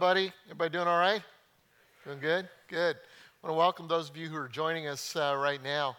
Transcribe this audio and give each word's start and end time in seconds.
Everybody. 0.00 0.32
Everybody 0.46 0.70
doing 0.70 0.88
all 0.88 0.98
right? 0.98 1.20
Doing 2.06 2.20
good? 2.20 2.48
Good. 2.68 2.96
I 2.96 3.46
want 3.46 3.52
to 3.54 3.58
welcome 3.58 3.86
those 3.86 4.08
of 4.08 4.16
you 4.16 4.28
who 4.28 4.36
are 4.36 4.48
joining 4.48 4.86
us 4.86 5.14
uh, 5.14 5.36
right 5.38 5.62
now 5.62 5.94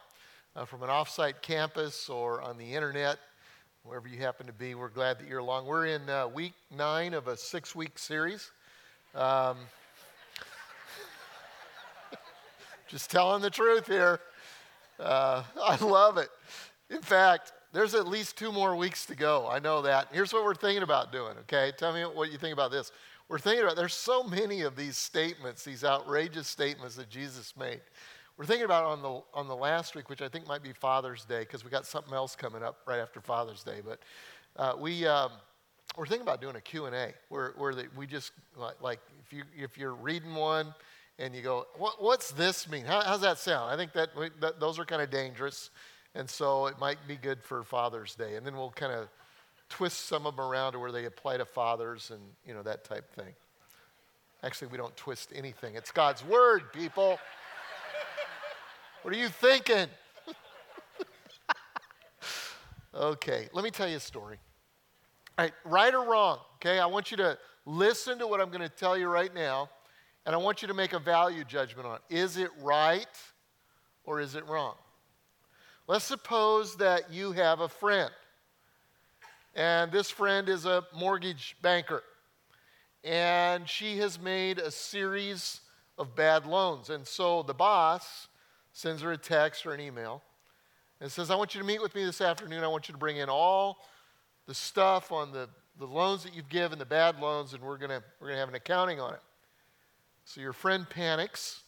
uh, 0.56 0.66
from 0.66 0.82
an 0.82 0.90
offsite 0.90 1.44
campus 1.44 2.10
or 2.10 2.42
on 2.42 2.58
the 2.58 2.66
internet, 2.66 3.20
wherever 3.84 4.08
you 4.08 4.18
happen 4.18 4.48
to 4.48 4.54
be. 4.54 4.74
We're 4.74 4.90
glad 4.90 5.20
that 5.20 5.28
you're 5.28 5.38
along. 5.38 5.68
We're 5.68 5.86
in 5.86 6.10
uh, 6.10 6.28
week 6.30 6.54
nine 6.76 7.14
of 7.14 7.28
a 7.28 7.38
six 7.38 7.76
week 7.76 8.00
series. 8.00 8.50
Um, 9.14 9.58
just 12.88 13.12
telling 13.12 13.44
the 13.44 13.52
truth 13.52 13.86
here. 13.86 14.20
Uh, 15.00 15.44
I 15.64 15.76
love 15.76 16.18
it. 16.18 16.30
In 16.90 17.04
fact, 17.04 17.54
there's 17.72 17.94
at 17.94 18.08
least 18.08 18.36
two 18.36 18.52
more 18.52 18.76
weeks 18.76 19.06
to 19.06 19.16
go. 19.16 19.48
I 19.48 19.60
know 19.60 19.84
that. 19.84 20.08
Here's 20.12 20.34
what 20.34 20.44
we're 20.44 20.56
thinking 20.56 20.82
about 20.82 21.12
doing, 21.12 21.38
okay? 21.42 21.72
Tell 21.78 21.94
me 21.94 22.02
what 22.02 22.32
you 22.32 22.40
think 22.40 22.54
about 22.54 22.72
this 22.72 22.92
we're 23.32 23.40
thinking 23.40 23.64
about 23.64 23.78
there's 23.78 23.94
so 23.94 24.24
many 24.24 24.64
of 24.64 24.76
these 24.76 24.98
statements, 24.98 25.64
these 25.64 25.86
outrageous 25.86 26.50
statements 26.50 26.98
that 26.98 27.10
Jesus 27.10 27.54
made. 27.58 27.80
We're 28.38 28.44
thinking 28.44 28.66
about 28.66 28.84
on 28.84 29.02
the 29.02 29.22
on 29.34 29.48
the 29.48 29.56
last 29.56 29.96
week, 29.96 30.10
which 30.10 30.22
I 30.22 30.28
think 30.28 30.46
might 30.48 30.62
be 30.62 30.74
Father's 30.74 31.24
Day, 31.24 31.40
because 31.40 31.64
we 31.64 31.72
got 31.72 31.86
something 31.86 32.14
else 32.14 32.36
coming 32.36 32.62
up 32.62 32.80
right 32.86 33.00
after 33.00 33.22
Father's 33.22 33.64
Day. 33.64 33.80
But 33.86 34.00
uh, 34.58 34.74
we 34.78 35.08
um, 35.08 35.32
we're 35.96 36.08
thinking 36.08 36.28
about 36.28 36.42
doing 36.42 36.58
a 36.58 36.62
Q 36.62 36.88
and 36.88 36.96
A, 36.96 37.14
where 37.30 37.54
where 37.56 37.74
the, 37.74 37.88
we 37.96 38.06
just 38.06 38.34
like, 38.58 38.82
like 38.82 39.00
if 39.26 39.32
you 39.32 39.44
if 39.58 39.78
you're 39.78 39.96
reading 39.96 40.36
one 40.36 40.76
and 41.18 41.34
you 41.34 41.42
go, 41.42 41.68
what, 41.78 42.04
what's 42.04 42.32
this 42.32 42.70
mean? 42.70 42.84
How, 42.84 43.00
how's 43.00 43.22
that 43.22 43.38
sound? 43.38 43.72
I 43.72 43.78
think 43.78 43.94
that, 43.94 44.10
we, 44.18 44.30
that 44.42 44.60
those 44.60 44.78
are 44.78 44.84
kind 44.84 45.02
of 45.02 45.10
dangerous, 45.10 45.70
and 46.16 46.30
so 46.30 46.68
it 46.68 46.78
might 46.80 46.98
be 47.08 47.16
good 47.16 47.42
for 47.42 47.64
Father's 47.64 48.14
Day, 48.14 48.36
and 48.36 48.46
then 48.46 48.58
we'll 48.58 48.72
kind 48.72 48.92
of 48.92 49.08
twist 49.72 50.08
some 50.08 50.28
of 50.28 50.36
them 50.36 50.46
around 50.46 50.74
to 50.74 50.80
where 50.80 50.92
they 50.92 51.06
apply 51.06 51.38
to 51.38 51.46
fathers 51.46 52.12
and, 52.12 52.22
you 52.46 52.54
know, 52.54 52.62
that 52.62 52.84
type 52.84 53.12
thing. 53.16 53.34
Actually, 54.44 54.68
we 54.68 54.78
don't 54.78 54.96
twist 54.98 55.32
anything. 55.34 55.76
It's 55.76 55.92
God's 55.92 56.24
word, 56.26 56.74
people. 56.74 57.18
what 59.02 59.14
are 59.14 59.18
you 59.18 59.30
thinking? 59.30 59.88
okay, 62.96 63.48
let 63.54 63.64
me 63.64 63.72
tell 63.72 63.88
you 63.88 63.98
a 63.98 64.00
story. 64.00 64.38
All 65.38 65.46
right, 65.46 65.54
right 65.64 65.94
or 65.94 66.06
wrong, 66.06 66.40
okay? 66.56 66.80
I 66.80 66.86
want 66.86 67.10
you 67.10 67.18
to 67.18 67.38
listen 67.66 68.20
to 68.20 68.28
what 68.28 68.42
I'm 68.42 68.50
going 68.50 68.62
to 68.62 68.70
tell 68.70 68.98
you 68.98 69.08
right 69.08 69.34
now, 69.34 69.70
and 70.26 70.36
I 70.36 70.38
want 70.38 70.62
you 70.62 70.68
to 70.68 70.74
make 70.74 70.94
a 70.94 71.00
value 71.00 71.44
judgment 71.44 71.88
on 71.88 71.96
it. 71.96 72.16
Is 72.16 72.38
it 72.38 72.50
right 72.62 73.08
or 74.04 74.20
is 74.20 74.36
it 74.36 74.46
wrong? 74.48 74.76
Let's 75.88 76.06
suppose 76.06 76.76
that 76.78 77.12
you 77.12 77.32
have 77.32 77.62
a 77.62 77.70
friend 77.70 78.12
and 79.56 79.92
this 79.92 80.10
friend 80.10 80.48
is 80.48 80.66
a 80.66 80.86
mortgage 80.96 81.58
banker. 81.62 82.04
And 83.04 83.68
she 83.68 83.98
has 83.98 84.20
made 84.20 84.60
a 84.60 84.72
series 84.72 85.62
of 85.98 86.16
bad 86.16 86.46
loans. 86.46 86.90
And 86.90 87.06
so 87.06 87.44
the 87.44 87.54
boss 87.54 88.28
sends 88.74 89.02
her 89.02 89.12
a 89.12 89.18
text 89.18 89.66
or 89.66 89.74
an 89.74 89.82
email 89.82 90.22
and 91.00 91.12
says, 91.12 91.32
I 91.32 91.36
want 91.36 91.56
you 91.56 91.62
to 91.62 91.68
meet 91.68 91.82
with 91.82 91.96
me 91.96 92.06
this 92.06 92.22
afternoon. 92.22 92.64
I 92.64 92.68
want 92.68 92.88
you 92.88 92.94
to 92.94 93.00
bring 93.00 93.18
in 93.18 93.28
all 93.28 93.80
the 94.48 94.54
stuff 94.54 95.12
on 95.12 95.32
the, 95.32 95.50
the 95.80 95.86
loans 95.86 96.24
that 96.24 96.36
you've 96.36 96.50
given, 96.50 96.78
the 96.78 96.86
bad 96.86 97.20
loans, 97.20 97.54
and 97.54 97.62
we're 97.62 97.78
going 97.78 97.90
we're 98.20 98.28
going 98.28 98.36
to 98.36 98.40
have 98.40 98.50
an 98.50 98.56
accounting 98.56 99.00
on 99.00 99.14
it. 99.14 99.22
So 100.26 100.42
your 100.42 100.54
friend 100.54 100.88
panics 100.90 101.62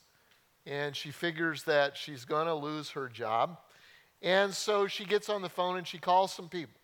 and 0.65 0.95
she 0.95 1.11
figures 1.11 1.63
that 1.63 1.97
she's 1.97 2.23
going 2.23 2.47
to 2.47 2.53
lose 2.53 2.91
her 2.91 3.09
job. 3.09 3.57
And 4.21 4.53
so 4.53 4.88
she 4.88 5.03
gets 5.03 5.29
on 5.29 5.41
the 5.41 5.50
phone 5.50 5.77
and 5.77 5.85
she 5.85 5.97
calls 5.97 6.31
some 6.31 6.47
people. 6.47 6.79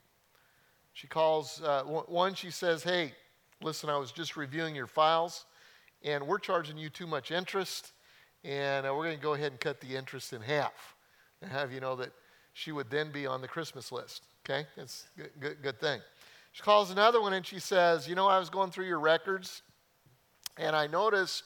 She 0.94 1.08
calls, 1.08 1.62
uh, 1.62 1.84
one, 1.84 2.34
she 2.34 2.52
says, 2.52 2.84
Hey, 2.84 3.14
listen, 3.62 3.90
I 3.90 3.98
was 3.98 4.12
just 4.12 4.36
reviewing 4.36 4.76
your 4.76 4.88
files, 4.88 5.46
and 6.04 6.26
we're 6.28 6.40
charging 6.40 6.78
you 6.78 6.90
too 6.90 7.08
much 7.08 7.32
interest, 7.32 7.92
and 8.44 8.86
uh, 8.86 8.94
we're 8.94 9.06
going 9.06 9.18
to 9.18 9.24
go 9.24 9.34
ahead 9.34 9.52
and 9.52 9.60
cut 9.60 9.82
the 9.82 9.96
interest 9.96 10.34
in 10.34 10.42
half. 10.42 10.96
And 11.42 11.52
have 11.52 11.72
you 11.72 11.80
know 11.80 11.96
that 11.98 12.12
she 12.54 12.72
would 12.72 12.90
then 12.90 13.12
be 13.12 13.26
on 13.26 13.42
the 13.42 13.48
Christmas 13.48 13.92
list. 13.92 14.24
Okay? 14.46 14.68
That's 14.76 15.08
a 15.18 15.22
good, 15.22 15.32
good, 15.40 15.62
good 15.62 15.80
thing. 15.80 16.02
She 16.52 16.64
calls 16.64 16.92
another 16.92 17.22
one 17.22 17.34
and 17.34 17.46
she 17.46 17.60
says, 17.60 18.08
You 18.08 18.16
know, 18.16 18.28
I 18.28 18.40
was 18.40 18.50
going 18.50 18.72
through 18.72 18.88
your 18.88 19.00
records, 19.00 19.62
and 20.58 20.76
I 20.76 20.88
noticed 20.88 21.44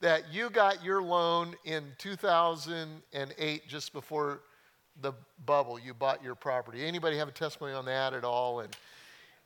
that 0.00 0.32
you 0.32 0.50
got 0.50 0.82
your 0.82 1.02
loan 1.02 1.54
in 1.64 1.84
2008 1.98 3.68
just 3.68 3.92
before 3.92 4.40
the 5.00 5.12
bubble 5.44 5.78
you 5.78 5.94
bought 5.94 6.22
your 6.22 6.34
property. 6.34 6.86
Anybody 6.86 7.16
have 7.16 7.28
a 7.28 7.32
testimony 7.32 7.74
on 7.74 7.84
that 7.86 8.14
at 8.14 8.24
all? 8.24 8.60
And 8.60 8.76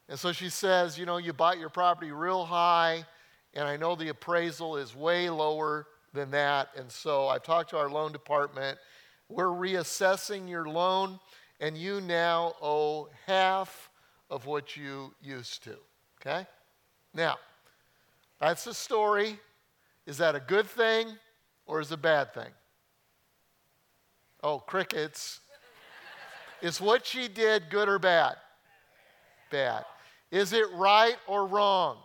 and 0.09 0.19
so 0.19 0.32
she 0.32 0.48
says 0.48 0.98
you 0.98 1.06
know 1.06 1.16
you 1.16 1.32
bought 1.32 1.59
your 1.59 1.70
property 1.70 2.12
real 2.12 2.44
high 2.44 3.04
and 3.54 3.66
i 3.66 3.76
know 3.76 3.94
the 3.94 4.09
appraisal 4.09 4.76
is 4.76 4.94
way 4.94 5.31
lower 5.31 5.87
than 6.12 6.31
that. 6.32 6.69
And 6.76 6.91
so 6.91 7.28
i've 7.28 7.42
talked 7.42 7.70
to 7.70 7.78
our 7.78 7.88
loan 7.88 8.12
department. 8.12 8.78
We're 9.28 9.47
reassessing 9.47 10.48
your 10.48 10.69
loan 10.69 11.19
and 11.60 11.78
you 11.78 12.00
now 12.00 12.54
owe 12.60 13.09
half 13.26 13.91
of 14.28 14.47
what 14.47 14.76
you 14.76 15.15
used 15.22 15.65
to. 15.65 15.76
Okay? 16.21 16.47
Now 17.15 17.36
that's 18.41 18.65
the 18.65 18.75
story. 18.75 19.38
Is 20.06 20.19
that 20.19 20.34
a 20.34 20.41
good 20.41 20.66
thing 20.66 21.09
or 21.66 21.81
is 21.81 21.91
it 21.91 21.94
a 21.94 21.97
bad 21.97 22.34
thing? 22.34 22.50
Oh, 24.42 24.59
crickets. 24.59 25.41
Is 26.64 26.80
what 26.80 27.04
she 27.04 27.28
did 27.28 27.69
good 27.69 27.91
or 27.91 27.98
bad? 27.98 28.36
Bad. 29.50 29.84
Is 30.30 30.54
it 30.54 30.64
right 30.72 31.16
or 31.26 31.47
wrong? 31.47 31.98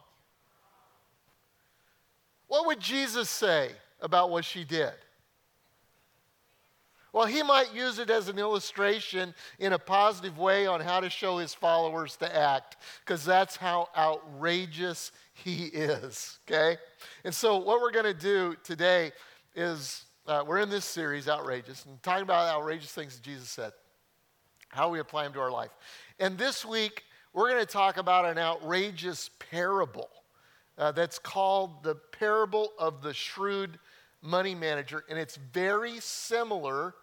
What 2.49 2.65
would 2.65 2.81
Jesus 2.81 3.29
say 3.29 3.71
about 4.01 4.31
what 4.31 4.43
she 4.43 4.65
did? 4.65 4.91
Well, 7.13 7.25
he 7.25 7.41
might 7.41 7.73
use 7.73 7.99
it 7.99 8.09
as 8.09 8.27
an 8.27 8.37
illustration 8.37 9.33
in 9.59 9.71
a 9.71 9.79
positive 9.79 10.37
way 10.37 10.67
on 10.67 10.81
how 10.81 10.99
to 10.99 11.09
show 11.09 11.37
his 11.37 11.53
followers 11.53 12.17
to 12.17 12.35
act, 12.35 12.75
because 13.05 13.23
that's 13.23 13.55
how 13.55 13.87
outrageous 13.95 15.13
he 15.35 15.67
is, 15.67 16.37
okay? 16.45 16.77
And 17.23 17.33
so, 17.33 17.55
what 17.59 17.79
we're 17.79 17.91
going 17.91 18.03
to 18.03 18.13
do 18.13 18.57
today 18.65 19.13
is 19.55 20.03
uh, 20.27 20.43
we're 20.45 20.59
in 20.59 20.69
this 20.69 20.83
series, 20.83 21.29
Outrageous, 21.29 21.85
and 21.85 22.03
talking 22.03 22.23
about 22.23 22.53
outrageous 22.53 22.91
things 22.91 23.15
that 23.15 23.23
Jesus 23.23 23.49
said, 23.49 23.71
how 24.69 24.89
we 24.89 24.99
apply 24.99 25.23
them 25.23 25.33
to 25.33 25.39
our 25.39 25.51
life. 25.51 25.71
And 26.19 26.37
this 26.37 26.65
week, 26.65 27.03
we're 27.33 27.49
going 27.49 27.65
to 27.65 27.71
talk 27.71 27.97
about 27.97 28.25
an 28.25 28.37
outrageous 28.37 29.29
parable 29.51 30.09
uh, 30.77 30.91
that's 30.91 31.19
called 31.19 31.83
the 31.83 31.95
parable 31.95 32.71
of 32.79 33.01
the 33.01 33.13
shrewd 33.13 33.77
money 34.21 34.55
manager. 34.55 35.03
And 35.09 35.19
it's 35.19 35.37
very 35.53 35.99
similar 35.99 36.95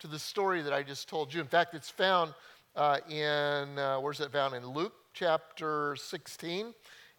to 0.00 0.06
the 0.06 0.18
story 0.18 0.62
that 0.62 0.72
I 0.72 0.82
just 0.82 1.08
told 1.08 1.32
you. 1.32 1.40
In 1.40 1.46
fact, 1.46 1.74
it's 1.74 1.90
found 1.90 2.34
uh, 2.76 2.98
in, 3.08 3.78
uh, 3.78 3.98
where's 4.00 4.20
it 4.20 4.32
found? 4.32 4.54
In 4.54 4.66
Luke 4.66 4.94
chapter 5.12 5.96
16. 5.96 6.74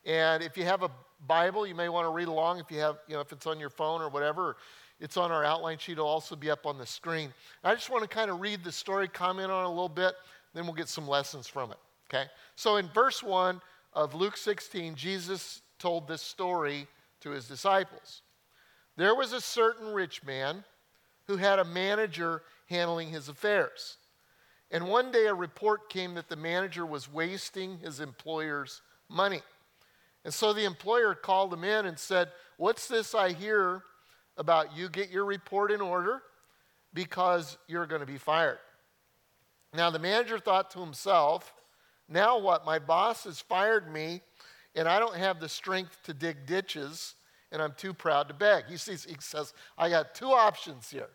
And 0.06 0.44
if 0.44 0.58
you 0.58 0.64
have 0.64 0.84
a 0.84 0.92
Bible, 1.28 1.68
you 1.68 1.76
may 1.76 1.90
want 1.90 2.06
to 2.06 2.12
read 2.12 2.28
along 2.28 2.60
if 2.60 2.72
you 2.72 2.80
have, 2.80 2.98
you 3.08 3.14
know, 3.14 3.22
if 3.22 3.32
it's 3.32 3.46
on 3.46 3.60
your 3.60 3.70
phone 3.70 4.02
or 4.02 4.10
whatever. 4.10 4.58
It's 5.02 5.18
on 5.18 5.32
our 5.32 5.44
outline 5.44 5.80
sheet. 5.80 5.94
It'll 5.94 6.08
also 6.08 6.36
be 6.36 6.52
up 6.52 6.68
on 6.68 6.78
the 6.78 6.86
screen. 6.86 7.34
I 7.64 7.74
just 7.74 7.90
want 7.90 8.04
to 8.04 8.08
kind 8.08 8.30
of 8.30 8.40
read 8.40 8.64
the 8.64 8.72
story, 8.72 9.08
comment 9.08 9.52
on 9.52 9.66
it 9.66 9.68
a 9.68 9.70
little 9.70 9.90
bit, 9.90 10.14
then 10.54 10.66
we'll 10.66 10.76
get 10.76 10.88
some 10.88 11.08
lessons 11.08 11.48
from 11.48 11.72
it. 11.72 11.78
Okay? 12.08 12.26
So 12.56 12.78
in 12.78 12.88
verse 12.90 13.24
1 13.24 13.60
of 13.94 14.14
Luke 14.14 14.38
16, 14.38 14.94
Jesus 14.96 15.64
told 15.80 16.08
this 16.08 16.22
story 16.22 16.88
to 17.22 17.32
his 17.32 17.48
disciples. 17.48 18.22
There 18.96 19.16
was 19.16 19.34
a 19.34 19.42
certain 19.42 19.92
rich 19.92 20.24
man 20.24 20.64
who 21.26 21.38
had 21.38 21.58
a 21.58 21.66
manager 21.66 22.44
handling 22.70 23.10
his 23.10 23.28
affairs. 23.28 23.98
And 24.70 24.88
one 24.88 25.12
day 25.12 25.26
a 25.26 25.34
report 25.34 25.90
came 25.90 26.14
that 26.14 26.30
the 26.30 26.36
manager 26.36 26.86
was 26.86 27.12
wasting 27.12 27.80
his 27.80 28.00
employer's 28.00 28.82
money. 29.10 29.42
And 30.24 30.34
so 30.34 30.54
the 30.54 30.66
employer 30.66 31.16
called 31.16 31.52
him 31.52 31.64
in 31.64 31.88
and 31.88 31.98
said, 31.98 32.30
What's 32.58 32.88
this 32.88 33.16
I 33.16 33.32
hear 33.34 33.84
about 34.38 34.76
you 34.76 34.90
get 34.90 35.10
your 35.10 35.26
report 35.26 35.72
in 35.72 35.82
order 35.82 36.22
because 36.94 37.58
you're 37.68 37.86
going 37.86 38.02
to 38.02 38.08
be 38.08 38.18
fired. 38.18 38.60
Now, 39.74 39.90
the 39.90 40.00
manager 40.00 40.40
thought 40.40 40.72
to 40.72 40.80
himself, 40.80 41.54
now 42.10 42.40
what? 42.40 42.66
My 42.66 42.80
boss 42.80 43.24
has 43.24 43.40
fired 43.40 43.92
me, 43.92 44.22
and 44.76 44.88
I 44.88 45.00
don't 45.00 45.16
have 45.16 45.40
the 45.40 45.48
strength 45.48 45.98
to 46.04 46.14
dig 46.14 46.46
ditches, 46.46 47.16
and 47.52 47.62
I'm 47.62 47.74
too 47.78 47.94
proud 47.94 48.28
to 48.28 48.34
beg. 48.34 48.66
He, 48.68 48.78
sees, 48.78 49.06
he 49.06 49.16
says, 49.20 49.54
I 49.78 49.90
got 49.90 50.14
two 50.14 50.32
options 50.32 50.90
here. 50.90 51.10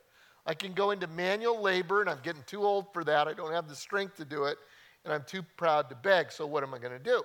I 0.46 0.54
can 0.54 0.72
go 0.72 0.92
into 0.92 1.06
manual 1.08 1.60
labor, 1.60 2.00
and 2.00 2.08
I'm 2.08 2.20
getting 2.22 2.44
too 2.46 2.62
old 2.62 2.92
for 2.92 3.04
that. 3.04 3.28
I 3.28 3.34
don't 3.34 3.52
have 3.52 3.68
the 3.68 3.74
strength 3.74 4.16
to 4.16 4.24
do 4.24 4.44
it, 4.44 4.56
and 5.04 5.12
I'm 5.12 5.24
too 5.26 5.42
proud 5.56 5.90
to 5.90 5.96
beg. 5.96 6.32
So, 6.32 6.46
what 6.46 6.62
am 6.62 6.72
I 6.72 6.78
going 6.78 6.92
to 6.92 6.98
do? 6.98 7.22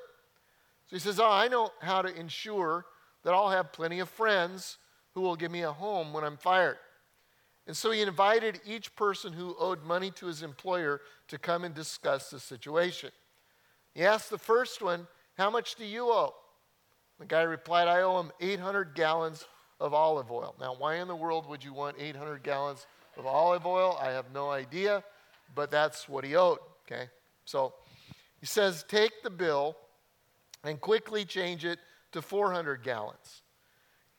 So 0.88 0.96
he 0.96 1.00
says, 1.00 1.20
Oh, 1.20 1.32
I 1.32 1.48
know 1.48 1.70
how 1.82 2.02
to 2.02 2.14
ensure 2.20 2.86
that 3.24 3.34
I'll 3.34 3.50
have 3.50 3.72
plenty 3.72 4.00
of 4.00 4.10
friends 4.10 4.78
who 5.14 5.22
will 5.22 5.36
give 5.36 5.52
me 5.52 5.64
a 5.64 5.72
home 5.72 6.14
when 6.14 6.24
I'm 6.24 6.38
fired. 6.38 6.78
And 7.68 7.78
so 7.78 7.92
he 7.92 8.02
invited 8.02 8.60
each 8.66 8.96
person 8.96 9.34
who 9.34 9.56
owed 9.60 9.84
money 9.84 10.12
to 10.12 10.26
his 10.26 10.42
employer 10.42 11.02
to 11.28 11.38
come 11.38 11.64
and 11.64 11.76
discuss 11.76 12.30
the 12.30 12.40
situation. 12.40 13.12
He 13.94 14.04
asked 14.04 14.30
the 14.30 14.38
first 14.38 14.82
one, 14.82 15.08
How 15.38 15.50
much 15.50 15.76
do 15.76 15.86
you 15.86 16.06
owe? 16.08 16.34
The 17.20 17.26
guy 17.26 17.44
replied, 17.44 17.88
I 17.88 18.02
owe 18.02 18.20
him 18.20 18.32
800 18.40 18.96
gallons 18.96 19.46
of 19.80 19.94
olive 19.94 20.32
oil. 20.32 20.56
Now, 20.60 20.76
why 20.78 20.96
in 20.96 21.08
the 21.08 21.16
world 21.16 21.48
would 21.48 21.64
you 21.64 21.74
want 21.74 21.98
800 22.00 22.42
gallons 22.44 22.88
of 23.18 23.26
olive 23.26 23.66
oil? 23.66 23.98
I 24.02 24.10
have 24.12 24.26
no 24.34 24.50
idea, 24.50 25.04
but 25.54 25.70
that's 25.70 26.10
what 26.10 26.24
he 26.24 26.36
owed, 26.36 26.60
okay? 26.86 27.10
So 27.46 27.74
he 28.40 28.46
says, 28.46 28.84
Take 28.88 29.24
the 29.24 29.30
bill 29.30 29.76
and 30.64 30.80
quickly 30.82 31.26
change 31.26 31.66
it 31.66 31.80
to 32.12 32.22
400 32.22 32.84
gallons. 32.84 33.41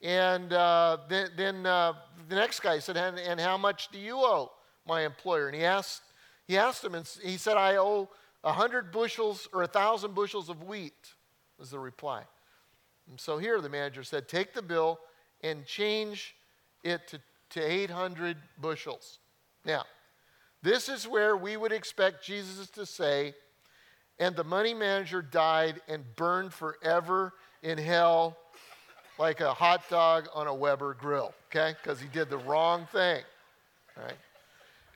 And 0.02 0.52
uh, 0.52 0.98
then, 1.08 1.30
then 1.36 1.66
uh, 1.66 1.92
the 2.28 2.34
next 2.34 2.60
guy 2.60 2.80
said, 2.80 2.96
and, 2.96 3.18
and, 3.18 3.38
how 3.38 3.56
much 3.56 3.88
do 3.92 3.98
you 3.98 4.16
owe 4.16 4.50
my 4.86 5.02
employer? 5.02 5.46
And 5.46 5.54
he 5.54 5.64
asked, 5.64 6.02
he 6.48 6.58
asked 6.58 6.84
him, 6.84 6.96
and 6.96 7.08
he 7.22 7.36
said, 7.36 7.56
I 7.56 7.76
owe 7.76 8.08
100 8.40 8.90
bushels 8.90 9.48
or 9.52 9.60
1,000 9.60 10.14
bushels 10.14 10.48
of 10.48 10.64
wheat, 10.64 11.14
was 11.56 11.70
the 11.70 11.78
reply. 11.78 12.22
And 13.08 13.20
so 13.20 13.38
here 13.38 13.60
the 13.60 13.68
manager 13.68 14.02
said, 14.02 14.28
Take 14.28 14.54
the 14.54 14.62
bill 14.62 14.98
and 15.42 15.64
change 15.64 16.34
it 16.82 17.06
to, 17.08 17.20
to 17.50 17.60
800 17.60 18.36
bushels. 18.60 19.18
Now, 19.64 19.84
this 20.62 20.88
is 20.88 21.06
where 21.06 21.36
we 21.36 21.56
would 21.56 21.72
expect 21.72 22.24
Jesus 22.24 22.68
to 22.70 22.86
say, 22.86 23.34
and 24.18 24.34
the 24.34 24.44
money 24.44 24.74
manager 24.74 25.22
died 25.22 25.80
and 25.88 26.04
burned 26.16 26.52
forever 26.52 27.34
in 27.62 27.78
hell 27.78 28.36
like 29.18 29.40
a 29.40 29.52
hot 29.52 29.88
dog 29.88 30.28
on 30.34 30.46
a 30.46 30.54
Weber 30.54 30.94
grill, 30.94 31.34
okay? 31.50 31.74
Because 31.82 32.00
he 32.00 32.08
did 32.08 32.30
the 32.30 32.38
wrong 32.38 32.86
thing, 32.92 33.22
right? 33.96 34.16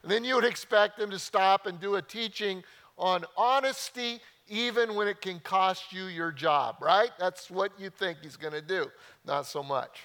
And 0.02 0.10
then 0.10 0.24
you 0.24 0.34
would 0.36 0.44
expect 0.44 0.98
him 0.98 1.10
to 1.10 1.18
stop 1.18 1.66
and 1.66 1.80
do 1.80 1.96
a 1.96 2.02
teaching 2.02 2.62
on 2.96 3.24
honesty 3.36 4.20
even 4.48 4.94
when 4.94 5.08
it 5.08 5.20
can 5.20 5.40
cost 5.40 5.92
you 5.92 6.04
your 6.04 6.30
job, 6.30 6.76
right? 6.80 7.10
That's 7.18 7.50
what 7.50 7.72
you 7.78 7.90
think 7.90 8.18
he's 8.22 8.36
going 8.36 8.52
to 8.52 8.62
do. 8.62 8.86
Not 9.24 9.46
so 9.46 9.62
much. 9.62 10.00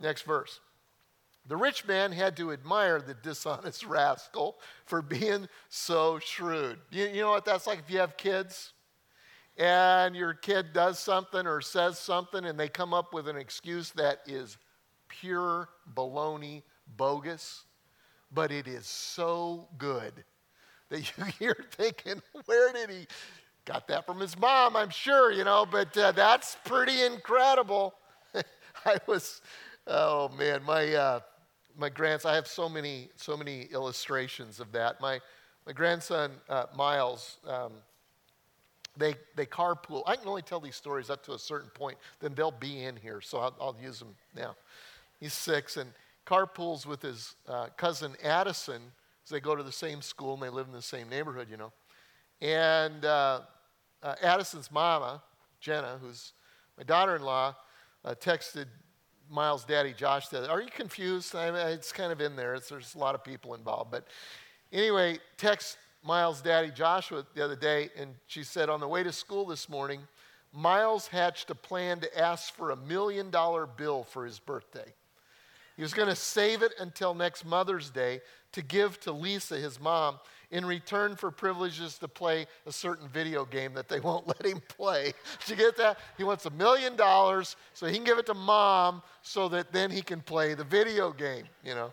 Next 0.00 0.22
verse. 0.22 0.60
The 1.46 1.56
rich 1.56 1.86
man 1.86 2.12
had 2.12 2.36
to 2.38 2.52
admire 2.52 3.00
the 3.00 3.14
dishonest 3.14 3.84
rascal 3.86 4.56
for 4.84 5.02
being 5.02 5.48
so 5.68 6.18
shrewd. 6.18 6.78
You, 6.90 7.06
you 7.08 7.20
know 7.20 7.30
what 7.30 7.44
that's 7.44 7.66
like 7.66 7.80
if 7.80 7.90
you 7.90 7.98
have 7.98 8.16
kids 8.16 8.72
and 9.58 10.14
your 10.14 10.34
kid 10.34 10.72
does 10.72 10.98
something 10.98 11.46
or 11.46 11.60
says 11.60 11.98
something 11.98 12.44
and 12.44 12.58
they 12.58 12.68
come 12.68 12.94
up 12.94 13.12
with 13.12 13.28
an 13.28 13.36
excuse 13.36 13.90
that 13.92 14.20
is 14.26 14.56
pure 15.08 15.68
baloney, 15.94 16.62
bogus, 16.96 17.64
but 18.32 18.52
it 18.52 18.68
is 18.68 18.86
so 18.86 19.68
good 19.76 20.24
that 20.90 21.00
you, 21.18 21.24
you're 21.40 21.66
thinking, 21.72 22.22
where 22.46 22.72
did 22.72 22.88
he 22.88 23.06
got 23.64 23.88
that 23.88 24.06
from 24.06 24.20
his 24.20 24.38
mom? 24.38 24.76
I'm 24.76 24.90
sure, 24.90 25.32
you 25.32 25.44
know, 25.44 25.66
but 25.70 25.96
uh, 25.96 26.12
that's 26.12 26.56
pretty 26.64 27.02
incredible. 27.02 27.94
I 28.84 28.98
was, 29.06 29.42
oh 29.86 30.28
man, 30.38 30.62
my 30.64 30.94
uh, 30.94 31.20
my 31.76 31.88
grandson. 31.88 32.32
I 32.32 32.34
have 32.34 32.46
so 32.46 32.68
many 32.68 33.08
so 33.16 33.36
many 33.36 33.62
illustrations 33.72 34.60
of 34.60 34.70
that. 34.72 35.00
My 35.00 35.20
my 35.66 35.72
grandson 35.72 36.30
uh, 36.48 36.66
Miles. 36.76 37.38
Um, 37.46 37.72
they, 38.98 39.14
they 39.36 39.46
carpool. 39.46 40.02
I 40.06 40.16
can 40.16 40.28
only 40.28 40.42
tell 40.42 40.60
these 40.60 40.76
stories 40.76 41.08
up 41.08 41.24
to 41.24 41.32
a 41.32 41.38
certain 41.38 41.70
point, 41.70 41.96
then 42.20 42.34
they'll 42.34 42.50
be 42.50 42.84
in 42.84 42.96
here, 42.96 43.20
so 43.20 43.38
I'll, 43.38 43.54
I'll 43.60 43.76
use 43.82 43.98
them 43.98 44.14
now. 44.36 44.56
He's 45.20 45.32
six 45.32 45.76
and 45.76 45.90
carpools 46.26 46.84
with 46.84 47.02
his 47.02 47.34
uh, 47.48 47.68
cousin 47.76 48.14
Addison, 48.22 48.82
they 49.30 49.40
go 49.40 49.54
to 49.54 49.62
the 49.62 49.72
same 49.72 50.02
school 50.02 50.34
and 50.34 50.42
they 50.42 50.48
live 50.48 50.66
in 50.66 50.72
the 50.72 50.82
same 50.82 51.08
neighborhood, 51.08 51.48
you 51.50 51.56
know. 51.56 51.72
And 52.40 53.04
uh, 53.04 53.40
uh, 54.02 54.14
Addison's 54.22 54.70
mama, 54.70 55.22
Jenna, 55.60 55.98
who's 56.00 56.32
my 56.76 56.84
daughter 56.84 57.16
in 57.16 57.22
law, 57.22 57.54
uh, 58.04 58.14
texted 58.14 58.66
Miles' 59.30 59.64
daddy, 59.64 59.92
Josh, 59.92 60.28
said, 60.28 60.48
Are 60.48 60.62
you 60.62 60.70
confused? 60.70 61.34
I 61.34 61.50
mean, 61.50 61.66
it's 61.68 61.92
kind 61.92 62.12
of 62.12 62.20
in 62.20 62.36
there. 62.36 62.54
It's, 62.54 62.68
there's 62.68 62.94
a 62.94 62.98
lot 62.98 63.14
of 63.14 63.22
people 63.22 63.54
involved. 63.54 63.90
But 63.90 64.06
anyway, 64.72 65.18
text 65.36 65.76
Miles' 66.02 66.40
daddy, 66.40 66.70
Joshua, 66.70 67.24
the 67.34 67.44
other 67.44 67.56
day, 67.56 67.90
and 67.96 68.14
she 68.26 68.42
said, 68.42 68.68
On 68.68 68.80
the 68.80 68.88
way 68.88 69.02
to 69.02 69.12
school 69.12 69.46
this 69.46 69.68
morning, 69.68 70.00
Miles 70.52 71.08
hatched 71.08 71.50
a 71.50 71.54
plan 71.54 72.00
to 72.00 72.18
ask 72.18 72.54
for 72.54 72.70
a 72.70 72.76
million 72.76 73.30
dollar 73.30 73.66
bill 73.66 74.04
for 74.04 74.24
his 74.24 74.38
birthday. 74.38 74.94
He 75.76 75.82
was 75.82 75.94
going 75.94 76.08
to 76.08 76.16
save 76.16 76.62
it 76.62 76.72
until 76.80 77.14
next 77.14 77.44
Mother's 77.44 77.90
Day 77.90 78.20
to 78.52 78.62
give 78.62 78.98
to 79.00 79.12
Lisa, 79.12 79.56
his 79.56 79.78
mom, 79.78 80.18
in 80.50 80.64
return 80.64 81.14
for 81.14 81.30
privileges 81.30 81.98
to 81.98 82.08
play 82.08 82.46
a 82.66 82.72
certain 82.72 83.08
video 83.08 83.44
game 83.44 83.74
that 83.74 83.88
they 83.88 84.00
won't 84.08 84.26
let 84.26 84.44
him 84.44 84.60
play. 84.68 85.12
Did 85.40 85.50
you 85.50 85.56
get 85.56 85.76
that? 85.76 85.98
He 86.16 86.24
wants 86.24 86.46
a 86.46 86.50
million 86.50 86.96
dollars 86.96 87.56
so 87.74 87.86
he 87.86 87.94
can 87.94 88.04
give 88.04 88.18
it 88.18 88.26
to 88.26 88.34
mom 88.34 89.02
so 89.22 89.48
that 89.50 89.72
then 89.72 89.90
he 89.90 90.02
can 90.02 90.20
play 90.20 90.54
the 90.54 90.64
video 90.64 91.12
game, 91.12 91.44
you 91.64 91.74
know. 91.74 91.92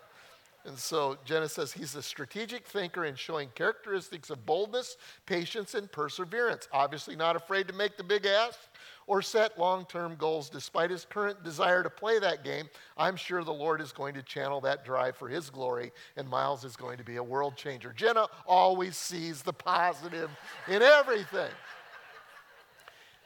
And 0.66 0.78
so 0.78 1.16
Jenna 1.26 1.48
says 1.48 1.72
he's 1.72 1.94
a 1.96 2.02
strategic 2.02 2.66
thinker 2.66 3.04
and 3.04 3.18
showing 3.18 3.50
characteristics 3.54 4.32
of 4.32 4.46
boldness, 4.48 4.98
patience, 5.28 5.76
and 5.76 5.92
perseverance. 5.92 6.68
Obviously, 6.72 7.16
not 7.16 7.36
afraid 7.36 7.68
to 7.68 7.74
make 7.74 7.98
the 7.98 8.04
big 8.04 8.26
ask 8.26 8.58
or 9.06 9.22
set 9.22 9.60
long 9.60 9.86
term 9.86 10.16
goals. 10.16 10.50
Despite 10.50 10.90
his 10.90 11.06
current 11.06 11.44
desire 11.44 11.84
to 11.84 11.90
play 11.92 12.18
that 12.18 12.44
game, 12.44 12.68
I'm 12.98 13.16
sure 13.16 13.44
the 13.44 13.54
Lord 13.54 13.80
is 13.80 13.92
going 13.92 14.16
to 14.16 14.24
channel 14.24 14.60
that 14.62 14.84
drive 14.84 15.16
for 15.16 15.30
his 15.30 15.52
glory, 15.52 15.92
and 16.18 16.28
Miles 16.28 16.64
is 16.64 16.76
going 16.76 16.98
to 16.98 17.04
be 17.04 17.18
a 17.18 17.24
world 17.24 17.56
changer. 17.56 17.94
Jenna 17.96 18.26
always 18.48 18.98
sees 18.98 19.44
the 19.44 19.54
positive 19.54 20.32
in 20.68 20.82
everything. 20.82 21.52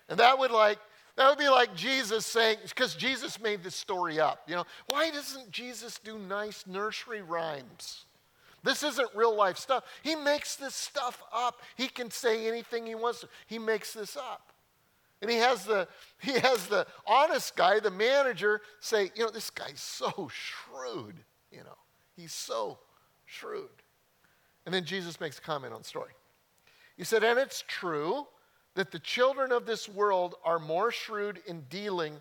And 0.09 0.19
that 0.19 0.37
would 0.37 0.51
like 0.51 0.79
that 1.15 1.29
would 1.29 1.37
be 1.37 1.49
like 1.49 1.75
Jesus 1.75 2.25
saying, 2.25 2.57
because 2.63 2.95
Jesus 2.95 3.41
made 3.41 3.63
this 3.63 3.75
story 3.75 4.19
up. 4.19 4.43
You 4.47 4.55
know, 4.55 4.65
why 4.87 5.11
doesn't 5.11 5.51
Jesus 5.51 5.99
do 6.03 6.17
nice 6.17 6.65
nursery 6.65 7.21
rhymes? 7.21 8.05
This 8.63 8.83
isn't 8.83 9.09
real 9.15 9.35
life 9.35 9.57
stuff. 9.57 9.83
He 10.03 10.15
makes 10.15 10.55
this 10.55 10.75
stuff 10.75 11.23
up. 11.33 11.61
He 11.75 11.87
can 11.87 12.11
say 12.11 12.47
anything 12.47 12.85
he 12.85 12.95
wants 12.95 13.21
to. 13.21 13.29
He 13.47 13.59
makes 13.59 13.93
this 13.93 14.17
up. 14.17 14.51
And 15.21 15.29
he 15.29 15.37
has 15.37 15.65
the 15.65 15.87
he 16.19 16.33
has 16.39 16.67
the 16.67 16.87
honest 17.05 17.55
guy, 17.55 17.79
the 17.79 17.91
manager, 17.91 18.61
say, 18.79 19.11
you 19.15 19.25
know, 19.25 19.31
this 19.31 19.49
guy's 19.49 19.81
so 19.81 20.29
shrewd, 20.31 21.15
you 21.51 21.59
know. 21.59 21.77
He's 22.15 22.33
so 22.33 22.79
shrewd. 23.25 23.69
And 24.65 24.73
then 24.73 24.85
Jesus 24.85 25.19
makes 25.19 25.37
a 25.37 25.41
comment 25.41 25.73
on 25.73 25.81
the 25.81 25.87
story. 25.87 26.11
He 26.95 27.03
said, 27.03 27.23
and 27.23 27.39
it's 27.39 27.63
true 27.67 28.27
that 28.79 28.91
the 28.91 28.99
children 28.99 29.51
of 29.51 29.65
this 29.65 29.89
world 29.89 30.35
are 30.45 30.57
more 30.57 30.89
shrewd 30.89 31.41
in 31.45 31.59
dealing 31.69 32.15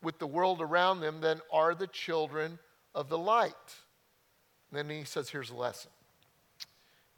with 0.00 0.16
the 0.20 0.26
world 0.28 0.62
around 0.62 1.00
them 1.00 1.20
than 1.20 1.40
are 1.52 1.74
the 1.74 1.88
children 1.88 2.56
of 2.94 3.08
the 3.08 3.18
light. 3.18 3.52
And 4.70 4.78
then 4.78 4.96
he 4.96 5.02
says, 5.02 5.28
here's 5.28 5.50
a 5.50 5.56
lesson. 5.56 5.90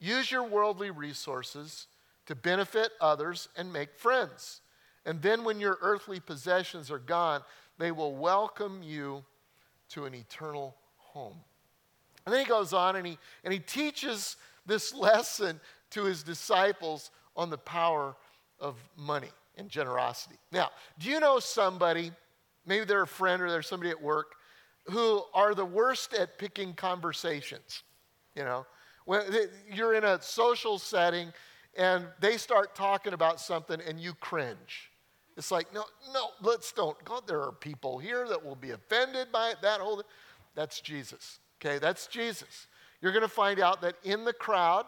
Use 0.00 0.30
your 0.30 0.44
worldly 0.44 0.90
resources 0.90 1.88
to 2.24 2.34
benefit 2.34 2.88
others 2.98 3.50
and 3.54 3.70
make 3.70 3.94
friends. 3.98 4.62
And 5.04 5.20
then 5.20 5.44
when 5.44 5.60
your 5.60 5.76
earthly 5.82 6.18
possessions 6.18 6.90
are 6.90 6.98
gone, 6.98 7.42
they 7.76 7.92
will 7.92 8.16
welcome 8.16 8.82
you 8.82 9.26
to 9.90 10.06
an 10.06 10.14
eternal 10.14 10.74
home. 10.96 11.36
And 12.24 12.32
then 12.32 12.42
he 12.42 12.48
goes 12.48 12.72
on 12.72 12.96
and 12.96 13.06
he, 13.06 13.18
and 13.44 13.52
he 13.52 13.60
teaches 13.60 14.36
this 14.64 14.94
lesson 14.94 15.60
to 15.90 16.04
his 16.04 16.22
disciples 16.22 17.10
on 17.36 17.50
the 17.50 17.58
power 17.58 18.16
of 18.60 18.76
money 18.96 19.30
and 19.56 19.68
generosity. 19.68 20.36
Now, 20.52 20.70
do 20.98 21.08
you 21.08 21.20
know 21.20 21.38
somebody, 21.38 22.12
maybe 22.66 22.84
they're 22.84 23.02
a 23.02 23.06
friend 23.06 23.42
or 23.42 23.50
they're 23.50 23.62
somebody 23.62 23.90
at 23.90 24.00
work, 24.00 24.34
who 24.84 25.22
are 25.34 25.54
the 25.54 25.64
worst 25.64 26.14
at 26.14 26.38
picking 26.38 26.74
conversations? 26.74 27.82
You 28.34 28.44
know, 28.44 28.66
when 29.04 29.22
you're 29.72 29.94
in 29.94 30.04
a 30.04 30.20
social 30.20 30.78
setting 30.78 31.32
and 31.76 32.06
they 32.20 32.36
start 32.36 32.74
talking 32.74 33.12
about 33.12 33.40
something 33.40 33.80
and 33.86 34.00
you 34.00 34.14
cringe. 34.14 34.90
It's 35.36 35.50
like, 35.50 35.72
no, 35.74 35.84
no, 36.14 36.28
let's 36.40 36.72
don't. 36.72 37.02
God, 37.04 37.26
there 37.26 37.42
are 37.42 37.52
people 37.52 37.98
here 37.98 38.26
that 38.28 38.42
will 38.42 38.56
be 38.56 38.70
offended 38.70 39.30
by 39.30 39.50
it, 39.50 39.56
that 39.60 39.80
whole 39.80 40.02
That's 40.54 40.80
Jesus. 40.80 41.38
Okay, 41.60 41.78
that's 41.78 42.06
Jesus. 42.06 42.66
You're 43.00 43.12
going 43.12 43.22
to 43.22 43.28
find 43.28 43.60
out 43.60 43.82
that 43.82 43.96
in 44.02 44.24
the 44.24 44.32
crowd, 44.32 44.86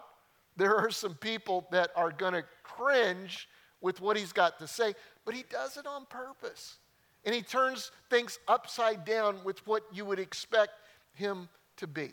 there 0.56 0.76
are 0.76 0.90
some 0.90 1.14
people 1.14 1.66
that 1.70 1.90
are 1.94 2.10
going 2.10 2.32
to 2.32 2.44
cringe 2.62 3.48
with 3.80 4.00
what 4.00 4.16
he's 4.16 4.32
got 4.32 4.58
to 4.58 4.66
say, 4.66 4.94
but 5.24 5.34
he 5.34 5.44
does 5.50 5.76
it 5.76 5.86
on 5.86 6.06
purpose. 6.06 6.76
And 7.24 7.34
he 7.34 7.42
turns 7.42 7.90
things 8.10 8.38
upside 8.48 9.04
down 9.04 9.38
with 9.44 9.66
what 9.66 9.82
you 9.92 10.04
would 10.04 10.18
expect 10.18 10.72
him 11.14 11.48
to 11.76 11.86
be. 11.86 12.10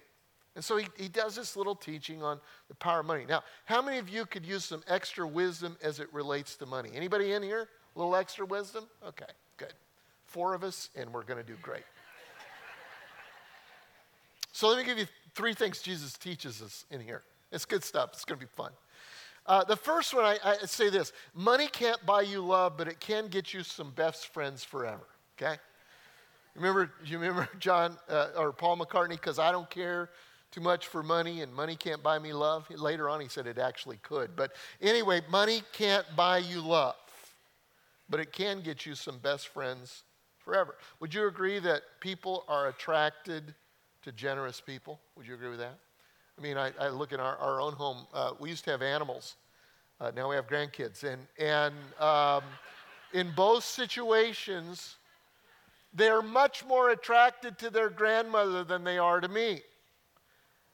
And 0.56 0.64
so 0.64 0.78
he, 0.78 0.88
he 0.98 1.10
does 1.10 1.36
this 1.36 1.58
little 1.58 1.76
teaching 1.76 2.24
on 2.24 2.40
the 2.70 2.76
power 2.76 3.02
of 3.02 3.06
money. 3.06 3.26
Now, 3.28 3.44
how 3.66 3.82
many 3.82 3.98
of 3.98 4.08
you 4.08 4.26
could 4.26 4.46
use 4.46 4.64
some 4.64 4.84
extra 4.88 5.28
wisdom 5.28 5.78
as 5.84 6.00
it 6.00 6.12
relates 6.14 6.56
to 6.58 6.66
money? 6.66 6.92
Anybody 6.94 7.34
in 7.34 7.44
here? 7.44 7.68
A 7.96 8.00
little 8.00 8.16
extra 8.16 8.46
wisdom? 8.46 8.86
Okay, 9.06 9.26
good. 9.58 9.74
Four 10.26 10.54
of 10.54 10.64
us, 10.64 10.90
and 10.96 11.14
we're 11.14 11.24
going 11.24 11.44
to 11.44 11.46
do 11.46 11.58
great. 11.62 11.84
so 14.54 14.70
let 14.70 14.78
me 14.78 14.86
give 14.86 14.98
you 14.98 15.08
three 15.34 15.54
things 15.54 15.82
Jesus 15.82 16.14
teaches 16.14 16.62
us 16.62 16.86
in 16.90 17.02
here. 17.02 17.24
It's 17.52 17.66
good 17.66 17.84
stuff. 17.84 18.12
It's 18.14 18.26
going 18.26 18.40
to 18.40 18.46
be 18.46 18.52
fun. 18.56 18.72
Uh, 19.46 19.64
the 19.64 19.76
first 19.76 20.14
one, 20.14 20.26
I, 20.26 20.38
I 20.44 20.58
say 20.66 20.90
this 20.90 21.14
money 21.34 21.68
can't 21.68 22.04
buy 22.06 22.22
you 22.22 22.42
love, 22.42 22.78
but 22.78 22.88
it 22.88 23.00
can 23.00 23.28
get 23.28 23.54
you 23.54 23.62
some 23.64 23.92
best 23.92 24.28
friends 24.28 24.64
forever, 24.64 25.06
okay? 25.38 25.58
Remember, 26.56 26.92
you 27.04 27.20
remember 27.20 27.48
John 27.60 27.98
uh, 28.10 28.30
or 28.36 28.52
Paul 28.52 28.78
McCartney? 28.78 29.12
Because 29.12 29.38
I 29.38 29.52
don't 29.52 29.70
care 29.70 30.10
too 30.52 30.62
much 30.62 30.88
for 30.88 31.04
money 31.04 31.42
and 31.42 31.54
money 31.54 31.76
can't 31.76 32.02
buy 32.02 32.18
me 32.18 32.34
love. 32.34 32.68
Later 32.72 33.10
on, 33.10 33.20
he 33.20 33.28
said 33.28 33.46
it 33.46 33.58
actually 33.58 33.98
could. 33.98 34.36
But 34.36 34.54
anyway, 34.82 35.22
money 35.30 35.62
can't 35.74 36.06
buy 36.16 36.40
you 36.40 36.62
love, 36.62 36.96
but 38.10 38.20
it 38.20 38.32
can 38.32 38.62
get 38.62 38.86
you 38.86 38.96
some 38.96 39.20
best 39.20 39.50
friends 39.50 40.04
forever. 40.40 40.76
Would 41.02 41.14
you 41.14 41.28
agree 41.28 41.60
that 41.60 41.82
people 42.00 42.46
are 42.48 42.68
attracted 42.70 43.54
to 44.04 44.12
generous 44.12 44.62
people? 44.62 45.00
Would 45.18 45.28
you 45.28 45.34
agree 45.34 45.50
with 45.50 45.60
that? 45.60 45.78
I 46.38 46.42
mean, 46.42 46.58
I, 46.58 46.72
I 46.80 46.90
look 46.90 47.14
in 47.14 47.20
our, 47.20 47.38
our 47.38 47.62
own 47.62 47.74
home. 47.74 48.06
Uh, 48.14 48.32
we 48.40 48.50
used 48.50 48.66
to 48.66 48.72
have 48.72 48.82
animals. 48.82 49.36
Uh, 50.02 50.12
now 50.16 50.30
we 50.30 50.36
have 50.36 50.48
grandkids. 50.48 51.04
And, 51.04 51.22
and 51.40 51.74
um, 52.00 52.44
in 53.14 53.32
both 53.36 53.64
situations, 53.64 54.98
they're 55.94 56.22
much 56.22 56.66
more 56.66 56.90
attracted 56.90 57.58
to 57.60 57.70
their 57.70 57.90
grandmother 57.90 58.64
than 58.66 58.84
they 58.84 58.98
are 58.98 59.22
to 59.22 59.30
me. 59.30 59.62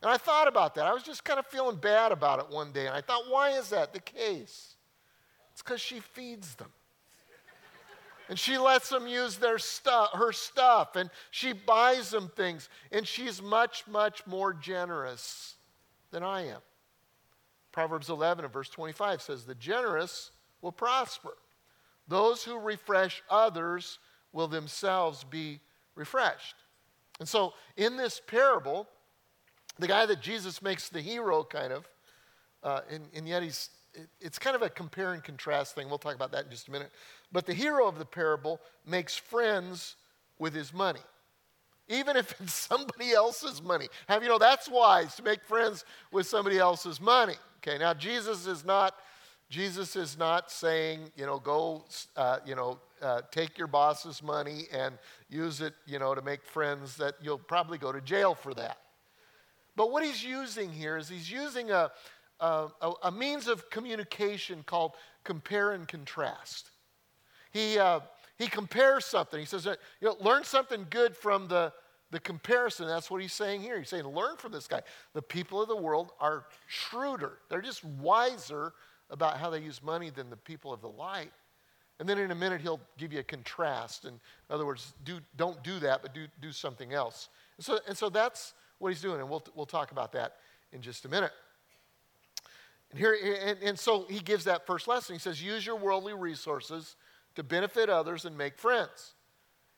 And 0.02 0.10
I 0.10 0.18
thought 0.18 0.48
about 0.48 0.74
that. 0.76 0.88
I 0.88 0.94
was 0.94 1.04
just 1.04 1.24
kind 1.24 1.38
of 1.38 1.46
feeling 1.46 1.76
bad 1.76 2.12
about 2.12 2.40
it 2.40 2.50
one 2.50 2.72
day. 2.72 2.88
And 2.88 2.96
I 2.96 3.02
thought, 3.02 3.30
why 3.30 3.52
is 3.52 3.70
that 3.70 3.94
the 3.94 4.00
case? 4.00 4.76
It's 5.52 5.62
because 5.62 5.80
she 5.80 6.00
feeds 6.00 6.56
them. 6.56 6.72
And 8.32 8.40
she 8.40 8.58
lets 8.58 8.88
them 8.88 9.10
use 9.10 9.36
their 9.36 9.60
stuff, 9.60 10.12
her 10.14 10.32
stuff, 10.32 10.96
and 10.96 11.10
she 11.32 11.52
buys 11.52 12.12
them 12.12 12.32
things. 12.34 12.70
And 12.90 13.06
she's 13.06 13.42
much, 13.42 13.86
much 13.88 14.26
more 14.26 14.54
generous 14.54 15.58
than 16.12 16.24
I 16.24 16.48
am. 16.48 16.62
Proverbs 17.74 18.10
11 18.10 18.46
and 18.46 18.54
verse 18.54 18.70
25 18.70 19.22
says, 19.22 19.44
The 19.44 19.56
generous 19.56 20.32
will 20.62 20.72
prosper. 20.72 21.34
Those 22.08 22.42
who 22.42 22.58
refresh 22.58 23.22
others 23.30 24.00
will 24.32 24.48
themselves 24.48 25.26
be 25.26 25.60
refreshed. 25.96 26.56
And 27.20 27.28
so, 27.28 27.54
in 27.76 27.98
this 27.98 28.22
parable, 28.26 28.88
the 29.78 29.90
guy 29.90 30.06
that 30.06 30.22
Jesus 30.22 30.62
makes 30.62 30.88
the 30.88 31.02
hero, 31.02 31.44
kind 31.44 31.74
of, 31.74 31.86
uh, 32.64 32.80
and, 32.90 33.10
and 33.14 33.28
yet 33.28 33.44
he's, 33.44 33.72
it, 33.94 34.08
it's 34.20 34.40
kind 34.40 34.56
of 34.56 34.62
a 34.62 34.70
compare 34.70 35.14
and 35.14 35.24
contrast 35.24 35.76
thing. 35.76 35.90
We'll 35.90 35.98
talk 35.98 36.16
about 36.16 36.32
that 36.32 36.46
in 36.46 36.52
just 36.52 36.68
a 36.68 36.72
minute. 36.72 36.92
But 37.32 37.46
the 37.46 37.54
hero 37.54 37.88
of 37.88 37.98
the 37.98 38.06
parable 38.06 38.60
makes 38.86 39.16
friends 39.16 39.96
with 40.40 40.54
his 40.54 40.74
money, 40.74 41.02
even 41.88 42.18
if 42.18 42.40
it's 42.42 42.54
somebody 42.70 43.12
else's 43.12 43.62
money. 43.62 43.88
Have 44.08 44.24
you 44.24 44.30
know 44.30 44.38
that's 44.38 44.70
wise 44.70 45.16
to 45.16 45.24
make 45.24 45.44
friends 45.44 45.86
with 46.12 46.28
somebody 46.28 46.58
else's 46.58 47.00
money? 47.00 47.36
Okay, 47.58 47.78
now 47.78 47.94
Jesus 47.94 48.48
is 48.48 48.66
not. 48.66 48.96
Jesus 49.50 49.98
is 49.98 50.18
not 50.18 50.50
saying, 50.50 51.12
you 51.18 51.26
know, 51.26 51.38
go, 51.38 51.84
uh, 52.16 52.38
you 52.46 52.56
know, 52.56 52.80
uh, 53.02 53.20
take 53.32 53.58
your 53.58 53.68
boss's 53.68 54.24
money 54.24 54.68
and 54.72 54.98
use 55.30 55.60
it, 55.60 55.74
you 55.86 56.00
know, 56.00 56.16
to 56.16 56.22
make 56.22 56.46
friends 56.46 56.96
that 56.96 57.16
you'll 57.22 57.38
probably 57.38 57.78
go 57.78 57.92
to 57.92 58.00
jail 58.00 58.34
for 58.34 58.54
that. 58.54 58.78
But 59.76 59.92
what 59.92 60.06
he's 60.06 60.24
using 60.24 60.72
here 60.72 60.96
is 60.96 61.10
he's 61.10 61.30
using 61.30 61.70
a, 61.70 61.92
a, 62.42 62.92
a 63.04 63.12
means 63.12 63.48
of 63.48 63.70
communication 63.70 64.64
called 64.66 64.94
compare 65.24 65.72
and 65.72 65.88
contrast. 65.88 66.72
He, 67.52 67.78
uh, 67.78 68.00
he 68.38 68.48
compares 68.48 69.06
something. 69.06 69.40
He 69.40 69.46
says, 69.46 69.66
you 69.66 70.08
know, 70.08 70.16
learn 70.20 70.44
something 70.44 70.88
good 70.90 71.16
from 71.16 71.48
the, 71.48 71.72
the 72.10 72.20
comparison. 72.20 72.88
That's 72.88 73.12
what 73.12 73.22
he's 73.22 73.34
saying 73.34 73.62
here. 73.62 73.78
He's 73.78 73.90
saying, 73.90 74.06
learn 74.06 74.38
from 74.38 74.52
this 74.52 74.68
guy. 74.68 74.82
The 75.14 75.22
people 75.22 75.62
of 75.62 75.68
the 75.68 75.76
world 75.76 76.12
are 76.20 76.46
shrewder, 76.68 77.34
they're 77.50 77.62
just 77.62 77.84
wiser 77.84 78.74
about 79.10 79.38
how 79.38 79.50
they 79.50 79.60
use 79.60 79.84
money 79.84 80.10
than 80.10 80.30
the 80.30 80.38
people 80.38 80.72
of 80.72 80.82
the 80.82 80.90
light. 80.90 81.32
And 82.00 82.10
then 82.10 82.18
in 82.18 82.32
a 82.32 82.36
minute, 82.36 82.62
he'll 82.62 82.80
give 82.98 83.14
you 83.14 83.20
a 83.20 83.24
contrast. 83.24 84.06
And 84.06 84.14
in 84.50 84.56
other 84.56 84.66
words, 84.66 84.94
do, 85.04 85.20
don't 85.36 85.62
do 85.64 85.78
that, 85.80 86.02
but 86.02 86.16
do, 86.16 86.26
do 86.42 86.52
something 86.52 86.94
else. 86.94 87.30
And 87.58 87.66
so, 87.66 87.80
and 87.88 87.96
so 87.96 88.10
that's 88.10 88.54
what 88.80 88.90
he's 88.90 89.02
doing. 89.02 89.20
And 89.20 89.30
we'll, 89.30 89.44
we'll 89.54 89.68
talk 89.68 89.92
about 89.92 90.12
that 90.14 90.38
in 90.72 90.82
just 90.82 91.06
a 91.06 91.10
minute. 91.10 91.32
And, 92.92 93.00
here, 93.00 93.18
and, 93.46 93.58
and 93.62 93.80
so 93.80 94.06
he 94.10 94.20
gives 94.20 94.44
that 94.46 94.66
first 94.66 94.88
lesson. 94.88 95.16
He 95.16 95.20
says, 95.20 95.42
use 95.42 95.66
your 95.66 95.78
worldly 95.78 96.14
resources 96.14 96.96
to 97.36 97.44
benefit 97.44 97.90
others 97.90 98.26
and 98.26 98.38
make 98.38 98.58
friends. 98.58 99.14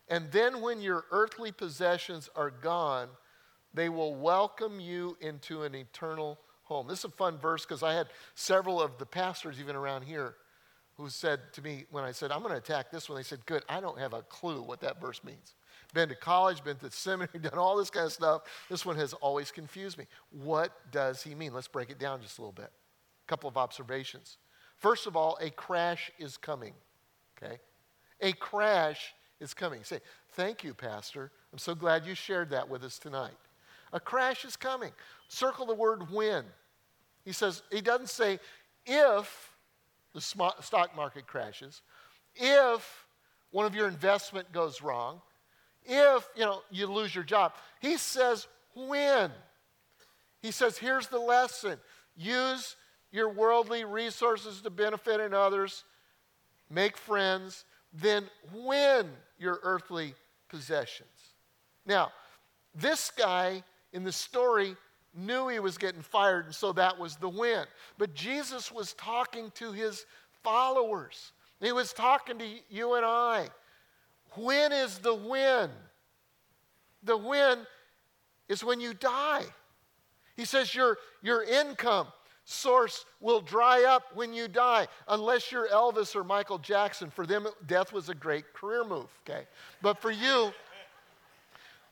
And 0.10 0.32
then 0.32 0.62
when 0.62 0.82
your 0.82 1.06
earthly 1.12 1.52
possessions 1.52 2.30
are 2.36 2.50
gone, 2.50 3.08
they 3.74 3.90
will 3.90 4.16
welcome 4.16 4.80
you 4.80 5.18
into 5.22 5.64
an 5.64 5.76
eternal 5.76 6.40
home. 6.64 6.88
This 6.88 7.00
is 7.00 7.06
a 7.06 7.10
fun 7.10 7.38
verse 7.38 7.66
because 7.66 7.84
I 7.84 7.94
had 7.94 8.08
several 8.36 8.82
of 8.82 8.98
the 8.98 9.06
pastors, 9.06 9.60
even 9.60 9.76
around 9.76 10.04
here, 10.04 10.36
who 10.98 11.10
said 11.10 11.40
to 11.54 11.62
me 11.62 11.86
when 11.92 12.04
I 12.04 12.12
said, 12.12 12.32
I'm 12.32 12.42
going 12.42 12.52
to 12.52 12.58
attack 12.58 12.92
this 12.92 13.10
one, 13.10 13.18
they 13.18 13.24
said, 13.24 13.46
Good, 13.46 13.64
I 13.68 13.80
don't 13.80 13.98
have 13.98 14.14
a 14.14 14.22
clue 14.24 14.62
what 14.62 14.82
that 14.82 15.02
verse 15.02 15.24
means. 15.24 15.56
Been 15.94 16.10
to 16.10 16.16
college, 16.16 16.64
been 16.64 16.78
to 16.78 16.92
seminary, 16.92 17.40
done 17.40 17.58
all 17.58 17.78
this 17.78 17.90
kind 17.90 18.06
of 18.06 18.14
stuff. 18.14 18.44
This 18.70 18.86
one 18.86 18.96
has 18.98 19.14
always 19.14 19.52
confused 19.52 19.98
me. 19.98 20.06
What 20.32 20.72
does 20.92 21.24
he 21.24 21.36
mean? 21.36 21.54
Let's 21.54 21.68
break 21.68 21.90
it 21.90 22.00
down 22.00 22.22
just 22.22 22.38
a 22.38 22.42
little 22.42 22.54
bit. 22.54 22.72
A 23.26 23.30
couple 23.30 23.50
of 23.50 23.58
observations. 23.58 24.38
First 24.78 25.08
of 25.08 25.16
all, 25.16 25.38
a 25.42 25.50
crash 25.50 26.12
is 26.20 26.38
coming. 26.38 26.74
Okay? 27.38 27.60
A 28.22 28.34
crash 28.34 29.14
is 29.40 29.54
coming. 29.54 29.84
Say, 29.84 30.00
thank 30.32 30.64
you, 30.64 30.74
Pastor. 30.74 31.32
I'm 31.52 31.60
so 31.60 31.76
glad 31.76 32.06
you 32.06 32.16
shared 32.16 32.50
that 32.52 32.70
with 32.70 32.84
us 32.84 33.00
tonight. 33.00 33.38
A 33.92 34.00
crash 34.00 34.46
is 34.46 34.56
coming. 34.56 34.92
Circle 35.28 35.68
the 35.68 35.74
word 35.74 36.12
when. 36.12 36.44
He 37.26 37.32
says, 37.32 37.64
he 37.72 37.82
doesn't 37.82 38.10
say 38.10 38.40
if 38.86 39.52
the 40.14 40.22
stock 40.22 40.96
market 40.96 41.28
crashes, 41.28 41.82
if 42.36 43.06
one 43.52 43.66
of 43.66 43.76
your 43.76 43.88
investment 43.88 44.52
goes 44.52 44.82
wrong, 44.82 45.22
if 45.86 46.28
you 46.36 46.44
know 46.44 46.62
you 46.72 46.88
lose 46.88 47.14
your 47.14 47.24
job. 47.24 47.54
He 47.80 47.98
says 47.98 48.48
when. 48.76 49.32
He 50.42 50.52
says 50.52 50.78
here's 50.78 51.08
the 51.08 51.20
lesson. 51.20 51.78
Use 52.16 52.76
your 53.14 53.30
worldly 53.30 53.86
resources 53.86 54.60
to 54.62 54.70
benefit 54.72 55.22
in 55.22 55.34
others, 55.34 55.86
make 56.70 56.98
friends, 56.98 57.64
then 57.94 58.26
win 58.52 59.08
your 59.38 59.60
earthly 59.62 60.16
possessions. 60.50 61.08
Now, 61.86 62.12
this 62.74 63.12
guy 63.16 63.64
in 63.94 64.04
the 64.04 64.12
story 64.12 64.76
knew 65.16 65.48
he 65.48 65.60
was 65.60 65.78
getting 65.78 66.02
fired, 66.02 66.46
and 66.46 66.56
so 66.56 66.74
that 66.74 66.98
was 66.98 67.16
the 67.18 67.30
win. 67.30 67.66
But 68.00 68.16
Jesus 68.16 68.72
was 68.72 68.94
talking 68.94 69.52
to 69.56 69.72
his 69.72 70.06
followers, 70.44 71.32
he 71.62 71.72
was 71.72 71.94
talking 71.94 72.40
to 72.40 72.46
you 72.70 72.96
and 72.96 73.06
I. 73.06 73.48
When 74.36 74.72
is 74.74 74.98
the 74.98 75.14
win? 75.14 75.70
The 77.04 77.16
win 77.16 77.60
is 78.50 78.64
when 78.64 78.82
you 78.82 78.94
die. 78.94 79.44
He 80.36 80.46
says 80.46 80.74
your, 80.74 80.98
your 81.22 81.44
income 81.44 82.08
source 82.46 83.06
will 83.22 83.42
dry 83.42 83.84
up 83.86 84.16
when 84.16 84.34
you 84.34 84.48
die, 84.48 84.88
unless 85.08 85.52
you're 85.52 85.68
Elvis 85.70 86.16
or 86.16 86.24
Michael 86.24 86.58
Jackson. 86.58 87.10
For 87.10 87.26
them, 87.26 87.48
death 87.68 87.94
was 87.94 88.10
a 88.10 88.16
great 88.16 88.54
career 88.54 88.84
move, 88.84 89.08
okay? 89.28 89.46
But 89.82 90.02
for 90.02 90.12
you, 90.12 90.52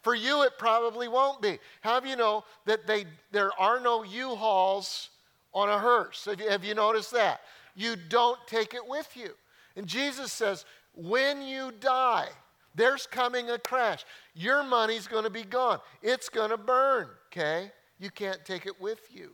for 0.01 0.15
you, 0.15 0.43
it 0.43 0.53
probably 0.57 1.07
won't 1.07 1.41
be. 1.41 1.59
Have 1.81 2.05
you 2.05 2.15
know 2.15 2.43
that 2.65 2.87
they, 2.87 3.05
there 3.31 3.51
are 3.59 3.79
no 3.79 4.03
U-Hauls 4.03 5.09
on 5.53 5.69
a 5.69 5.77
hearse? 5.77 6.25
Have 6.25 6.39
you, 6.39 6.49
have 6.49 6.63
you 6.63 6.73
noticed 6.73 7.11
that? 7.11 7.41
You 7.75 7.95
don't 8.09 8.39
take 8.47 8.73
it 8.73 8.85
with 8.85 9.15
you. 9.15 9.29
And 9.75 9.87
Jesus 9.87 10.31
says, 10.31 10.65
when 10.95 11.41
you 11.41 11.71
die, 11.79 12.27
there's 12.75 13.07
coming 13.07 13.49
a 13.49 13.57
crash. 13.57 14.05
Your 14.33 14.63
money's 14.63 15.07
going 15.07 15.23
to 15.23 15.29
be 15.29 15.43
gone. 15.43 15.79
It's 16.01 16.29
going 16.29 16.49
to 16.49 16.57
burn, 16.57 17.07
okay? 17.27 17.71
You 17.99 18.09
can't 18.09 18.43
take 18.43 18.65
it 18.65 18.81
with 18.81 18.99
you. 19.13 19.31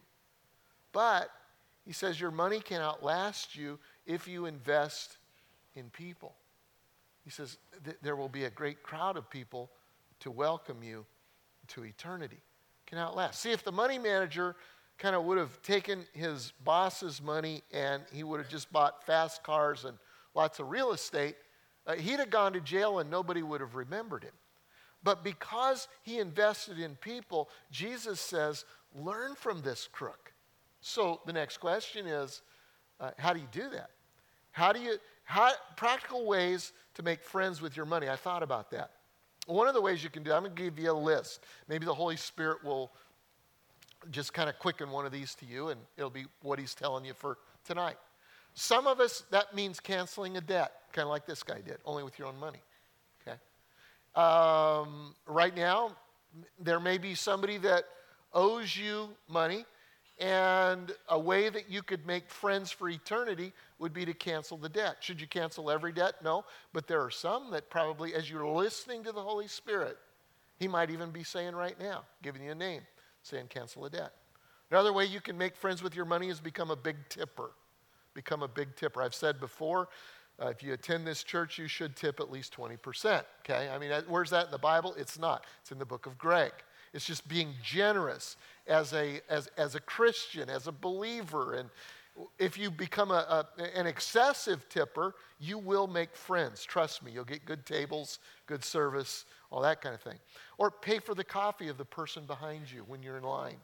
But 0.98 1.30
he 1.86 1.94
says 1.94 2.20
your 2.20 2.32
money 2.32 2.60
can 2.60 2.82
outlast 2.82 3.56
you 3.56 3.78
if 4.08 4.28
you 4.28 4.48
invest 4.48 5.20
in 5.76 5.92
people. 5.92 6.34
He 7.24 7.30
says 7.30 7.60
th- 7.86 7.98
there 8.02 8.16
will 8.16 8.30
be 8.30 8.46
a 8.46 8.50
great 8.50 8.82
crowd 8.82 9.16
of 9.16 9.30
people 9.30 9.70
to 10.22 10.32
welcome 10.32 10.82
you 10.82 11.06
to 11.68 11.86
eternity. 11.86 12.42
Can 12.88 12.98
outlast. 12.98 13.40
See, 13.40 13.52
if 13.52 13.64
the 13.64 13.72
money 13.72 14.00
manager 14.00 14.56
kind 14.98 15.16
of 15.16 15.24
would 15.26 15.38
have 15.38 15.62
taken 15.62 16.04
his 16.14 16.52
boss's 16.64 17.22
money 17.22 17.62
and 17.72 18.02
he 18.12 18.24
would 18.24 18.40
have 18.40 18.50
just 18.50 18.74
bought 18.74 19.06
fast 19.06 19.44
cars 19.44 19.86
and 19.86 20.00
lots 20.34 20.58
of 20.58 20.68
real 20.68 20.94
estate, 20.94 21.36
uh, 21.86 21.94
he'd 21.94 22.20
have 22.20 22.32
gone 22.32 22.54
to 22.54 22.60
jail 22.60 22.98
and 22.98 23.12
nobody 23.12 23.44
would 23.44 23.62
have 23.62 23.76
remembered 23.76 24.24
him. 24.24 24.34
But 25.04 25.24
because 25.24 25.88
he 26.02 26.18
invested 26.18 26.80
in 26.80 26.96
people, 26.96 27.50
Jesus 27.70 28.20
says, 28.20 28.66
learn 28.96 29.36
from 29.36 29.62
this 29.62 29.88
crook. 29.92 30.34
So 30.88 31.20
the 31.26 31.34
next 31.34 31.58
question 31.58 32.08
is, 32.08 32.42
uh, 33.00 33.12
how 33.18 33.34
do 33.34 33.40
you 33.40 33.48
do 33.52 33.70
that? 33.72 33.90
How 34.52 34.72
do 34.72 34.80
you, 34.80 34.96
how, 35.26 35.52
practical 35.76 36.26
ways 36.26 36.72
to 36.96 37.04
make 37.04 37.22
friends 37.22 37.62
with 37.62 37.76
your 37.76 37.86
money. 37.86 38.10
I 38.10 38.16
thought 38.16 38.42
about 38.42 38.72
that. 38.72 38.92
One 39.46 39.68
of 39.68 39.74
the 39.74 39.82
ways 39.82 40.04
you 40.04 40.10
can 40.10 40.24
do, 40.24 40.32
I'm 40.34 40.44
going 40.44 40.56
to 40.56 40.62
give 40.62 40.80
you 40.80 40.92
a 40.92 40.94
list. 40.94 41.44
Maybe 41.68 41.86
the 41.86 41.94
Holy 41.94 42.16
Spirit 42.16 42.64
will 42.64 42.92
just 44.12 44.34
kind 44.34 44.50
of 44.50 44.58
quicken 44.60 44.90
one 44.90 45.06
of 45.06 45.12
these 45.12 45.36
to 45.36 45.46
you, 45.46 45.70
and 45.70 45.80
it'll 45.98 46.10
be 46.10 46.26
what 46.42 46.58
he's 46.58 46.74
telling 46.74 47.04
you 47.04 47.14
for 47.14 47.38
tonight. 47.66 47.98
Some 48.54 48.88
of 48.88 49.02
us, 49.02 49.26
that 49.30 49.54
means 49.54 49.80
canceling 49.80 50.38
a 50.38 50.42
debt, 50.42 50.72
kind 50.94 51.04
of 51.04 51.10
like 51.10 51.26
this 51.26 51.44
guy 51.44 51.60
did, 51.60 51.78
only 51.86 52.04
with 52.04 52.18
your 52.18 52.30
own 52.30 52.40
money. 52.40 52.62
Okay? 53.22 53.38
Um, 54.16 55.14
right 55.28 55.56
now, 55.56 55.98
there 56.60 56.80
may 56.80 56.98
be 56.98 57.14
somebody 57.14 57.58
that 57.58 57.84
owes 58.34 58.76
you 58.76 59.10
money, 59.28 59.66
and 60.20 60.92
a 61.10 61.20
way 61.20 61.50
that 61.50 61.70
you 61.70 61.84
could 61.84 62.06
make 62.08 62.30
friends 62.30 62.72
for 62.72 62.90
eternity 62.90 63.54
would 63.78 63.94
be 63.94 64.04
to 64.06 64.14
cancel 64.14 64.58
the 64.58 64.70
debt. 64.70 64.98
Should 65.00 65.22
you 65.22 65.28
cancel 65.28 65.70
every 65.70 65.92
debt? 65.92 66.16
No. 66.24 66.44
But 66.74 66.88
there 66.88 67.02
are 67.02 67.12
some 67.12 67.52
that 67.52 67.70
probably, 67.70 68.16
as 68.16 68.30
you're 68.30 68.48
listening 68.48 69.04
to 69.04 69.12
the 69.12 69.22
Holy 69.22 69.48
Spirit, 69.48 69.98
He 70.58 70.68
might 70.68 70.90
even 70.90 71.12
be 71.12 71.24
saying 71.24 71.56
right 71.56 71.80
now, 71.80 72.04
giving 72.24 72.44
you 72.44 72.52
a 72.52 72.56
name, 72.56 72.82
saying 73.22 73.48
cancel 73.50 73.86
a 73.86 73.90
debt. 73.92 74.14
Another 74.72 74.92
way 74.92 75.06
you 75.06 75.22
can 75.22 75.38
make 75.38 75.56
friends 75.56 75.84
with 75.84 75.96
your 75.96 76.06
money 76.06 76.30
is 76.30 76.40
become 76.40 76.72
a 76.72 76.76
big 76.76 76.98
tipper. 77.10 77.52
Become 78.16 78.42
a 78.42 78.48
big 78.48 78.76
tipper. 78.76 79.04
I've 79.04 79.14
said 79.14 79.40
before, 79.40 79.88
uh, 80.42 80.48
if 80.48 80.64
you 80.64 80.74
attend 80.74 81.06
this 81.06 81.24
church, 81.24 81.58
you 81.58 81.68
should 81.68 81.96
tip 81.96 82.20
at 82.20 82.32
least 82.32 82.56
20%. 82.56 83.24
Okay? 83.42 83.70
I 83.70 83.78
mean, 83.78 83.92
where's 84.08 84.32
that 84.32 84.46
in 84.46 84.52
the 84.52 84.58
Bible? 84.58 84.96
It's 84.98 85.20
not. 85.20 85.46
It's 85.62 85.72
in 85.72 85.78
the 85.78 85.86
book 85.86 86.06
of 86.08 86.18
Greg. 86.18 86.52
It's 86.98 87.06
just 87.06 87.28
being 87.28 87.54
generous 87.62 88.38
as 88.66 88.92
a, 88.92 89.22
as, 89.30 89.50
as 89.56 89.76
a 89.76 89.80
Christian, 89.80 90.50
as 90.50 90.66
a 90.66 90.72
believer. 90.72 91.54
And 91.54 91.70
if 92.40 92.58
you 92.58 92.72
become 92.72 93.12
a, 93.12 93.46
a, 93.60 93.78
an 93.78 93.86
excessive 93.86 94.68
tipper, 94.68 95.14
you 95.40 95.60
will 95.60 95.86
make 95.86 96.16
friends. 96.16 96.64
Trust 96.64 97.04
me, 97.04 97.12
you'll 97.12 97.24
get 97.24 97.46
good 97.46 97.68
tables, 97.68 98.18
good 98.48 98.66
service, 98.66 99.26
all 99.52 99.62
that 99.62 99.80
kind 99.80 99.94
of 99.94 100.02
thing. 100.02 100.18
Or 100.58 100.72
pay 100.72 100.98
for 100.98 101.14
the 101.14 101.24
coffee 101.24 101.68
of 101.68 101.78
the 101.78 101.86
person 101.86 102.24
behind 102.26 102.72
you 102.72 102.84
when 102.88 103.04
you're 103.04 103.18
in 103.18 103.24
line. 103.24 103.58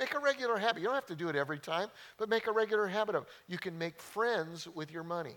Make 0.00 0.12
a 0.16 0.18
regular 0.18 0.58
habit. 0.58 0.80
You 0.80 0.86
don't 0.86 0.96
have 0.96 1.06
to 1.06 1.14
do 1.14 1.28
it 1.28 1.36
every 1.36 1.60
time, 1.60 1.90
but 2.18 2.28
make 2.28 2.48
a 2.48 2.52
regular 2.52 2.88
habit 2.88 3.14
of. 3.14 3.26
You 3.46 3.58
can 3.58 3.78
make 3.78 4.00
friends 4.00 4.66
with 4.66 4.90
your 4.90 5.04
money. 5.04 5.36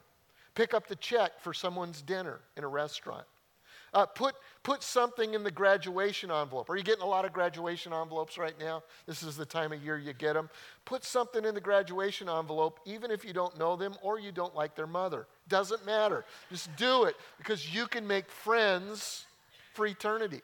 Pick 0.56 0.74
up 0.74 0.88
the 0.88 0.96
check 0.96 1.40
for 1.40 1.54
someone's 1.54 2.02
dinner 2.02 2.40
in 2.56 2.64
a 2.64 2.68
restaurant. 2.68 3.28
Uh, 3.94 4.06
put, 4.06 4.36
put 4.64 4.84
something 4.84 5.34
in 5.34 5.44
the 5.44 5.52
graduation 5.52 6.30
envelope. 6.30 6.70
Are 6.70 6.76
you 6.76 6.84
getting 6.84 7.04
a 7.04 7.08
lot 7.08 7.26
of 7.26 7.32
graduation 7.32 7.94
envelopes 7.94 8.38
right 8.38 8.58
now? 8.60 8.84
This 9.06 9.24
is 9.24 9.38
the 9.38 9.46
time 9.46 9.72
of 9.72 9.84
year 9.84 9.98
you 9.98 10.14
get 10.14 10.34
them. 10.34 10.50
Put 10.86 11.06
something 11.06 11.46
in 11.46 11.56
the 11.56 11.62
graduation 11.62 12.28
envelope, 12.28 12.80
even 12.86 13.12
if 13.12 13.24
you 13.24 13.34
don't 13.34 13.58
know 13.58 13.76
them 13.76 13.96
or 14.02 14.20
you 14.20 14.32
don't 14.32 14.54
like 14.56 14.76
their 14.76 14.88
mother. 14.88 15.26
Doesn't 15.48 15.86
matter. 15.86 16.26
Just 16.50 16.76
do 16.76 17.06
it 17.06 17.16
because 17.38 17.74
you 17.74 17.88
can 17.88 18.06
make 18.06 18.30
friends 18.30 19.26
for 19.74 19.86
eternity. 19.86 20.42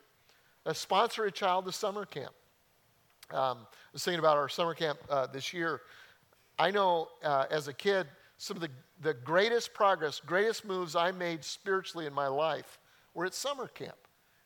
Uh, 0.65 0.71
sponsor 0.71 1.25
a 1.25 1.31
child 1.31 1.65
to 1.65 1.71
summer 1.73 2.05
camp. 2.05 2.31
Um, 3.31 3.57
I 3.61 3.93
was 3.93 4.03
thinking 4.05 4.19
about 4.19 4.37
our 4.37 4.47
summer 4.47 4.73
camp 4.73 4.99
uh, 5.09 5.27
this 5.27 5.53
year. 5.53 5.81
I 6.57 6.71
know 6.71 7.09
uh, 7.23 7.45
as 7.51 7.67
a 7.67 7.73
kid, 7.73 8.07
some 8.37 8.55
of 8.55 8.61
the, 8.61 8.69
the 9.01 9.13
greatest 9.13 9.73
progress, 9.73 10.21
greatest 10.25 10.65
moves 10.65 10.95
I 10.95 11.11
made 11.11 11.43
spiritually 11.43 12.05
in 12.05 12.13
my 12.13 12.27
life 12.27 12.79
we're 13.13 13.25
at 13.25 13.33
summer 13.33 13.67
camp. 13.67 13.95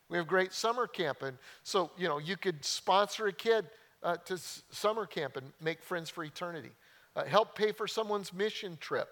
We 0.08 0.16
have 0.16 0.26
great 0.26 0.52
summer 0.52 0.86
camp. 0.86 1.22
And 1.22 1.36
so, 1.62 1.90
you 1.96 2.08
know, 2.08 2.18
you 2.18 2.36
could 2.36 2.64
sponsor 2.64 3.26
a 3.26 3.32
kid 3.32 3.66
uh, 4.02 4.16
to 4.26 4.34
s- 4.34 4.62
summer 4.70 5.06
camp 5.06 5.36
and 5.36 5.52
make 5.60 5.82
friends 5.82 6.08
for 6.08 6.24
eternity. 6.24 6.70
Uh, 7.14 7.24
help 7.24 7.54
pay 7.54 7.72
for 7.72 7.86
someone's 7.86 8.32
mission 8.32 8.78
trip. 8.80 9.08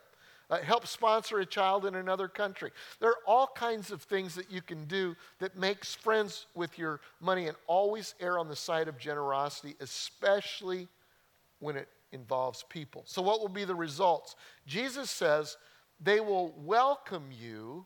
Uh, 0.49 0.59
help 0.59 0.87
sponsor 0.87 1.41
a 1.41 1.47
child 1.47 1.85
in 1.87 1.97
another 1.97 2.29
country. 2.29 2.71
There 3.01 3.11
are 3.11 3.19
all 3.27 3.49
kinds 3.49 3.91
of 3.91 4.03
things 4.03 4.35
that 4.37 4.51
you 4.51 4.63
can 4.63 4.85
do 4.85 5.17
that 5.41 5.59
makes 5.59 5.95
friends 5.95 6.47
with 6.55 6.79
your 6.79 7.01
money 7.21 7.49
and 7.49 7.57
always 7.67 8.15
err 8.21 8.39
on 8.39 8.49
the 8.49 8.55
side 8.55 8.87
of 8.87 8.97
generosity, 8.97 9.75
especially 9.81 10.87
when 11.59 11.77
it 11.77 11.89
involves 12.13 12.63
people. 12.69 13.03
So, 13.07 13.23
what 13.23 13.41
will 13.41 13.49
be 13.49 13.65
the 13.65 13.75
results? 13.75 14.37
Jesus 14.69 15.11
says 15.11 15.57
they 16.01 16.21
will 16.21 16.55
welcome 16.59 17.25
you 17.33 17.85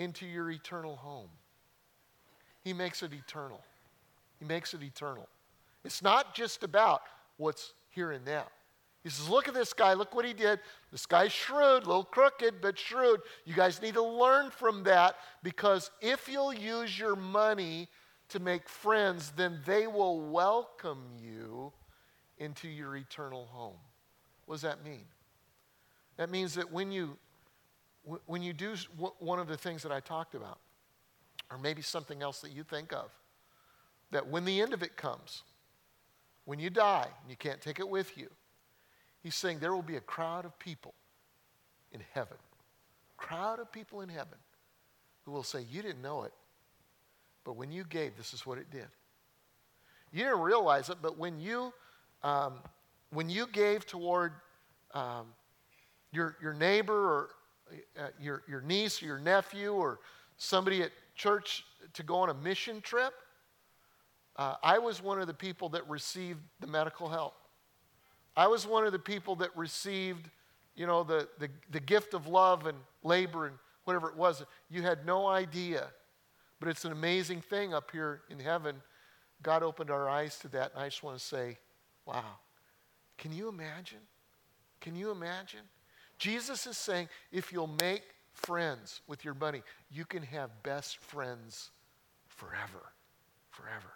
into 0.00 0.26
your 0.26 0.50
eternal 0.50 0.96
home. 0.96 1.28
He 2.62 2.72
makes 2.72 3.02
it 3.02 3.12
eternal. 3.12 3.60
He 4.38 4.46
makes 4.46 4.72
it 4.72 4.82
eternal. 4.82 5.28
It's 5.84 6.02
not 6.02 6.34
just 6.34 6.62
about 6.64 7.02
what's 7.36 7.74
here 7.90 8.12
and 8.12 8.24
now. 8.24 8.46
He 9.02 9.10
says, 9.10 9.28
Look 9.28 9.46
at 9.46 9.54
this 9.54 9.72
guy. 9.72 9.94
Look 9.94 10.14
what 10.14 10.24
he 10.24 10.32
did. 10.32 10.60
This 10.90 11.06
guy's 11.06 11.32
shrewd, 11.32 11.84
a 11.84 11.86
little 11.86 12.04
crooked, 12.04 12.60
but 12.60 12.78
shrewd. 12.78 13.20
You 13.44 13.54
guys 13.54 13.80
need 13.80 13.94
to 13.94 14.02
learn 14.02 14.50
from 14.50 14.84
that 14.84 15.16
because 15.42 15.90
if 16.00 16.28
you'll 16.28 16.52
use 16.52 16.98
your 16.98 17.16
money 17.16 17.88
to 18.30 18.40
make 18.40 18.68
friends, 18.68 19.32
then 19.36 19.60
they 19.66 19.86
will 19.86 20.20
welcome 20.20 21.04
you 21.18 21.72
into 22.38 22.68
your 22.68 22.96
eternal 22.96 23.46
home. 23.46 23.76
What 24.46 24.56
does 24.56 24.62
that 24.62 24.84
mean? 24.84 25.04
That 26.16 26.30
means 26.30 26.54
that 26.54 26.72
when 26.72 26.90
you 26.90 27.16
when 28.26 28.42
you 28.42 28.52
do 28.52 28.74
one 29.18 29.38
of 29.38 29.48
the 29.48 29.56
things 29.56 29.82
that 29.82 29.92
I 29.92 30.00
talked 30.00 30.34
about, 30.34 30.58
or 31.50 31.58
maybe 31.58 31.82
something 31.82 32.22
else 32.22 32.40
that 32.40 32.52
you 32.52 32.62
think 32.62 32.92
of, 32.92 33.10
that 34.10 34.26
when 34.26 34.44
the 34.44 34.60
end 34.60 34.72
of 34.72 34.82
it 34.82 34.96
comes, 34.96 35.42
when 36.44 36.58
you 36.58 36.70
die 36.70 37.06
and 37.20 37.30
you 37.30 37.36
can't 37.36 37.60
take 37.60 37.78
it 37.78 37.88
with 37.88 38.16
you, 38.16 38.28
he's 39.22 39.34
saying 39.34 39.58
there 39.58 39.74
will 39.74 39.82
be 39.82 39.96
a 39.96 40.00
crowd 40.00 40.44
of 40.44 40.58
people 40.58 40.94
in 41.92 42.00
heaven, 42.12 42.38
crowd 43.16 43.60
of 43.60 43.70
people 43.70 44.00
in 44.00 44.08
heaven 44.08 44.38
who 45.24 45.32
will 45.32 45.42
say, 45.42 45.64
You 45.70 45.82
didn't 45.82 46.02
know 46.02 46.24
it, 46.24 46.32
but 47.44 47.56
when 47.56 47.70
you 47.70 47.84
gave, 47.84 48.16
this 48.16 48.32
is 48.32 48.46
what 48.46 48.58
it 48.58 48.70
did. 48.70 48.88
You 50.12 50.24
didn't 50.24 50.40
realize 50.40 50.88
it, 50.88 50.98
but 51.00 51.18
when 51.18 51.38
you, 51.38 51.72
um, 52.22 52.54
when 53.10 53.28
you 53.28 53.46
gave 53.46 53.86
toward 53.86 54.32
um, 54.92 55.26
your, 56.12 56.36
your 56.42 56.54
neighbor 56.54 56.94
or 56.94 57.30
uh, 57.98 58.08
your, 58.20 58.42
your 58.48 58.60
niece 58.60 59.02
or 59.02 59.06
your 59.06 59.18
nephew 59.18 59.72
or 59.72 60.00
somebody 60.36 60.82
at 60.82 60.90
church 61.14 61.64
to 61.94 62.02
go 62.02 62.16
on 62.16 62.30
a 62.30 62.34
mission 62.34 62.80
trip, 62.80 63.12
uh, 64.36 64.54
I 64.62 64.78
was 64.78 65.02
one 65.02 65.20
of 65.20 65.26
the 65.26 65.34
people 65.34 65.68
that 65.70 65.88
received 65.88 66.40
the 66.60 66.66
medical 66.66 67.08
help. 67.08 67.34
I 68.36 68.46
was 68.46 68.66
one 68.66 68.86
of 68.86 68.92
the 68.92 68.98
people 68.98 69.36
that 69.36 69.54
received, 69.56 70.30
you 70.74 70.86
know, 70.86 71.02
the, 71.02 71.28
the, 71.38 71.48
the 71.70 71.80
gift 71.80 72.14
of 72.14 72.26
love 72.26 72.66
and 72.66 72.78
labor 73.02 73.46
and 73.46 73.56
whatever 73.84 74.08
it 74.08 74.16
was. 74.16 74.42
You 74.70 74.82
had 74.82 75.04
no 75.04 75.26
idea. 75.26 75.88
But 76.60 76.68
it's 76.68 76.84
an 76.84 76.92
amazing 76.92 77.40
thing 77.40 77.74
up 77.74 77.90
here 77.90 78.22
in 78.30 78.38
heaven. 78.38 78.76
God 79.42 79.62
opened 79.62 79.90
our 79.90 80.08
eyes 80.08 80.38
to 80.40 80.48
that, 80.48 80.72
and 80.74 80.82
I 80.82 80.88
just 80.88 81.02
want 81.02 81.18
to 81.18 81.24
say, 81.24 81.58
wow. 82.06 82.36
Can 83.18 83.32
you 83.32 83.48
imagine? 83.48 83.98
Can 84.80 84.94
you 84.94 85.10
imagine? 85.10 85.60
Jesus 86.20 86.66
is 86.66 86.76
saying 86.76 87.08
if 87.32 87.50
you'll 87.50 87.74
make 87.80 88.02
friends 88.34 89.00
with 89.08 89.24
your 89.24 89.34
money, 89.34 89.62
you 89.90 90.04
can 90.04 90.22
have 90.22 90.50
best 90.62 90.98
friends 90.98 91.70
forever. 92.28 92.92
Forever. 93.48 93.90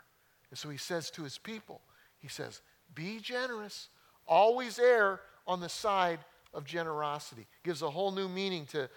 And 0.50 0.58
so 0.58 0.70
he 0.70 0.78
says 0.78 1.10
to 1.12 1.22
his 1.22 1.36
people, 1.36 1.82
he 2.18 2.28
says, 2.28 2.62
be 2.94 3.20
generous, 3.20 3.88
always 4.26 4.78
err 4.78 5.20
on 5.46 5.60
the 5.60 5.68
side 5.68 6.18
of 6.54 6.64
generosity. 6.64 7.46
Gives 7.62 7.82
a 7.82 7.90
whole 7.90 8.10
new 8.10 8.28
meaning 8.28 8.64
to 8.66 8.88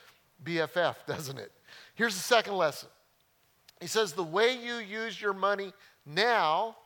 BFF, 0.43 0.95
doesn't 1.07 1.37
it? 1.37 1.51
Here's 1.95 2.15
the 2.15 2.21
second 2.21 2.55
lesson. 2.55 2.87
He 3.81 3.87
says, 3.87 4.13
the 4.13 4.23
way 4.23 4.57
you 4.57 4.75
use 4.75 5.21
your 5.21 5.33
money 5.33 5.73
now 6.05 6.77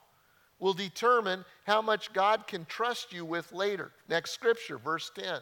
will 0.58 0.74
determine 0.74 1.44
how 1.64 1.82
much 1.82 2.12
God 2.12 2.48
can 2.48 2.64
trust 2.64 3.12
you 3.12 3.24
with 3.24 3.52
later. 3.52 3.92
Next 4.08 4.32
scripture, 4.32 4.78
verse 4.78 5.10
10. 5.14 5.40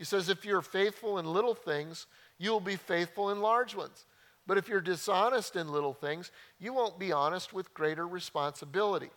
He 0.00 0.06
says, 0.06 0.30
if 0.30 0.46
you're 0.46 0.62
faithful 0.62 1.18
in 1.18 1.26
little 1.26 1.54
things, 1.54 2.06
you 2.38 2.52
will 2.52 2.60
be 2.60 2.76
faithful 2.76 3.28
in 3.32 3.42
large 3.42 3.74
ones. 3.74 4.06
But 4.46 4.56
if 4.56 4.66
you're 4.66 4.80
dishonest 4.80 5.56
in 5.56 5.70
little 5.70 5.92
things, 5.92 6.30
you 6.58 6.72
won't 6.72 6.98
be 6.98 7.12
honest 7.12 7.52
with 7.52 7.74
greater 7.74 8.08
responsibility. 8.08 9.10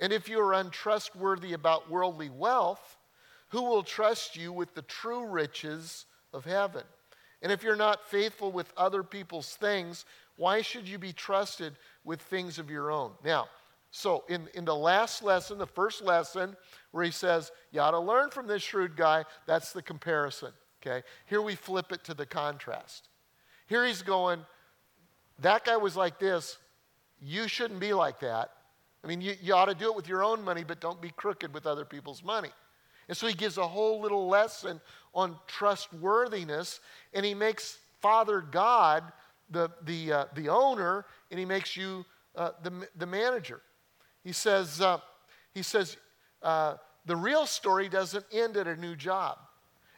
And 0.00 0.10
if 0.10 0.30
you 0.30 0.40
are 0.40 0.54
untrustworthy 0.54 1.52
about 1.52 1.90
worldly 1.90 2.30
wealth, 2.30 2.96
who 3.50 3.60
will 3.60 3.82
trust 3.82 4.34
you 4.34 4.54
with 4.54 4.74
the 4.74 4.80
true 4.80 5.26
riches 5.26 6.06
of 6.32 6.46
heaven? 6.46 6.84
And 7.42 7.52
if 7.52 7.62
you're 7.62 7.76
not 7.76 8.08
faithful 8.08 8.52
with 8.52 8.72
other 8.74 9.02
people's 9.02 9.54
things, 9.56 10.06
why 10.36 10.62
should 10.62 10.88
you 10.88 10.96
be 10.96 11.12
trusted 11.12 11.74
with 12.04 12.22
things 12.22 12.58
of 12.58 12.70
your 12.70 12.90
own? 12.90 13.10
Now, 13.22 13.48
so, 13.94 14.24
in, 14.30 14.48
in 14.54 14.64
the 14.64 14.74
last 14.74 15.22
lesson, 15.22 15.58
the 15.58 15.66
first 15.66 16.02
lesson, 16.02 16.56
where 16.92 17.04
he 17.04 17.10
says, 17.10 17.50
You 17.72 17.80
ought 17.80 17.90
to 17.90 17.98
learn 17.98 18.30
from 18.30 18.46
this 18.46 18.62
shrewd 18.62 18.96
guy, 18.96 19.24
that's 19.46 19.72
the 19.72 19.82
comparison. 19.82 20.52
Okay? 20.80 21.04
Here 21.26 21.42
we 21.42 21.54
flip 21.54 21.92
it 21.92 22.04
to 22.04 22.14
the 22.14 22.26
contrast. 22.26 23.08
Here 23.66 23.84
he's 23.84 24.02
going, 24.02 24.40
That 25.40 25.64
guy 25.64 25.76
was 25.76 25.96
like 25.96 26.18
this. 26.18 26.58
You 27.20 27.48
shouldn't 27.48 27.80
be 27.80 27.92
like 27.92 28.20
that. 28.20 28.50
I 29.04 29.08
mean, 29.08 29.20
you, 29.20 29.34
you 29.42 29.54
ought 29.54 29.66
to 29.66 29.74
do 29.74 29.90
it 29.90 29.96
with 29.96 30.08
your 30.08 30.22
own 30.22 30.42
money, 30.44 30.64
but 30.64 30.80
don't 30.80 31.00
be 31.00 31.10
crooked 31.10 31.52
with 31.52 31.66
other 31.66 31.84
people's 31.84 32.22
money. 32.22 32.50
And 33.08 33.16
so 33.16 33.26
he 33.26 33.34
gives 33.34 33.58
a 33.58 33.66
whole 33.66 34.00
little 34.00 34.28
lesson 34.28 34.80
on 35.14 35.36
trustworthiness, 35.46 36.80
and 37.12 37.26
he 37.26 37.34
makes 37.34 37.78
Father 38.00 38.40
God 38.40 39.04
the, 39.50 39.70
the, 39.84 40.12
uh, 40.12 40.24
the 40.34 40.48
owner, 40.48 41.04
and 41.30 41.38
he 41.38 41.44
makes 41.44 41.76
you 41.76 42.04
uh, 42.36 42.50
the, 42.62 42.88
the 42.96 43.06
manager. 43.06 43.60
He 44.24 44.32
says, 44.32 44.80
uh, 44.80 44.98
He 45.52 45.62
says, 45.62 45.96
uh, 46.42 46.76
the 47.06 47.16
real 47.16 47.46
story 47.46 47.88
doesn't 47.88 48.24
end 48.32 48.56
at 48.56 48.66
a 48.66 48.76
new 48.76 48.96
job. 48.96 49.38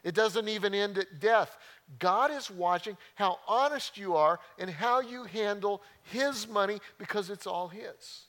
It 0.02 0.14
doesn't 0.14 0.48
even 0.48 0.74
end 0.74 0.98
at 0.98 1.18
death. 1.18 1.56
God 1.98 2.30
is 2.30 2.50
watching 2.50 2.96
how 3.14 3.38
honest 3.48 3.96
you 3.96 4.16
are 4.16 4.38
and 4.58 4.68
how 4.68 5.00
you 5.00 5.24
handle 5.24 5.82
His 6.02 6.46
money 6.46 6.80
because 6.98 7.30
it's 7.30 7.46
all 7.46 7.68
His. 7.68 8.26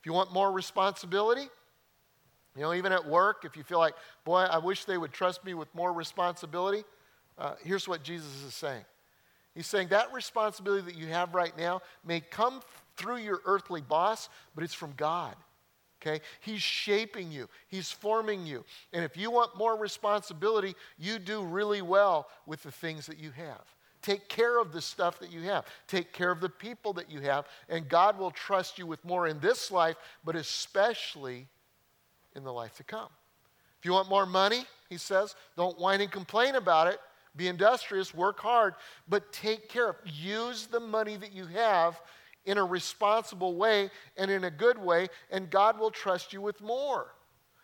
If 0.00 0.06
you 0.06 0.12
want 0.12 0.32
more 0.32 0.52
responsibility, 0.52 1.48
you 2.56 2.62
know, 2.62 2.74
even 2.74 2.92
at 2.92 3.06
work, 3.06 3.44
if 3.44 3.56
you 3.56 3.62
feel 3.62 3.78
like, 3.78 3.94
boy, 4.24 4.40
I 4.40 4.58
wish 4.58 4.84
they 4.84 4.98
would 4.98 5.12
trust 5.12 5.44
me 5.44 5.54
with 5.54 5.72
more 5.74 5.92
responsibility, 5.92 6.84
uh, 7.38 7.54
here's 7.64 7.88
what 7.88 8.02
Jesus 8.02 8.44
is 8.44 8.54
saying. 8.54 8.84
He's 9.54 9.66
saying 9.66 9.88
that 9.88 10.12
responsibility 10.12 10.84
that 10.86 10.96
you 10.96 11.06
have 11.08 11.34
right 11.34 11.56
now 11.56 11.80
may 12.04 12.20
come 12.20 12.60
through 12.96 13.18
your 13.18 13.40
earthly 13.44 13.80
boss, 13.80 14.28
but 14.54 14.64
it's 14.64 14.74
from 14.74 14.92
God. 14.96 15.36
Okay? 16.04 16.20
He's 16.40 16.62
shaping 16.62 17.32
you, 17.32 17.48
He's 17.68 17.90
forming 17.90 18.46
you. 18.46 18.64
And 18.92 19.04
if 19.04 19.16
you 19.16 19.30
want 19.30 19.56
more 19.56 19.76
responsibility, 19.76 20.74
you 20.98 21.18
do 21.18 21.42
really 21.42 21.82
well 21.82 22.28
with 22.46 22.62
the 22.62 22.72
things 22.72 23.06
that 23.06 23.18
you 23.18 23.30
have. 23.30 23.62
Take 24.02 24.28
care 24.28 24.60
of 24.60 24.72
the 24.72 24.82
stuff 24.82 25.18
that 25.20 25.32
you 25.32 25.40
have. 25.42 25.64
Take 25.88 26.12
care 26.12 26.30
of 26.30 26.42
the 26.42 26.50
people 26.50 26.92
that 26.94 27.10
you 27.10 27.20
have. 27.20 27.46
And 27.70 27.88
God 27.88 28.18
will 28.18 28.30
trust 28.30 28.78
you 28.78 28.86
with 28.86 29.02
more 29.02 29.26
in 29.26 29.40
this 29.40 29.70
life, 29.70 29.96
but 30.26 30.36
especially 30.36 31.46
in 32.36 32.44
the 32.44 32.52
life 32.52 32.74
to 32.76 32.84
come. 32.84 33.08
If 33.78 33.86
you 33.86 33.92
want 33.92 34.10
more 34.10 34.26
money, 34.26 34.64
he 34.90 34.98
says, 34.98 35.34
don't 35.56 35.78
whine 35.78 36.02
and 36.02 36.12
complain 36.12 36.56
about 36.56 36.86
it. 36.88 36.98
Be 37.36 37.48
industrious, 37.48 38.14
work 38.14 38.38
hard, 38.38 38.74
but 39.08 39.32
take 39.32 39.70
care 39.70 39.88
of. 39.88 39.96
Use 40.04 40.66
the 40.66 40.80
money 40.80 41.16
that 41.16 41.32
you 41.32 41.46
have 41.46 42.00
in 42.46 42.58
a 42.58 42.64
responsible 42.64 43.56
way 43.56 43.90
and 44.16 44.30
in 44.30 44.44
a 44.44 44.50
good 44.50 44.78
way, 44.78 45.08
and 45.30 45.50
God 45.50 45.78
will 45.78 45.90
trust 45.90 46.32
you 46.32 46.40
with 46.40 46.60
more. 46.60 47.14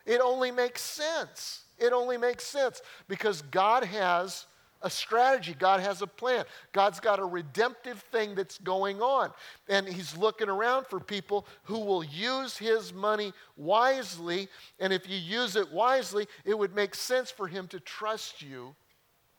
It 0.07 0.21
only 0.21 0.51
makes 0.51 0.83
sense. 0.83 1.64
It 1.79 1.93
only 1.93 2.16
makes 2.16 2.45
sense 2.45 2.83
because 3.09 3.43
God 3.43 3.85
has 3.85 4.47
a 4.83 4.90
strategy. 4.90 5.55
God 5.59 5.81
has 5.81 6.01
a 6.03 6.07
plan. 6.07 6.45
God's 6.73 7.01
got 7.01 7.19
a 7.19 7.25
redemptive 7.25 8.01
thing 8.11 8.35
that's 8.35 8.59
going 8.59 9.01
on. 9.03 9.31
And 9.69 9.87
He's 9.87 10.16
looking 10.16 10.49
around 10.49 10.87
for 10.87 11.01
people 11.01 11.47
who 11.64 11.79
will 11.81 12.03
use 12.05 12.57
His 12.57 12.93
money 12.93 13.33
wisely. 13.57 14.49
And 14.79 14.93
if 14.93 15.09
you 15.09 15.16
use 15.16 15.57
it 15.57 15.71
wisely, 15.71 16.27
it 16.45 16.59
would 16.59 16.75
make 16.75 16.95
sense 16.95 17.31
for 17.31 17.47
Him 17.47 17.66
to 17.69 17.81
trust 17.81 18.40
you 18.40 18.75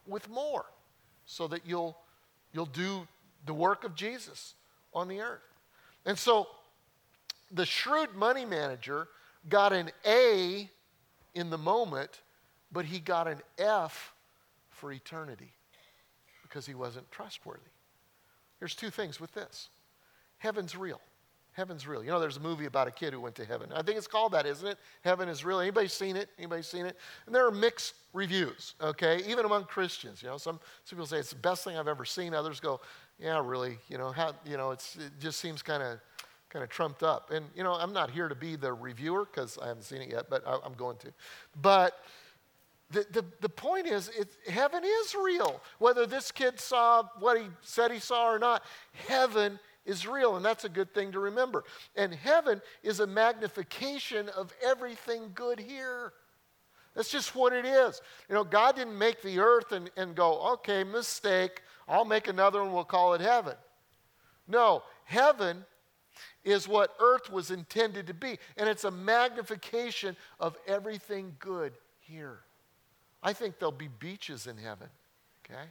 with 0.06 0.30
more 0.30 0.65
so 1.25 1.47
that 1.47 1.62
you'll, 1.65 1.97
you'll 2.54 2.65
do 2.65 3.08
the 3.45 3.54
work 3.54 3.84
of 3.84 3.95
Jesus 3.95 4.56
on 4.93 5.08
the 5.08 5.21
earth. 5.21 5.41
And 6.06 6.17
so 6.17 6.47
the 7.51 7.65
shrewd 7.65 8.13
money 8.15 8.45
manager 8.45 9.08
got 9.49 9.73
an 9.73 9.91
A 10.06 10.69
in 11.34 11.49
the 11.49 11.58
moment, 11.58 12.21
but 12.71 12.86
he 12.86 12.99
got 12.99 13.27
an 13.27 13.41
F 13.58 14.13
for 14.69 14.91
eternity 14.91 15.54
because 16.43 16.65
he 16.65 16.73
wasn't 16.73 17.10
trustworthy. 17.12 17.62
Here's 18.60 18.75
two 18.75 18.89
things 18.89 19.19
with 19.19 19.34
this 19.34 19.69
heaven's 20.38 20.75
real. 20.75 20.99
Heaven's 21.54 21.86
real. 21.86 22.01
You 22.01 22.12
know, 22.12 22.19
there's 22.19 22.38
a 22.38 22.41
movie 22.41 22.65
about 22.65 22.88
a 22.88 22.91
kid 22.91 23.12
who 23.12 23.19
went 23.19 23.36
to 23.36 23.43
heaven. 23.43 23.69
I 23.75 23.82
think 23.82 23.97
it's 23.97 24.08
called 24.08 24.32
that, 24.32 24.45
isn't 24.45 24.65
it? 24.65 24.77
Heaven 25.01 25.27
is 25.27 25.43
real. 25.43 25.60
Anybody 25.60 25.89
seen 25.89 26.15
it? 26.15 26.30
Anybody 26.38 26.62
seen 26.62 26.86
it? 26.86 26.95
And 27.25 27.36
there 27.36 27.45
are 27.45 27.51
mixed 27.51 27.93
reviews, 28.13 28.75
okay, 28.82 29.21
even 29.27 29.43
among 29.43 29.65
Christians. 29.65 30.23
You 30.23 30.30
know, 30.30 30.38
some, 30.38 30.62
some 30.86 30.97
people 30.97 31.06
say 31.06 31.17
it's 31.17 31.32
the 31.32 31.36
best 31.36 31.65
thing 31.65 31.75
I've 31.75 31.89
ever 31.89 32.06
seen. 32.06 32.34
Others 32.34 32.62
go, 32.62 32.80
yeah, 33.21 33.41
really. 33.43 33.77
You 33.88 33.97
know, 33.97 34.12
how, 34.12 34.34
you 34.45 34.57
know, 34.57 34.71
it's, 34.71 34.95
it 34.95 35.12
just 35.19 35.39
seems 35.39 35.62
kind 35.62 35.84
of 35.84 35.99
kind 36.49 36.63
of 36.63 36.69
trumped 36.69 37.03
up. 37.03 37.31
And 37.31 37.45
you 37.55 37.63
know, 37.63 37.73
I'm 37.73 37.93
not 37.93 38.12
here 38.12 38.27
to 38.27 38.36
be 38.36 38.55
the 38.55 38.73
reviewer 38.73 39.25
because 39.25 39.57
I 39.62 39.67
haven't 39.67 39.84
seen 39.84 40.01
it 40.01 40.10
yet, 40.10 40.29
but 40.29 40.45
I, 40.45 40.57
am 40.65 40.73
going 40.73 40.97
to. 40.97 41.13
But 41.62 41.97
the, 42.91 43.05
the, 43.12 43.25
the 43.39 43.49
point 43.49 43.88
is, 43.88 44.10
it, 44.10 44.29
heaven 44.47 44.84
is 44.84 45.15
real. 45.15 45.62
Whether 45.79 46.05
this 46.05 46.31
kid 46.31 46.60
saw 46.60 47.03
what 47.19 47.39
he 47.39 47.47
said 47.62 47.91
he 47.91 47.99
saw 47.99 48.29
or 48.29 48.39
not, 48.39 48.63
heaven 49.07 49.60
is 49.86 50.05
real, 50.05 50.36
and 50.36 50.45
that's 50.45 50.65
a 50.65 50.69
good 50.69 50.93
thing 50.93 51.12
to 51.13 51.19
remember. 51.19 51.63
And 51.95 52.13
heaven 52.13 52.62
is 52.84 52.99
a 52.99 53.07
magnification 53.07 54.29
of 54.29 54.53
everything 54.63 55.31
good 55.34 55.60
here. 55.60 56.13
That's 56.95 57.10
just 57.10 57.36
what 57.36 57.53
it 57.53 57.65
is. 57.65 58.01
You 58.27 58.36
know, 58.36 58.43
God 58.43 58.75
didn't 58.75 58.97
make 58.97 59.21
the 59.21 59.39
earth 59.39 59.71
and, 59.71 59.89
and 59.95 60.13
go, 60.13 60.53
okay, 60.53 60.84
mistake, 60.84 61.62
I'll 61.91 62.06
make 62.06 62.30
another 62.30 62.63
one, 62.63 62.71
we'll 62.71 62.86
call 62.86 63.13
it 63.15 63.21
heaven. 63.21 63.56
No, 64.47 64.84
heaven 65.04 65.65
is 66.45 66.65
what 66.67 66.95
earth 67.01 67.30
was 67.30 67.51
intended 67.51 68.08
to 68.08 68.13
be, 68.13 68.39
and 68.56 68.69
it's 68.69 68.86
a 68.86 68.91
magnification 68.91 70.15
of 70.39 70.58
everything 70.65 71.36
good 71.39 71.73
here. 71.99 72.39
I 73.21 73.34
think 73.34 73.60
there'll 73.60 73.73
be 73.73 73.89
beaches 73.99 74.47
in 74.47 74.56
heaven, 74.56 74.88
okay? 75.45 75.63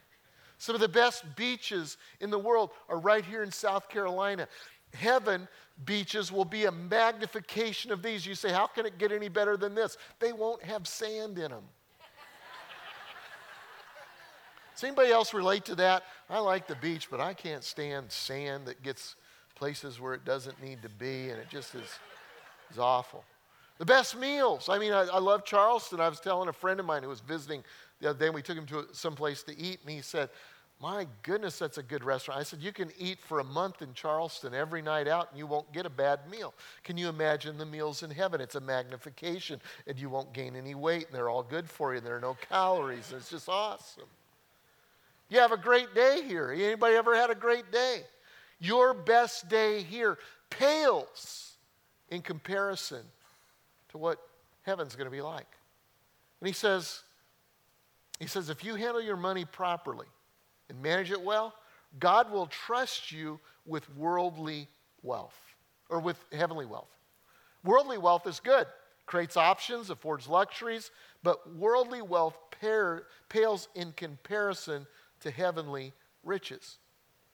Some 0.58 0.74
of 0.74 0.82
the 0.82 0.88
best 0.88 1.24
beaches 1.36 1.96
in 2.20 2.28
the 2.28 2.38
world 2.38 2.70
are 2.90 2.98
right 2.98 3.24
here 3.24 3.42
in 3.42 3.50
South 3.50 3.88
Carolina. 3.88 4.46
Heaven 4.92 5.48
beaches 5.86 6.30
will 6.30 6.44
be 6.44 6.66
a 6.66 6.72
magnification 6.72 7.92
of 7.92 8.02
these. 8.02 8.26
You 8.26 8.34
say, 8.34 8.52
how 8.52 8.66
can 8.66 8.84
it 8.84 8.98
get 8.98 9.10
any 9.10 9.30
better 9.30 9.56
than 9.56 9.74
this? 9.74 9.96
They 10.18 10.34
won't 10.34 10.62
have 10.64 10.86
sand 10.86 11.38
in 11.38 11.50
them. 11.50 11.64
Does 14.80 14.86
anybody 14.86 15.12
else 15.12 15.34
relate 15.34 15.66
to 15.66 15.74
that? 15.74 16.04
I 16.30 16.38
like 16.38 16.66
the 16.66 16.74
beach, 16.76 17.10
but 17.10 17.20
I 17.20 17.34
can't 17.34 17.62
stand 17.62 18.10
sand 18.10 18.64
that 18.64 18.82
gets 18.82 19.14
places 19.54 20.00
where 20.00 20.14
it 20.14 20.24
doesn't 20.24 20.62
need 20.62 20.80
to 20.80 20.88
be, 20.88 21.28
and 21.28 21.38
it 21.38 21.50
just 21.50 21.74
is, 21.74 21.98
is 22.70 22.78
awful. 22.78 23.22
The 23.76 23.84
best 23.84 24.16
meals. 24.16 24.70
I 24.70 24.78
mean, 24.78 24.92
I, 24.92 25.02
I 25.02 25.18
love 25.18 25.44
Charleston. 25.44 26.00
I 26.00 26.08
was 26.08 26.18
telling 26.18 26.48
a 26.48 26.52
friend 26.54 26.80
of 26.80 26.86
mine 26.86 27.02
who 27.02 27.10
was 27.10 27.20
visiting 27.20 27.62
the 28.00 28.08
other 28.08 28.18
day, 28.18 28.30
we 28.30 28.40
took 28.40 28.56
him 28.56 28.64
to 28.68 28.86
some 28.92 29.14
place 29.14 29.42
to 29.42 29.58
eat, 29.58 29.80
and 29.82 29.90
he 29.90 30.00
said, 30.00 30.30
My 30.80 31.06
goodness, 31.24 31.58
that's 31.58 31.76
a 31.76 31.82
good 31.82 32.02
restaurant. 32.02 32.40
I 32.40 32.42
said, 32.42 32.60
You 32.62 32.72
can 32.72 32.90
eat 32.98 33.20
for 33.20 33.40
a 33.40 33.44
month 33.44 33.82
in 33.82 33.92
Charleston 33.92 34.54
every 34.54 34.80
night 34.80 35.06
out, 35.06 35.28
and 35.28 35.38
you 35.38 35.46
won't 35.46 35.70
get 35.74 35.84
a 35.84 35.90
bad 35.90 36.20
meal. 36.30 36.54
Can 36.84 36.96
you 36.96 37.10
imagine 37.10 37.58
the 37.58 37.66
meals 37.66 38.02
in 38.02 38.10
heaven? 38.10 38.40
It's 38.40 38.54
a 38.54 38.60
magnification, 38.60 39.60
and 39.86 39.98
you 39.98 40.08
won't 40.08 40.32
gain 40.32 40.56
any 40.56 40.74
weight, 40.74 41.04
and 41.04 41.14
they're 41.14 41.28
all 41.28 41.42
good 41.42 41.68
for 41.68 41.94
you, 41.94 42.00
there 42.00 42.16
are 42.16 42.20
no 42.20 42.38
calories. 42.48 43.10
and 43.12 43.20
It's 43.20 43.28
just 43.28 43.46
awesome. 43.46 44.08
You 45.30 45.38
have 45.38 45.52
a 45.52 45.56
great 45.56 45.94
day 45.94 46.22
here. 46.26 46.50
Anybody 46.50 46.96
ever 46.96 47.14
had 47.16 47.30
a 47.30 47.36
great 47.36 47.70
day? 47.70 48.02
Your 48.58 48.92
best 48.92 49.48
day 49.48 49.82
here 49.82 50.18
pales 50.50 51.52
in 52.10 52.20
comparison 52.20 53.02
to 53.90 53.98
what 53.98 54.18
heaven's 54.62 54.96
going 54.96 55.06
to 55.06 55.10
be 55.10 55.22
like. 55.22 55.46
And 56.40 56.48
he 56.48 56.52
says, 56.52 57.02
he 58.18 58.26
says, 58.26 58.50
if 58.50 58.64
you 58.64 58.74
handle 58.74 59.00
your 59.00 59.16
money 59.16 59.44
properly 59.44 60.08
and 60.68 60.82
manage 60.82 61.12
it 61.12 61.22
well, 61.22 61.54
God 62.00 62.30
will 62.30 62.46
trust 62.46 63.12
you 63.12 63.38
with 63.64 63.88
worldly 63.96 64.66
wealth 65.02 65.38
or 65.88 66.00
with 66.00 66.22
heavenly 66.32 66.66
wealth. 66.66 66.90
Worldly 67.64 67.98
wealth 67.98 68.26
is 68.26 68.40
good, 68.40 68.66
creates 69.06 69.36
options, 69.36 69.90
affords 69.90 70.26
luxuries, 70.26 70.90
but 71.22 71.54
worldly 71.54 72.02
wealth 72.02 72.36
pales 73.28 73.68
in 73.74 73.92
comparison 73.92 74.86
to 75.20 75.30
heavenly 75.30 75.92
riches. 76.22 76.78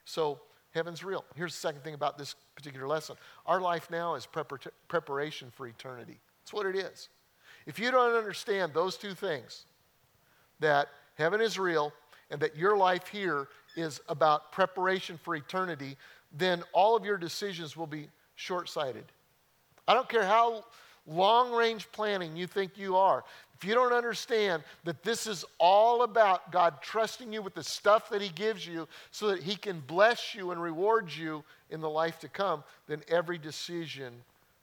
So, 0.05 0.41
heaven's 0.73 1.03
real. 1.03 1.25
Here's 1.35 1.55
the 1.55 1.61
second 1.61 1.83
thing 1.83 1.95
about 1.95 2.19
this 2.19 2.35
particular 2.55 2.87
lesson 2.87 3.17
our 3.47 3.61
life 3.61 3.91
now 3.91 4.15
is 4.15 4.27
prepar- 4.27 4.69
preparation 4.89 5.51
for 5.51 5.67
eternity. 5.67 6.19
That's 6.43 6.53
what 6.53 6.67
it 6.67 6.77
is. 6.77 7.09
If 7.67 7.79
you 7.79 7.91
don't 7.91 8.15
understand 8.15 8.73
those 8.73 8.97
two 8.97 9.15
things, 9.15 9.65
that 10.61 10.89
heaven 11.15 11.41
is 11.41 11.59
real 11.59 11.93
and 12.31 12.41
that 12.41 12.57
your 12.57 12.77
life 12.77 13.09
here 13.09 13.49
is 13.77 14.01
about 14.09 14.53
preparation 14.53 15.19
for 15.23 15.35
eternity, 15.35 15.97
then 16.33 16.63
all 16.73 16.97
of 16.97 17.05
your 17.05 17.19
decisions 17.19 17.77
will 17.77 17.87
be 17.87 18.09
short 18.35 18.69
sighted. 18.69 19.05
I 19.89 19.95
don't 19.95 20.09
care 20.09 20.25
how 20.25 20.65
long 21.07 21.53
range 21.53 21.91
planning 21.93 22.37
you 22.37 22.47
think 22.47 22.73
you 22.77 22.97
are. 22.97 23.25
If 23.57 23.65
you 23.65 23.75
don't 23.75 23.93
understand 23.93 24.63
that 24.85 25.03
this 25.03 25.27
is 25.27 25.45
all 25.59 26.03
about 26.03 26.53
God 26.53 26.83
trusting 26.83 27.33
you 27.33 27.41
with 27.41 27.55
the 27.55 27.63
stuff 27.63 28.11
that 28.11 28.21
He 28.21 28.29
gives 28.29 28.67
you 28.67 28.87
so 29.11 29.29
that 29.29 29.43
He 29.43 29.57
can 29.57 29.81
bless 29.81 30.35
you 30.35 30.51
and 30.51 30.61
reward 30.61 31.11
you 31.11 31.43
in 31.71 31.81
the 31.81 31.89
life 31.89 32.19
to 32.21 32.29
come, 32.29 32.63
then 32.87 33.03
every 33.09 33.39
decision 33.39 34.13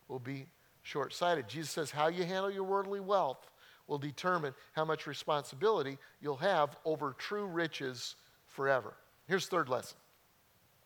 will 0.08 0.20
be 0.20 0.46
short 0.84 1.14
sighted. 1.14 1.48
Jesus 1.48 1.72
says, 1.72 1.90
How 1.90 2.08
you 2.08 2.24
handle 2.24 2.52
your 2.52 2.66
worldly 2.66 3.00
wealth 3.00 3.50
will 3.88 3.98
determine 3.98 4.54
how 4.74 4.86
much 4.86 5.08
responsibility 5.08 5.98
you'll 6.22 6.38
have 6.38 6.76
over 6.86 7.16
true 7.18 7.46
riches 7.46 8.16
forever. 8.48 8.94
Here's 9.28 9.48
third 9.48 9.70
lesson. 9.70 9.98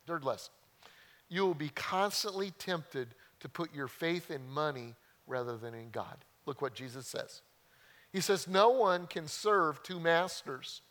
Third 0.05 0.23
lesson. 0.23 0.51
You 1.29 1.45
will 1.45 1.53
be 1.53 1.69
constantly 1.69 2.51
tempted 2.51 3.09
to 3.41 3.49
put 3.49 3.75
your 3.75 3.87
faith 3.87 4.31
in 4.31 4.49
money 4.49 4.95
rather 5.27 5.57
than 5.57 5.73
in 5.73 5.89
God. 5.91 6.25
Look 6.45 6.61
what 6.61 6.73
Jesus 6.73 7.05
says. 7.05 7.41
He 8.11 8.21
says, 8.21 8.47
No 8.47 8.69
one 8.69 9.05
can 9.07 9.27
serve 9.27 9.83
two 9.83 9.99
masters, 9.99 10.81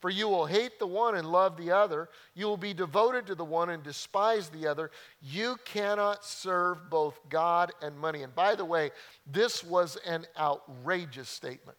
For 0.00 0.10
you 0.10 0.28
will 0.28 0.46
hate 0.46 0.78
the 0.78 0.86
one 0.86 1.16
and 1.16 1.30
love 1.30 1.56
the 1.56 1.72
other. 1.72 2.08
You 2.34 2.46
will 2.46 2.56
be 2.56 2.74
devoted 2.74 3.26
to 3.26 3.34
the 3.34 3.44
one 3.44 3.70
and 3.70 3.82
despise 3.82 4.48
the 4.48 4.66
other. 4.66 4.90
You 5.20 5.56
cannot 5.64 6.24
serve 6.24 6.88
both 6.88 7.20
God 7.28 7.72
and 7.82 7.98
money. 7.98 8.22
And 8.22 8.34
by 8.34 8.54
the 8.54 8.64
way, 8.64 8.90
this 9.26 9.62
was 9.62 9.96
an 10.06 10.26
outrageous 10.38 11.28
statement. 11.28 11.78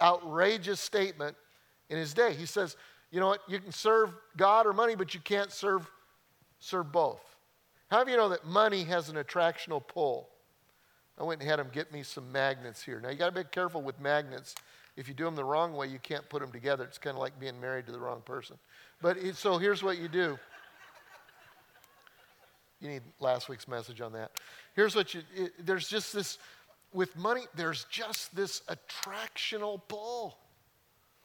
Outrageous 0.00 0.80
statement 0.80 1.36
in 1.90 1.98
his 1.98 2.14
day. 2.14 2.32
He 2.32 2.46
says, 2.46 2.76
you 3.12 3.20
know 3.20 3.28
what, 3.28 3.42
you 3.46 3.60
can 3.60 3.72
serve 3.72 4.14
God 4.36 4.66
or 4.66 4.72
money, 4.72 4.94
but 4.94 5.12
you 5.12 5.20
can't 5.20 5.52
serve, 5.52 5.88
serve 6.58 6.90
both. 6.90 7.22
How 7.90 8.02
do 8.02 8.10
you 8.10 8.16
know 8.16 8.30
that 8.30 8.46
money 8.46 8.84
has 8.84 9.10
an 9.10 9.16
attractional 9.16 9.86
pull? 9.86 10.31
I 11.22 11.24
went 11.24 11.40
and 11.40 11.48
had 11.48 11.60
him 11.60 11.68
get 11.72 11.92
me 11.92 12.02
some 12.02 12.30
magnets 12.32 12.82
here. 12.82 13.00
Now, 13.00 13.10
you 13.10 13.16
got 13.16 13.32
to 13.34 13.44
be 13.44 13.48
careful 13.48 13.80
with 13.80 13.98
magnets 14.00 14.54
if 14.96 15.08
you 15.08 15.14
do 15.14 15.24
them 15.24 15.34
the 15.34 15.44
wrong 15.44 15.72
way, 15.72 15.86
you 15.86 15.98
can't 15.98 16.28
put 16.28 16.40
them 16.40 16.52
together. 16.52 16.84
It's 16.84 16.98
kind 16.98 17.16
of 17.16 17.20
like 17.20 17.38
being 17.40 17.58
married 17.60 17.86
to 17.86 17.92
the 17.92 17.98
wrong 17.98 18.20
person. 18.24 18.56
But 19.00 19.16
it, 19.16 19.36
so 19.36 19.56
here's 19.56 19.82
what 19.82 19.98
you 19.98 20.08
do. 20.08 20.38
You 22.80 22.88
need 22.88 23.02
last 23.20 23.48
week's 23.48 23.68
message 23.68 24.00
on 24.00 24.12
that. 24.12 24.32
Here's 24.74 24.94
what 24.94 25.14
you 25.14 25.22
it, 25.34 25.52
there's 25.64 25.88
just 25.88 26.12
this 26.12 26.38
with 26.92 27.16
money, 27.16 27.42
there's 27.54 27.84
just 27.84 28.34
this 28.36 28.62
attractional 28.68 29.80
pull. 29.88 30.36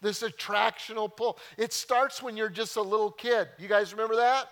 This 0.00 0.22
attractional 0.22 1.14
pull. 1.14 1.38
It 1.58 1.72
starts 1.72 2.22
when 2.22 2.36
you're 2.36 2.48
just 2.48 2.76
a 2.76 2.82
little 2.82 3.10
kid. 3.10 3.48
You 3.58 3.68
guys 3.68 3.92
remember 3.92 4.16
that? 4.16 4.46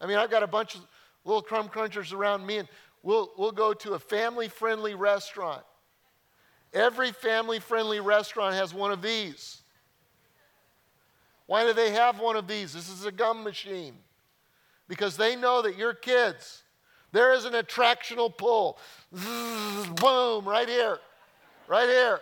I 0.00 0.06
mean, 0.06 0.18
I've 0.18 0.30
got 0.30 0.42
a 0.42 0.46
bunch 0.46 0.74
of 0.74 0.82
little 1.24 1.42
crumb 1.42 1.68
crunchers 1.68 2.12
around 2.12 2.46
me, 2.46 2.58
and 2.58 2.68
we'll, 3.02 3.30
we'll 3.36 3.52
go 3.52 3.72
to 3.72 3.94
a 3.94 3.98
family 3.98 4.48
friendly 4.48 4.94
restaurant. 4.94 5.62
Every 6.72 7.12
family 7.12 7.58
friendly 7.58 8.00
restaurant 8.00 8.54
has 8.54 8.72
one 8.72 8.92
of 8.92 9.02
these. 9.02 9.62
Why 11.46 11.66
do 11.66 11.72
they 11.72 11.90
have 11.90 12.20
one 12.20 12.36
of 12.36 12.46
these? 12.46 12.72
This 12.72 12.88
is 12.88 13.04
a 13.04 13.12
gum 13.12 13.42
machine. 13.42 13.94
Because 14.86 15.16
they 15.16 15.34
know 15.34 15.62
that 15.62 15.76
your 15.76 15.94
kids, 15.94 16.62
there 17.12 17.32
is 17.32 17.44
an 17.44 17.54
attractional 17.54 18.36
pull. 18.36 18.78
Zzz, 19.16 19.88
boom, 20.00 20.44
right 20.44 20.68
here, 20.68 20.98
right 21.66 21.88
here. 21.88 22.20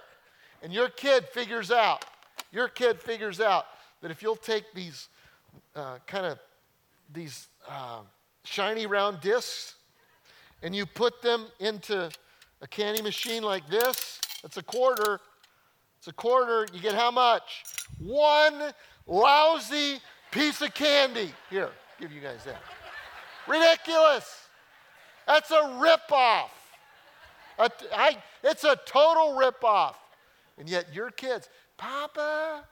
And 0.63 0.73
your 0.73 0.89
kid 0.89 1.27
figures 1.29 1.71
out, 1.71 2.05
your 2.53 2.69
kid 2.69 3.01
figures 3.01 3.41
out 3.41 3.67
that 4.01 4.11
if 4.11 4.23
you'll 4.23 4.37
take 4.37 4.65
these 4.75 5.09
uh, 5.75 5.99
kind 6.07 6.27
of 6.27 6.39
these 7.13 7.49
uh, 7.69 8.01
shiny 8.45 8.87
round 8.87 9.21
discs 9.21 9.75
and 10.63 10.75
you 10.75 10.87
put 10.87 11.23
them 11.23 11.47
into 11.61 12.11
a 12.61 12.67
candy 12.67 13.03
machine 13.03 13.43
like 13.43 13.69
this, 13.69 14.21
it's 14.45 14.57
a 14.57 14.63
quarter. 14.63 15.21
It's 15.99 16.09
a 16.09 16.13
quarter. 16.13 16.67
You 16.73 16.81
get 16.81 16.95
how 16.95 17.11
much? 17.11 17.65
One 17.99 18.73
lousy 19.07 20.01
piece 20.31 20.61
of 20.63 20.75
candy. 20.75 21.33
Here, 21.51 21.71
give 22.01 22.13
you 22.13 22.21
guys 22.21 22.45
that. 22.45 22.63
Ridiculous. 23.47 24.47
That's 25.27 25.51
a 25.51 25.55
ripoff. 25.55 26.51
A, 27.59 27.71
I, 27.95 28.17
it's 28.45 28.65
a 28.65 28.79
total 28.87 29.39
ripoff. 29.39 29.95
And 30.59 30.69
yet 30.69 30.95
your 30.95 31.11
kids, 31.11 31.49
Papa, 31.77 32.65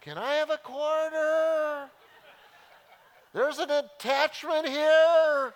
can 0.00 0.18
I 0.18 0.34
have 0.34 0.50
a 0.50 0.58
quarter? 0.58 1.90
There's 3.34 3.58
an 3.58 3.70
attachment 3.70 4.68
here. 4.68 5.52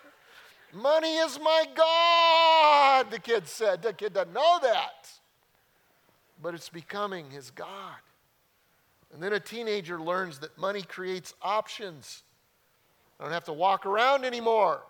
Money 0.73 1.17
is 1.17 1.39
my 1.39 1.65
God, 1.75 3.11
the 3.11 3.19
kid 3.19 3.47
said. 3.47 3.81
The 3.81 3.93
kid 3.93 4.13
doesn't 4.13 4.33
know 4.33 4.59
that. 4.61 5.11
But 6.41 6.55
it's 6.55 6.69
becoming 6.69 7.29
his 7.29 7.51
God. 7.51 7.99
And 9.13 9.21
then 9.21 9.33
a 9.33 9.39
teenager 9.39 10.01
learns 10.01 10.39
that 10.39 10.57
money 10.57 10.81
creates 10.81 11.35
options. 11.41 12.23
I 13.19 13.23
don't 13.23 13.33
have 13.33 13.45
to 13.45 13.53
walk 13.53 13.85
around 13.85 14.25
anymore. 14.25 14.81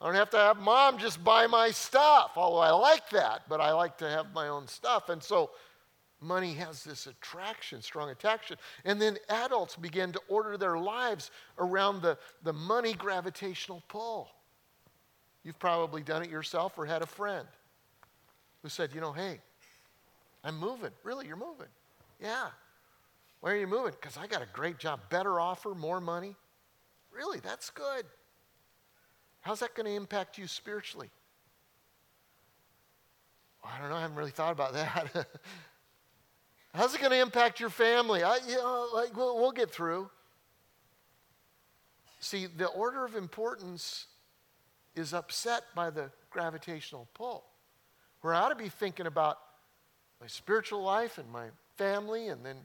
I 0.00 0.06
don't 0.06 0.14
have 0.14 0.30
to 0.30 0.36
have 0.36 0.58
mom 0.58 0.98
just 0.98 1.22
buy 1.24 1.48
my 1.48 1.70
stuff, 1.70 2.32
although 2.36 2.60
I 2.60 2.70
like 2.70 3.10
that, 3.10 3.42
but 3.48 3.60
I 3.60 3.72
like 3.72 3.98
to 3.98 4.08
have 4.08 4.32
my 4.32 4.46
own 4.46 4.68
stuff. 4.68 5.08
And 5.08 5.20
so 5.20 5.50
money 6.20 6.52
has 6.54 6.84
this 6.84 7.06
attraction, 7.06 7.82
strong 7.82 8.10
attraction. 8.10 8.56
And 8.84 9.00
then 9.00 9.16
adults 9.28 9.76
begin 9.76 10.12
to 10.12 10.20
order 10.28 10.56
their 10.56 10.78
lives 10.78 11.30
around 11.58 12.02
the, 12.02 12.18
the 12.42 12.52
money 12.52 12.94
gravitational 12.94 13.82
pull. 13.88 14.30
You've 15.44 15.58
probably 15.58 16.02
done 16.02 16.22
it 16.22 16.30
yourself 16.30 16.76
or 16.76 16.86
had 16.86 17.02
a 17.02 17.06
friend 17.06 17.46
who 18.62 18.68
said, 18.68 18.90
you 18.94 19.00
know, 19.00 19.12
hey, 19.12 19.40
I'm 20.44 20.58
moving. 20.58 20.90
Really, 21.04 21.26
you're 21.26 21.36
moving. 21.36 21.68
Yeah. 22.20 22.48
Why 23.40 23.52
are 23.52 23.56
you 23.56 23.66
moving? 23.66 23.92
Because 23.92 24.16
I 24.16 24.26
got 24.26 24.42
a 24.42 24.48
great 24.52 24.78
job, 24.78 25.00
better 25.10 25.38
offer, 25.38 25.74
more 25.74 26.00
money. 26.00 26.34
Really, 27.12 27.38
that's 27.40 27.70
good. 27.70 28.04
How's 29.40 29.60
that 29.60 29.74
going 29.74 29.86
to 29.86 29.92
impact 29.92 30.38
you 30.38 30.46
spiritually? 30.46 31.10
I 33.64 33.80
don't 33.80 33.90
know. 33.90 33.96
I 33.96 34.00
haven't 34.00 34.16
really 34.16 34.30
thought 34.30 34.52
about 34.52 34.72
that. 34.72 35.26
How's 36.74 36.94
it 36.94 37.00
going 37.00 37.10
to 37.10 37.20
impact 37.20 37.60
your 37.60 37.70
family? 37.70 38.22
I, 38.22 38.38
you 38.46 38.56
know, 38.56 38.88
like 38.94 39.16
we'll, 39.16 39.36
we'll 39.36 39.52
get 39.52 39.70
through. 39.70 40.10
See, 42.20 42.46
the 42.46 42.66
order 42.66 43.04
of 43.04 43.14
importance 43.14 44.06
is 44.94 45.14
upset 45.14 45.62
by 45.74 45.90
the 45.90 46.10
gravitational 46.30 47.08
pull. 47.14 47.44
Where 48.20 48.34
I 48.34 48.40
ought 48.40 48.48
to 48.48 48.56
be 48.56 48.68
thinking 48.68 49.06
about 49.06 49.38
my 50.20 50.26
spiritual 50.26 50.82
life 50.82 51.18
and 51.18 51.30
my 51.30 51.46
family, 51.76 52.28
and 52.28 52.44
then 52.44 52.56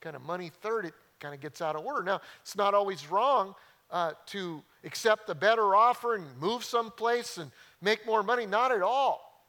kind 0.00 0.14
of 0.14 0.22
money 0.22 0.50
third, 0.60 0.84
it 0.84 0.94
kind 1.18 1.34
of 1.34 1.40
gets 1.40 1.62
out 1.62 1.76
of 1.76 1.84
order. 1.84 2.02
Now, 2.02 2.20
it's 2.42 2.56
not 2.56 2.74
always 2.74 3.10
wrong 3.10 3.54
uh, 3.90 4.12
to 4.26 4.62
accept 4.84 5.28
a 5.30 5.34
better 5.34 5.74
offer 5.74 6.14
and 6.14 6.24
move 6.38 6.64
someplace 6.64 7.38
and 7.38 7.50
make 7.80 8.06
more 8.06 8.22
money, 8.22 8.46
not 8.46 8.70
at 8.72 8.82
all. 8.82 9.44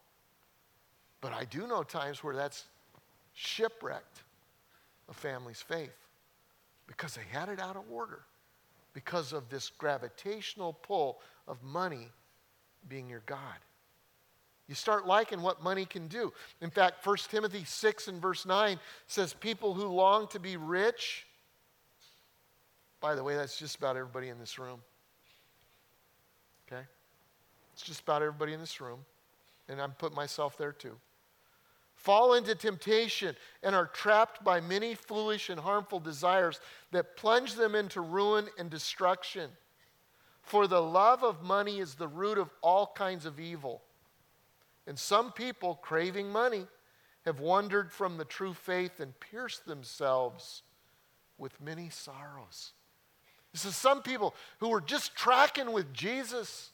But 1.20 1.34
I 1.34 1.46
do 1.46 1.68
know 1.68 1.84
times 1.84 2.24
where 2.24 2.36
that's 2.36 2.66
shipwrecked 3.34 4.24
a 5.10 5.14
family's 5.14 5.62
faith 5.62 5.96
because 6.88 7.16
they 7.16 7.24
had 7.32 7.50
it 7.50 7.60
out 7.60 7.76
of 7.76 7.84
order 7.92 8.22
because 8.94 9.34
of 9.34 9.50
this 9.50 9.70
gravitational 9.78 10.74
pull 10.74 11.20
of 11.48 11.62
money 11.64 12.10
being 12.90 13.10
your 13.10 13.24
God. 13.26 13.40
You 14.68 14.76
start 14.76 15.06
liking 15.06 15.42
what 15.42 15.62
money 15.62 15.86
can 15.86 16.08
do. 16.08 16.32
In 16.62 16.70
fact, 16.70 17.06
1 17.06 17.18
Timothy 17.30 17.64
6 17.66 18.08
and 18.08 18.22
verse 18.22 18.46
9 18.46 18.80
says, 19.08 19.34
People 19.34 19.74
who 19.74 19.88
long 19.88 20.28
to 20.30 20.40
be 20.40 20.56
rich, 20.56 21.26
by 23.02 23.16
the 23.16 23.24
way, 23.24 23.36
that's 23.36 23.58
just 23.58 23.78
about 23.78 23.98
everybody 23.98 24.30
in 24.30 24.40
this 24.40 24.58
room. 24.58 24.80
Okay? 26.68 26.84
It's 27.74 27.84
just 27.84 28.02
about 28.02 28.22
everybody 28.22 28.54
in 28.54 28.60
this 28.60 28.80
room. 28.80 29.00
And 29.68 29.82
I'm 29.82 29.92
putting 29.92 30.16
myself 30.16 30.58
there 30.58 30.72
too 30.72 30.98
fall 32.02 32.34
into 32.34 32.56
temptation 32.56 33.36
and 33.62 33.76
are 33.76 33.86
trapped 33.86 34.44
by 34.44 34.60
many 34.60 34.96
foolish 34.96 35.50
and 35.50 35.60
harmful 35.60 36.00
desires 36.00 36.60
that 36.92 37.16
plunge 37.16 37.54
them 37.54 37.76
into 37.76 38.02
ruin 38.02 38.48
and 38.58 38.70
destruction. 38.70 39.50
For 40.42 40.66
the 40.66 40.82
love 40.82 41.24
of 41.24 41.44
money 41.44 41.80
is 41.80 41.94
the 41.94 42.08
root 42.08 42.40
of 42.40 42.50
all 42.62 42.92
kinds 42.96 43.26
of 43.26 43.40
evil. 43.40 43.84
And 44.88 44.98
some 44.98 45.32
people, 45.32 45.76
craving 45.76 46.32
money, 46.32 46.66
have 47.26 47.40
wandered 47.40 47.92
from 47.92 48.18
the 48.18 48.26
true 48.26 48.56
faith 48.56 49.00
and 49.00 49.18
pierced 49.20 49.68
themselves 49.68 50.64
with 51.38 51.62
many 51.62 51.90
sorrows. 51.90 52.74
This 53.54 53.66
is 53.66 53.76
some 53.76 54.02
people 54.02 54.34
who 54.60 54.70
were 54.70 54.82
just 54.82 55.16
tracking 55.16 55.72
with 55.72 55.94
Jesus 55.94 56.72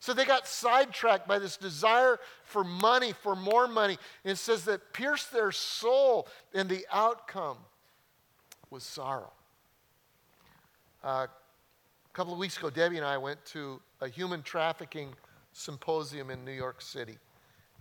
so 0.00 0.14
they 0.14 0.24
got 0.24 0.46
sidetracked 0.46 1.26
by 1.26 1.38
this 1.38 1.56
desire 1.56 2.18
for 2.44 2.62
money, 2.62 3.12
for 3.12 3.34
more 3.34 3.66
money. 3.66 3.98
And 4.24 4.32
it 4.32 4.36
says 4.36 4.64
that 4.66 4.92
pierced 4.92 5.32
their 5.32 5.50
soul, 5.50 6.28
and 6.54 6.68
the 6.68 6.86
outcome 6.92 7.58
was 8.70 8.84
sorrow. 8.84 9.32
Uh, 11.02 11.26
a 11.26 12.12
couple 12.12 12.32
of 12.32 12.38
weeks 12.38 12.56
ago, 12.56 12.70
Debbie 12.70 12.96
and 12.96 13.06
I 13.06 13.18
went 13.18 13.44
to 13.46 13.80
a 14.00 14.08
human 14.08 14.42
trafficking 14.42 15.10
symposium 15.52 16.30
in 16.30 16.44
New 16.44 16.52
York 16.52 16.80
City. 16.80 17.18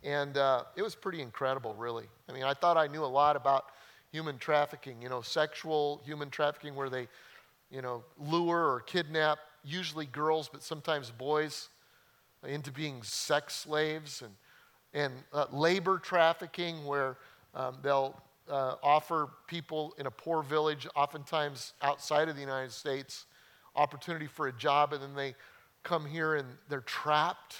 And 0.04 0.38
uh, 0.38 0.64
it 0.76 0.82
was 0.82 0.96
pretty 0.96 1.22
incredible, 1.22 1.76
really. 1.76 2.06
I 2.30 2.32
mean, 2.34 2.44
I 2.44 2.54
thought 2.54 2.78
I 2.78 2.88
knew 2.88 3.04
a 3.04 3.06
lot 3.06 3.36
about 3.36 3.66
human 4.12 4.38
trafficking, 4.38 5.02
you 5.02 5.10
know, 5.10 5.22
sexual 5.22 6.02
human 6.04 6.30
trafficking, 6.30 6.76
where 6.76 6.90
they, 6.90 7.08
you 7.70 7.82
know, 7.82 8.04
lure 8.18 8.72
or 8.72 8.80
kidnap 8.82 9.40
usually 9.64 10.06
girls, 10.06 10.50
but 10.52 10.64
sometimes 10.64 11.12
boys 11.12 11.70
into 12.48 12.72
being 12.72 13.04
sex 13.04 13.56
slaves 13.56 14.22
and, 14.22 14.34
and 14.94 15.14
uh, 15.34 15.46
labor 15.52 16.00
trafficking, 16.00 16.86
where 16.86 17.18
um, 17.54 17.78
they'll 17.84 18.20
uh, 18.50 18.76
offer 18.82 19.30
people 19.48 19.94
in 19.98 20.08
a 20.08 20.12
poor 20.12 20.42
village, 20.42 20.88
oftentimes 20.96 21.74
outside 21.82 22.30
of 22.30 22.36
the 22.36 22.42
United 22.42 22.72
States, 22.72 23.26
opportunity 23.76 24.28
for 24.28 24.48
a 24.48 24.54
job, 24.54 24.94
and 24.94 25.02
then 25.02 25.14
they 25.14 25.36
come 25.84 26.06
here 26.06 26.36
and 26.36 26.48
they're 26.70 26.82
trapped 26.82 27.58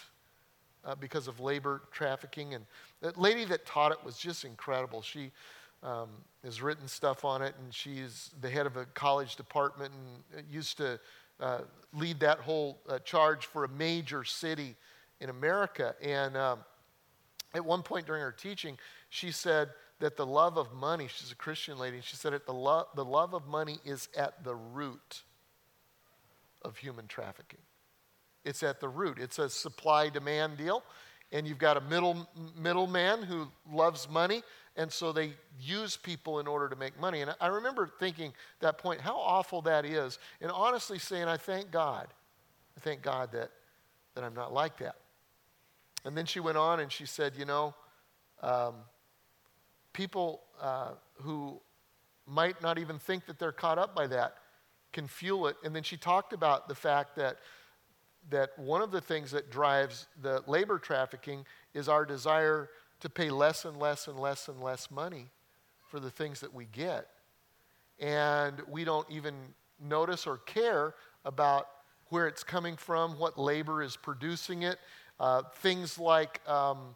uh, 0.86 0.96
because 0.96 1.28
of 1.28 1.40
labor 1.40 1.82
trafficking. 1.92 2.54
And 2.54 2.66
the 3.02 3.14
lady 3.20 3.46
that 3.46 3.66
taught 3.66 3.92
it 3.92 4.04
was 4.04 4.18
just 4.18 4.46
incredible. 4.46 5.02
She 5.02 5.32
um, 5.84 6.10
has 6.44 6.62
written 6.62 6.88
stuff 6.88 7.24
on 7.26 7.42
it, 7.42 7.54
and 7.62 7.74
she's 7.74 8.32
the 8.42 8.50
head 8.50 8.66
of 8.66 8.78
a 8.78 8.86
college 8.86 9.36
department 9.36 9.94
and 10.36 10.46
used 10.50 10.78
to 10.78 11.00
uh, 11.40 11.60
lead 11.94 12.20
that 12.20 12.40
whole 12.40 12.80
uh, 12.90 13.00
charge 13.00 13.46
for 13.46 13.64
a 13.64 13.70
major 13.70 14.24
city 14.24 14.76
in 15.20 15.30
America. 15.30 15.96
And 16.02 16.36
um, 16.38 16.60
at 17.54 17.64
one 17.64 17.84
point 17.84 18.06
during 18.06 18.22
her 18.22 18.32
teaching, 18.32 18.78
she 19.10 19.32
said 19.32 19.70
that 20.00 20.16
the 20.16 20.26
love 20.26 20.58
of 20.58 20.74
money, 20.74 21.08
she's 21.08 21.32
a 21.32 21.36
Christian 21.36 21.78
lady, 21.78 21.98
and 21.98 22.06
she 22.06 22.16
said 22.16 22.34
that 22.34 22.46
the, 22.46 22.54
lo- 22.54 22.88
the 22.96 23.06
love 23.06 23.34
of 23.34 23.48
money 23.48 23.80
is 23.84 24.10
at 24.16 24.44
the 24.44 24.56
root 24.56 25.24
of 26.62 26.78
human 26.78 27.08
trafficking. 27.08 27.60
It's 28.46 28.64
at 28.64 28.80
the 28.80 28.90
root. 28.90 29.18
It's 29.20 29.40
a 29.40 29.50
supply 29.50 30.10
demand 30.10 30.58
deal, 30.58 30.84
and 31.32 31.48
you've 31.48 31.58
got 31.58 31.78
a 31.78 31.82
middle 31.82 32.30
middleman 32.58 33.24
who 33.24 33.48
loves 33.72 34.10
money, 34.10 34.44
and 34.78 34.92
so 34.92 35.12
they 35.12 35.34
use 35.60 35.98
people 35.98 36.40
in 36.40 36.48
order 36.48 36.70
to 36.70 36.76
make 36.76 37.00
money. 37.00 37.22
And 37.22 37.36
I 37.42 37.48
remember 37.48 37.90
thinking 38.00 38.32
that 38.60 38.78
point 38.78 39.02
how 39.02 39.18
awful 39.18 39.64
that 39.64 39.86
is, 39.86 40.20
and 40.40 40.52
honestly 40.52 41.00
saying, 41.00 41.26
I 41.26 41.36
thank 41.36 41.72
God. 41.72 42.08
I 42.78 42.80
thank 42.80 43.02
God 43.02 43.32
that, 43.32 43.50
that 44.14 44.24
I'm 44.24 44.36
not 44.36 44.54
like 44.54 44.78
that. 44.78 44.96
And 46.06 46.16
then 46.16 46.26
she 46.26 46.40
went 46.40 46.58
on 46.58 46.80
and 46.80 46.92
she 46.92 47.08
said, 47.08 47.34
You 47.36 47.46
know, 47.46 47.74
um, 48.42 48.76
people 49.94 50.44
uh, 50.62 50.92
who 51.16 51.60
might 52.28 52.62
not 52.62 52.78
even 52.78 53.00
think 53.00 53.26
that 53.26 53.40
they're 53.40 53.52
caught 53.52 53.80
up 53.80 53.96
by 53.96 54.06
that 54.08 54.36
can 54.94 55.08
fuel 55.08 55.48
it. 55.48 55.58
And 55.64 55.76
then 55.76 55.84
she 55.84 55.98
talked 55.98 56.34
about 56.34 56.68
the 56.68 56.76
fact 56.76 57.16
that, 57.16 57.38
that 58.30 58.58
one 58.58 58.82
of 58.82 58.92
the 58.92 59.02
things 59.02 59.32
that 59.32 59.50
drives 59.50 60.08
the 60.22 60.44
labor 60.46 60.78
trafficking 60.78 61.46
is 61.74 61.90
our 61.90 62.06
desire 62.06 62.70
to 63.00 63.10
pay 63.10 63.30
less 63.30 63.66
and 63.66 63.78
less 63.78 64.08
and 64.08 64.20
less 64.20 64.48
and 64.48 64.62
less 64.62 64.90
money 64.90 65.28
for 65.90 66.00
the 66.00 66.10
things 66.10 66.40
that 66.42 66.54
we 66.54 66.66
get. 66.66 67.08
And 68.00 68.62
we 68.70 68.84
don't 68.84 69.10
even 69.10 69.34
notice 69.80 70.28
or 70.28 70.38
care 70.38 70.94
about 71.26 71.68
where 72.10 72.28
it's 72.28 72.44
coming 72.44 72.76
from, 72.76 73.18
what 73.20 73.38
labor 73.38 73.82
is 73.82 73.96
producing 73.96 74.64
it. 74.64 74.78
Uh, 75.20 75.44
things 75.62 75.98
like 75.98 76.48
um, 76.48 76.96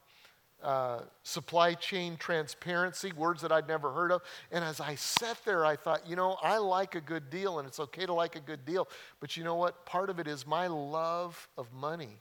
uh, 0.61 0.99
supply 1.23 1.73
chain 1.73 2.15
transparency, 2.17 3.11
words 3.13 3.41
that 3.41 3.51
I'd 3.51 3.67
never 3.67 3.91
heard 3.91 4.11
of. 4.11 4.21
And 4.51 4.63
as 4.63 4.79
I 4.79 4.95
sat 4.95 5.37
there, 5.43 5.65
I 5.65 5.75
thought, 5.75 6.07
you 6.07 6.15
know, 6.15 6.37
I 6.41 6.57
like 6.57 6.93
a 6.93 7.01
good 7.01 7.29
deal, 7.31 7.57
and 7.57 7.67
it's 7.67 7.79
okay 7.79 8.05
to 8.05 8.13
like 8.13 8.35
a 8.35 8.39
good 8.39 8.63
deal. 8.63 8.87
But 9.19 9.35
you 9.35 9.43
know 9.43 9.55
what? 9.55 9.85
Part 9.85 10.09
of 10.09 10.19
it 10.19 10.27
is 10.27 10.45
my 10.45 10.67
love 10.67 11.47
of 11.57 11.71
money 11.73 12.19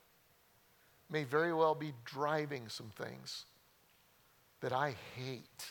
may 1.10 1.24
very 1.24 1.52
well 1.52 1.74
be 1.74 1.92
driving 2.04 2.68
some 2.68 2.90
things 2.96 3.44
that 4.60 4.72
I 4.72 4.94
hate 5.16 5.64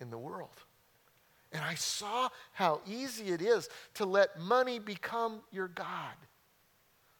in 0.00 0.10
the 0.10 0.18
world. 0.18 0.62
And 1.52 1.62
I 1.62 1.74
saw 1.74 2.28
how 2.52 2.80
easy 2.86 3.28
it 3.28 3.40
is 3.40 3.68
to 3.94 4.04
let 4.04 4.38
money 4.38 4.78
become 4.78 5.40
your 5.52 5.68
God. 5.68 6.14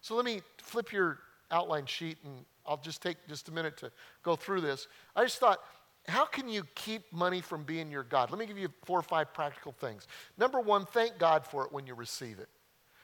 So 0.01 0.15
let 0.15 0.25
me 0.25 0.43
flip 0.59 0.93
your 0.93 1.19
outline 1.51 1.87
sheet 1.87 2.19
and 2.25 2.45
I'll 2.67 2.77
just 2.77 3.03
take 3.03 3.17
just 3.29 3.49
a 3.49 3.53
minute 3.53 3.77
to 3.79 3.91
go 4.23 4.37
through 4.37 4.61
this. 4.61 4.89
I 5.15 5.23
just 5.25 5.39
thought, 5.39 5.61
how 6.09 6.25
can 6.25 6.49
you 6.49 6.65
keep 6.75 7.13
money 7.13 7.41
from 7.41 7.65
being 7.65 7.91
your 7.91 8.03
God? 8.03 8.31
Let 8.31 8.39
me 8.39 8.47
give 8.47 8.59
you 8.59 8.69
four 8.85 8.99
or 8.99 9.03
five 9.03 9.33
practical 9.33 9.73
things. 9.73 10.07
Number 10.39 10.61
one, 10.61 10.87
thank 10.87 11.19
God 11.19 11.45
for 11.45 11.65
it 11.65 11.73
when 11.73 11.87
you 11.87 11.95
receive 11.95 12.39
it. 12.39 12.49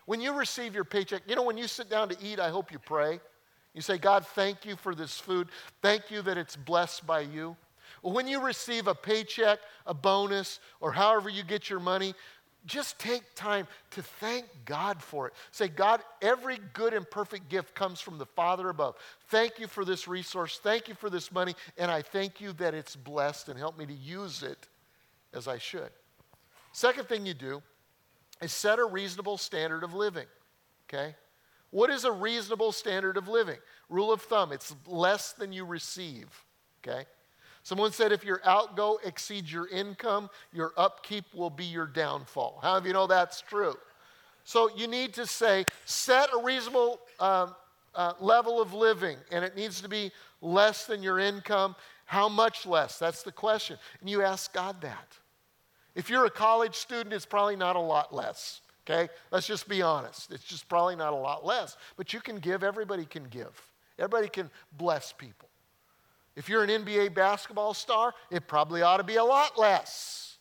When 0.06 0.20
you 0.20 0.32
receive 0.32 0.74
your 0.74 0.84
paycheck, 0.84 1.22
you 1.28 1.36
know, 1.36 1.44
when 1.44 1.56
you 1.56 1.68
sit 1.68 1.88
down 1.88 2.08
to 2.08 2.16
eat, 2.20 2.40
I 2.40 2.50
hope 2.50 2.72
you 2.72 2.78
pray. 2.78 3.20
You 3.74 3.80
say, 3.80 3.98
God, 3.98 4.26
thank 4.26 4.64
you 4.64 4.76
for 4.76 4.94
this 4.94 5.18
food. 5.18 5.48
Thank 5.80 6.10
you 6.10 6.22
that 6.22 6.36
it's 6.36 6.56
blessed 6.56 7.06
by 7.06 7.20
you. 7.20 7.56
When 8.02 8.26
you 8.26 8.40
receive 8.40 8.86
a 8.86 8.94
paycheck, 8.94 9.60
a 9.86 9.94
bonus, 9.94 10.60
or 10.80 10.92
however 10.92 11.28
you 11.28 11.42
get 11.42 11.70
your 11.70 11.80
money, 11.80 12.14
just 12.66 12.98
take 12.98 13.22
time 13.34 13.66
to 13.90 14.02
thank 14.02 14.46
God 14.64 15.02
for 15.02 15.26
it. 15.26 15.34
Say, 15.50 15.68
God, 15.68 16.00
every 16.20 16.58
good 16.74 16.94
and 16.94 17.08
perfect 17.08 17.48
gift 17.48 17.74
comes 17.74 18.00
from 18.00 18.18
the 18.18 18.26
Father 18.26 18.68
above. 18.68 18.96
Thank 19.28 19.58
you 19.58 19.66
for 19.66 19.84
this 19.84 20.06
resource. 20.06 20.60
Thank 20.62 20.88
you 20.88 20.94
for 20.94 21.10
this 21.10 21.32
money. 21.32 21.54
And 21.76 21.90
I 21.90 22.02
thank 22.02 22.40
you 22.40 22.52
that 22.54 22.74
it's 22.74 22.94
blessed 22.94 23.48
and 23.48 23.58
help 23.58 23.78
me 23.78 23.86
to 23.86 23.92
use 23.92 24.42
it 24.42 24.68
as 25.32 25.48
I 25.48 25.58
should. 25.58 25.90
Second 26.72 27.08
thing 27.08 27.26
you 27.26 27.34
do 27.34 27.62
is 28.40 28.52
set 28.52 28.78
a 28.78 28.84
reasonable 28.84 29.38
standard 29.38 29.82
of 29.82 29.94
living. 29.94 30.26
Okay? 30.88 31.14
What 31.72 31.90
is 31.90 32.04
a 32.04 32.12
reasonable 32.12 32.70
standard 32.70 33.16
of 33.16 33.28
living? 33.28 33.58
Rule 33.88 34.12
of 34.12 34.22
thumb 34.22 34.52
it's 34.52 34.74
less 34.86 35.32
than 35.32 35.52
you 35.52 35.64
receive. 35.64 36.28
Okay? 36.86 37.04
Someone 37.64 37.92
said 37.92 38.12
if 38.12 38.24
your 38.24 38.40
outgo 38.44 38.98
exceeds 39.04 39.52
your 39.52 39.68
income, 39.68 40.28
your 40.52 40.72
upkeep 40.76 41.24
will 41.34 41.50
be 41.50 41.64
your 41.64 41.86
downfall. 41.86 42.58
How 42.62 42.76
of 42.76 42.86
you 42.86 42.92
know 42.92 43.06
that's 43.06 43.40
true? 43.40 43.74
So 44.44 44.70
you 44.76 44.86
need 44.86 45.14
to 45.14 45.26
say, 45.26 45.64
set 45.84 46.28
a 46.34 46.42
reasonable 46.42 47.00
um, 47.20 47.54
uh, 47.94 48.14
level 48.20 48.60
of 48.60 48.74
living, 48.74 49.16
and 49.30 49.44
it 49.44 49.56
needs 49.56 49.80
to 49.80 49.88
be 49.88 50.10
less 50.40 50.86
than 50.86 51.02
your 51.02 51.20
income. 51.20 51.76
How 52.04 52.28
much 52.28 52.66
less? 52.66 52.98
That's 52.98 53.22
the 53.22 53.32
question. 53.32 53.78
And 54.00 54.10
you 54.10 54.22
ask 54.22 54.52
God 54.52 54.80
that. 54.80 55.16
If 55.94 56.10
you're 56.10 56.24
a 56.24 56.30
college 56.30 56.74
student, 56.74 57.14
it's 57.14 57.26
probably 57.26 57.56
not 57.56 57.76
a 57.76 57.80
lot 57.80 58.12
less. 58.12 58.61
Okay? 58.86 59.08
Let's 59.30 59.46
just 59.46 59.68
be 59.68 59.82
honest. 59.82 60.32
It's 60.32 60.44
just 60.44 60.68
probably 60.68 60.96
not 60.96 61.12
a 61.12 61.16
lot 61.16 61.44
less. 61.44 61.76
But 61.96 62.12
you 62.12 62.20
can 62.20 62.38
give, 62.38 62.64
everybody 62.64 63.04
can 63.04 63.24
give. 63.24 63.60
Everybody 63.98 64.28
can 64.28 64.50
bless 64.76 65.12
people. 65.12 65.48
If 66.34 66.48
you're 66.48 66.64
an 66.64 66.70
NBA 66.70 67.14
basketball 67.14 67.74
star, 67.74 68.14
it 68.30 68.48
probably 68.48 68.82
ought 68.82 68.96
to 68.96 69.04
be 69.04 69.16
a 69.16 69.24
lot 69.24 69.58
less. 69.58 70.38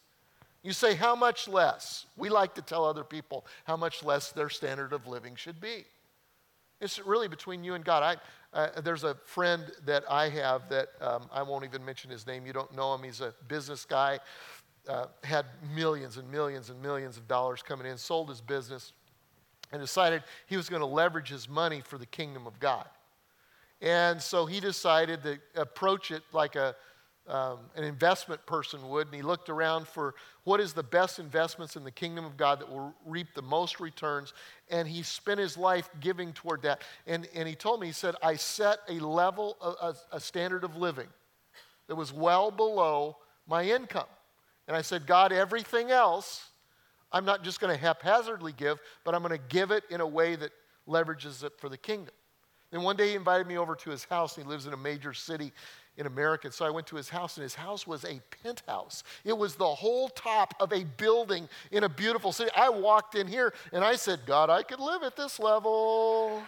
You 0.63 0.73
say, 0.73 0.95
how 0.95 1.15
much 1.15 1.47
less? 1.47 2.05
We 2.15 2.29
like 2.29 2.53
to 2.55 2.61
tell 2.61 2.85
other 2.85 3.03
people 3.03 3.45
how 3.65 3.75
much 3.77 4.03
less 4.03 4.31
their 4.31 4.49
standard 4.49 4.93
of 4.93 5.07
living 5.07 5.35
should 5.35 5.59
be. 5.59 5.85
It's 6.79 6.99
really 6.99 7.27
between 7.27 7.63
you 7.63 7.73
and 7.73 7.83
God. 7.83 8.17
I, 8.53 8.57
uh, 8.57 8.81
there's 8.81 9.03
a 9.03 9.15
friend 9.25 9.71
that 9.85 10.03
I 10.09 10.29
have 10.29 10.67
that 10.69 10.89
um, 10.99 11.29
I 11.31 11.43
won't 11.43 11.63
even 11.63 11.83
mention 11.85 12.09
his 12.09 12.25
name. 12.25 12.45
You 12.45 12.53
don't 12.53 12.75
know 12.75 12.93
him. 12.93 13.03
He's 13.03 13.21
a 13.21 13.33
business 13.47 13.85
guy, 13.85 14.19
uh, 14.87 15.05
had 15.23 15.45
millions 15.75 16.17
and 16.17 16.29
millions 16.31 16.69
and 16.69 16.81
millions 16.81 17.17
of 17.17 17.27
dollars 17.27 17.61
coming 17.61 17.87
in, 17.87 17.97
sold 17.97 18.29
his 18.29 18.41
business, 18.41 18.93
and 19.71 19.81
decided 19.81 20.23
he 20.47 20.57
was 20.57 20.69
going 20.69 20.81
to 20.81 20.85
leverage 20.85 21.29
his 21.29 21.47
money 21.47 21.81
for 21.81 21.97
the 21.97 22.05
kingdom 22.05 22.47
of 22.47 22.59
God. 22.59 22.87
And 23.81 24.21
so 24.21 24.45
he 24.45 24.59
decided 24.59 25.23
to 25.23 25.39
approach 25.55 26.11
it 26.11 26.23
like 26.33 26.55
a, 26.55 26.75
um, 27.27 27.59
an 27.75 27.83
investment 27.83 28.45
person 28.45 28.87
would. 28.89 29.07
And 29.07 29.15
he 29.15 29.21
looked 29.21 29.49
around 29.49 29.87
for 29.87 30.13
what 30.43 30.59
is 30.59 30.73
the 30.73 30.83
best 30.83 31.17
investments 31.17 31.75
in 31.75 31.83
the 31.83 31.91
kingdom 31.91 32.25
of 32.25 32.37
God 32.37 32.59
that 32.59 32.69
will 32.69 32.93
reap 33.05 33.27
the 33.33 33.41
most 33.41 33.79
returns. 33.79 34.33
And 34.69 34.87
he 34.87 35.01
spent 35.01 35.39
his 35.39 35.57
life 35.57 35.89
giving 35.99 36.33
toward 36.33 36.61
that. 36.63 36.83
And, 37.07 37.27
and 37.33 37.47
he 37.47 37.55
told 37.55 37.79
me, 37.79 37.87
he 37.87 37.93
said, 37.93 38.15
I 38.21 38.35
set 38.35 38.79
a 38.87 38.99
level, 38.99 39.57
a, 39.61 39.95
a 40.11 40.19
standard 40.19 40.63
of 40.63 40.75
living 40.75 41.07
that 41.87 41.95
was 41.95 42.13
well 42.13 42.51
below 42.51 43.17
my 43.47 43.63
income. 43.63 44.05
And 44.71 44.77
I 44.77 44.83
said, 44.83 45.05
God, 45.05 45.33
everything 45.33 45.91
else, 45.91 46.45
I'm 47.11 47.25
not 47.25 47.43
just 47.43 47.59
going 47.59 47.75
to 47.75 47.77
haphazardly 47.77 48.53
give, 48.53 48.79
but 49.03 49.13
I'm 49.13 49.21
going 49.21 49.37
to 49.37 49.45
give 49.49 49.69
it 49.69 49.83
in 49.89 49.99
a 49.99 50.07
way 50.07 50.37
that 50.37 50.51
leverages 50.87 51.43
it 51.43 51.51
for 51.57 51.67
the 51.67 51.75
kingdom. 51.75 52.13
Then 52.71 52.81
one 52.81 52.95
day 52.95 53.09
he 53.09 53.15
invited 53.15 53.47
me 53.47 53.57
over 53.57 53.75
to 53.75 53.89
his 53.89 54.05
house. 54.05 54.33
He 54.33 54.43
lives 54.43 54.67
in 54.67 54.71
a 54.71 54.77
major 54.77 55.11
city 55.11 55.51
in 55.97 56.07
America. 56.07 56.49
So 56.53 56.65
I 56.65 56.69
went 56.69 56.87
to 56.87 56.95
his 56.95 57.09
house, 57.09 57.35
and 57.35 57.43
his 57.43 57.53
house 57.53 57.85
was 57.85 58.05
a 58.05 58.21
penthouse. 58.41 59.03
It 59.25 59.37
was 59.37 59.55
the 59.55 59.67
whole 59.67 60.07
top 60.07 60.53
of 60.61 60.71
a 60.71 60.85
building 60.95 61.49
in 61.71 61.83
a 61.83 61.89
beautiful 61.89 62.31
city. 62.31 62.49
I 62.55 62.69
walked 62.69 63.15
in 63.15 63.27
here 63.27 63.53
and 63.73 63.83
I 63.83 63.97
said, 63.97 64.21
God, 64.25 64.49
I 64.49 64.63
could 64.63 64.79
live 64.79 65.03
at 65.03 65.17
this 65.17 65.37
level. 65.37 66.41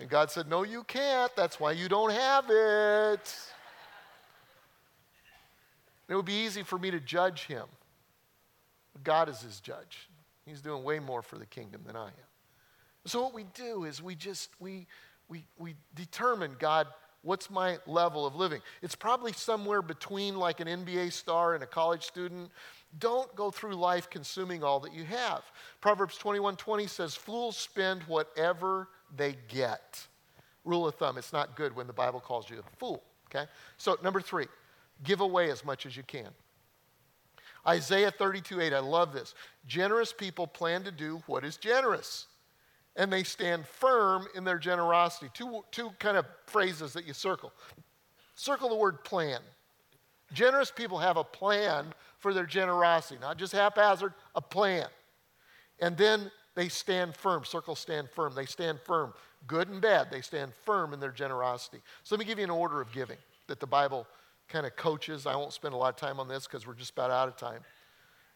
and 0.00 0.10
God 0.10 0.30
said, 0.30 0.48
No, 0.48 0.64
you 0.64 0.84
can't. 0.84 1.34
That's 1.34 1.58
why 1.58 1.72
you 1.72 1.88
don't 1.88 2.12
have 2.12 2.44
it. 2.50 3.54
It 6.08 6.14
would 6.14 6.24
be 6.24 6.44
easy 6.44 6.62
for 6.62 6.78
me 6.78 6.90
to 6.90 7.00
judge 7.00 7.46
him. 7.46 7.66
God 9.02 9.28
is 9.28 9.40
his 9.40 9.60
judge. 9.60 10.08
He's 10.44 10.60
doing 10.60 10.84
way 10.84 10.98
more 10.98 11.22
for 11.22 11.36
the 11.38 11.46
kingdom 11.46 11.82
than 11.86 11.96
I 11.96 12.06
am. 12.06 12.26
So 13.04 13.22
what 13.22 13.34
we 13.34 13.44
do 13.54 13.84
is 13.84 14.02
we 14.02 14.14
just 14.14 14.50
we 14.60 14.86
we 15.28 15.44
we 15.58 15.74
determine 15.94 16.56
God 16.58 16.86
what's 17.22 17.50
my 17.50 17.78
level 17.86 18.24
of 18.24 18.36
living. 18.36 18.60
It's 18.82 18.94
probably 18.94 19.32
somewhere 19.32 19.82
between 19.82 20.36
like 20.36 20.60
an 20.60 20.68
NBA 20.68 21.12
star 21.12 21.54
and 21.54 21.62
a 21.62 21.66
college 21.66 22.04
student. 22.04 22.50
Don't 22.98 23.34
go 23.34 23.50
through 23.50 23.74
life 23.74 24.08
consuming 24.08 24.62
all 24.62 24.80
that 24.80 24.94
you 24.94 25.04
have. 25.04 25.42
Proverbs 25.80 26.16
21:20 26.18 26.88
says 26.88 27.14
fools 27.14 27.56
spend 27.56 28.02
whatever 28.04 28.88
they 29.14 29.36
get. 29.48 30.06
Rule 30.64 30.86
of 30.86 30.94
thumb, 30.96 31.18
it's 31.18 31.32
not 31.32 31.56
good 31.56 31.76
when 31.76 31.86
the 31.86 31.92
Bible 31.92 32.20
calls 32.20 32.50
you 32.50 32.58
a 32.58 32.76
fool, 32.76 33.02
okay? 33.28 33.48
So 33.76 33.96
number 34.02 34.20
3, 34.20 34.46
give 35.02 35.20
away 35.20 35.50
as 35.50 35.64
much 35.64 35.86
as 35.86 35.96
you 35.96 36.02
can. 36.02 36.28
Isaiah 37.66 38.10
32 38.10 38.60
8, 38.60 38.72
I 38.72 38.78
love 38.78 39.12
this. 39.12 39.34
Generous 39.66 40.12
people 40.12 40.46
plan 40.46 40.84
to 40.84 40.90
do 40.90 41.22
what 41.26 41.44
is 41.44 41.56
generous 41.56 42.26
and 42.96 43.12
they 43.12 43.22
stand 43.22 43.66
firm 43.66 44.26
in 44.34 44.44
their 44.44 44.58
generosity. 44.58 45.30
Two, 45.34 45.64
two 45.70 45.90
kind 45.98 46.16
of 46.16 46.26
phrases 46.46 46.92
that 46.94 47.06
you 47.06 47.12
circle. 47.12 47.52
Circle 48.34 48.70
the 48.70 48.76
word 48.76 49.04
plan. 49.04 49.40
Generous 50.32 50.70
people 50.70 50.98
have 50.98 51.16
a 51.16 51.24
plan 51.24 51.92
for 52.18 52.34
their 52.34 52.46
generosity, 52.46 53.20
not 53.20 53.36
just 53.36 53.52
haphazard, 53.52 54.12
a 54.34 54.40
plan. 54.40 54.86
And 55.80 55.96
then 55.96 56.30
they 56.54 56.68
stand 56.68 57.14
firm. 57.14 57.44
Circle 57.44 57.76
stand 57.76 58.08
firm. 58.10 58.34
They 58.34 58.46
stand 58.46 58.80
firm. 58.80 59.12
Good 59.46 59.68
and 59.68 59.80
bad, 59.80 60.10
they 60.10 60.22
stand 60.22 60.52
firm 60.64 60.92
in 60.92 60.98
their 60.98 61.12
generosity. 61.12 61.80
So 62.02 62.14
let 62.14 62.18
me 62.18 62.24
give 62.24 62.38
you 62.38 62.44
an 62.44 62.50
order 62.50 62.80
of 62.80 62.90
giving 62.92 63.18
that 63.46 63.60
the 63.60 63.66
Bible 63.66 64.06
kind 64.48 64.66
of 64.66 64.76
coaches. 64.76 65.26
I 65.26 65.36
won't 65.36 65.52
spend 65.52 65.74
a 65.74 65.76
lot 65.76 65.88
of 65.88 65.96
time 65.96 66.20
on 66.20 66.28
this 66.28 66.46
because 66.46 66.66
we're 66.66 66.74
just 66.74 66.92
about 66.92 67.10
out 67.10 67.28
of 67.28 67.36
time. 67.36 67.62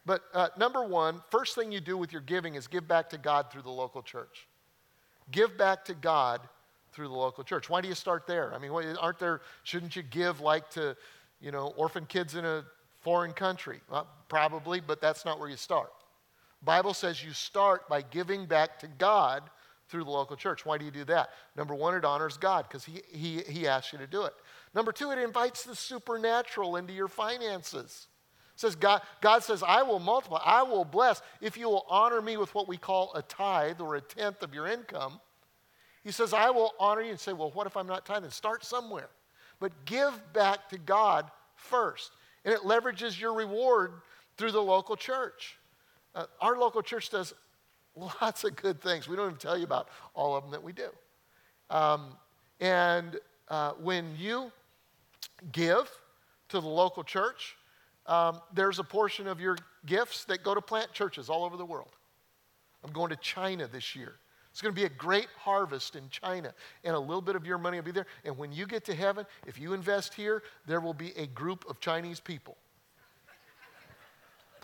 But 0.07 0.23
uh, 0.35 0.49
number 0.59 0.85
one, 0.85 1.21
first 1.31 1.55
thing 1.55 1.71
you 1.71 1.81
do 1.81 1.97
with 1.97 2.13
your 2.13 2.23
giving 2.23 2.55
is 2.55 2.67
give 2.67 2.89
back 2.89 3.11
to 3.11 3.19
God 3.19 3.51
through 3.51 3.63
the 3.63 3.71
local 3.71 4.03
church. 4.03 4.49
Give 5.31 5.57
back 5.57 5.85
to 5.87 5.95
God 5.95 6.41
through 6.93 7.09
the 7.09 7.15
local 7.15 7.45
church. 7.45 7.69
Why 7.71 7.81
do 7.81 7.89
you 7.89 7.95
start 7.95 8.27
there? 8.27 8.53
I 8.55 8.59
mean, 8.59 8.71
aren't 8.73 9.19
there, 9.19 9.43
shouldn't 9.63 9.95
you 9.95 10.03
give 10.03 10.41
like 10.41 10.71
to, 10.71 10.97
you 11.41 11.53
know, 11.53 11.73
orphan 11.77 12.07
kids 12.07 12.35
in 12.35 12.45
a 12.45 12.65
foreign 13.01 13.33
country? 13.33 13.81
Well, 13.91 14.09
probably, 14.29 14.81
but 14.81 15.01
that's 15.01 15.25
not 15.25 15.39
where 15.39 15.49
you 15.49 15.57
start. 15.57 15.93
Bible 16.63 16.95
says 16.95 17.25
you 17.25 17.33
start 17.33 17.89
by 17.89 18.03
giving 18.03 18.47
back 18.47 18.79
to 18.81 18.89
God 18.89 19.45
through 19.89 20.05
the 20.05 20.11
local 20.11 20.37
church. 20.37 20.67
Why 20.67 20.79
do 20.79 20.85
you 20.85 20.91
do 20.91 21.05
that? 21.05 21.31
Number 21.57 21.75
one, 21.75 21.95
it 21.95 22.05
honors 22.05 22.37
God 22.37 22.67
because 22.69 22.85
he, 22.85 23.03
he, 23.13 23.39
he 23.49 23.67
asks 23.67 23.93
you 23.93 23.99
to 23.99 24.07
do 24.07 24.25
it. 24.25 24.35
Number 24.75 24.93
two, 24.93 25.11
it 25.11 25.19
invites 25.19 25.65
the 25.65 25.75
supernatural 25.75 26.77
into 26.77 26.93
your 26.93 27.09
finances. 27.09 28.07
It 28.55 28.61
says 28.61 28.77
God, 28.77 29.03
God 29.21 29.43
says, 29.43 29.63
I 29.67 29.83
will 29.83 29.99
multiply, 29.99 30.41
I 30.45 30.63
will 30.63 30.85
bless 30.85 31.23
if 31.41 31.57
you 31.57 31.69
will 31.69 31.87
honor 31.89 32.23
me 32.23 32.37
with 32.37 32.55
what 32.55 32.69
we 32.69 32.77
call 32.77 33.13
a 33.15 33.23
tithe 33.23 33.81
or 33.81 33.97
a 33.97 34.01
tenth 34.01 34.43
of 34.43 34.55
your 34.55 34.67
income. 34.67 35.21
He 36.05 36.13
says, 36.13 36.33
I 36.33 36.51
will 36.51 36.73
honor 36.79 37.03
you 37.03 37.11
and 37.11 37.21
say, 37.21 37.33
Well, 37.33 37.51
what 37.51 37.67
if 37.67 37.77
I'm 37.77 37.87
not 37.87 38.07
tithing? 38.07 38.31
Start 38.31 38.65
somewhere. 38.65 39.09
But 39.59 39.85
give 39.85 40.19
back 40.33 40.69
to 40.71 40.79
God 40.79 41.31
first. 41.55 42.13
And 42.45 42.55
it 42.55 42.61
leverages 42.61 43.21
your 43.21 43.35
reward 43.35 43.93
through 44.37 44.53
the 44.53 44.63
local 44.63 44.97
church. 44.97 45.59
Uh, 46.15 46.25
our 46.41 46.57
local 46.57 46.83
church 46.83 47.11
does 47.11 47.35
lots 47.95 48.45
of 48.45 48.57
good 48.57 48.81
things. 48.81 49.09
We 49.09 49.17
don't 49.17 49.27
even 49.27 49.39
tell 49.39 49.59
you 49.59 49.65
about 49.65 49.89
all 50.15 50.37
of 50.37 50.45
them 50.45 50.53
that 50.53 50.63
we 50.63 50.73
do. 50.73 50.89
Um, 51.69 52.17
and 52.61 53.19
uh, 53.49 53.73
when 53.73 54.15
you 54.17 54.51
give 55.53 55.91
to 56.49 56.61
the 56.61 56.69
local 56.69 57.05
church, 57.05 57.57
um, 58.07 58.41
there's 58.55 58.79
a 58.79 58.85
portion 58.85 59.27
of 59.27 59.41
your 59.41 59.57
gifts 59.87 60.25
that 60.25 60.43
go 60.43 60.55
to 60.55 60.61
plant 60.61 60.93
churches 60.93 61.29
all 61.29 61.45
over 61.45 61.57
the 61.57 61.65
world. 61.65 61.91
I'm 62.85 62.93
going 62.93 63.11
to 63.11 63.17
China 63.17 63.67
this 63.67 63.95
year. 63.95 64.15
It's 64.51 64.61
going 64.61 64.75
to 64.75 64.81
be 64.81 64.87
a 64.87 64.91
great 64.91 65.29
harvest 65.39 65.95
in 65.95 66.09
China, 66.11 66.53
and 66.83 66.97
a 66.97 66.99
little 66.99 67.21
bit 67.21 67.37
of 67.37 67.47
your 67.47 67.59
money 67.59 67.79
will 67.79 67.85
be 67.85 67.93
there. 67.93 68.07
And 68.25 68.37
when 68.37 68.53
you 68.53 68.67
get 68.67 68.85
to 68.87 68.95
heaven, 68.95 69.27
if 69.47 69.61
you 69.61 69.75
invest 69.75 70.15
here, 70.15 70.43
there 70.67 70.81
will 70.81 70.95
be 70.95 71.13
a 71.17 71.27
group 71.27 71.65
of 71.69 71.79
Chinese 71.79 72.19
people. 72.19 72.57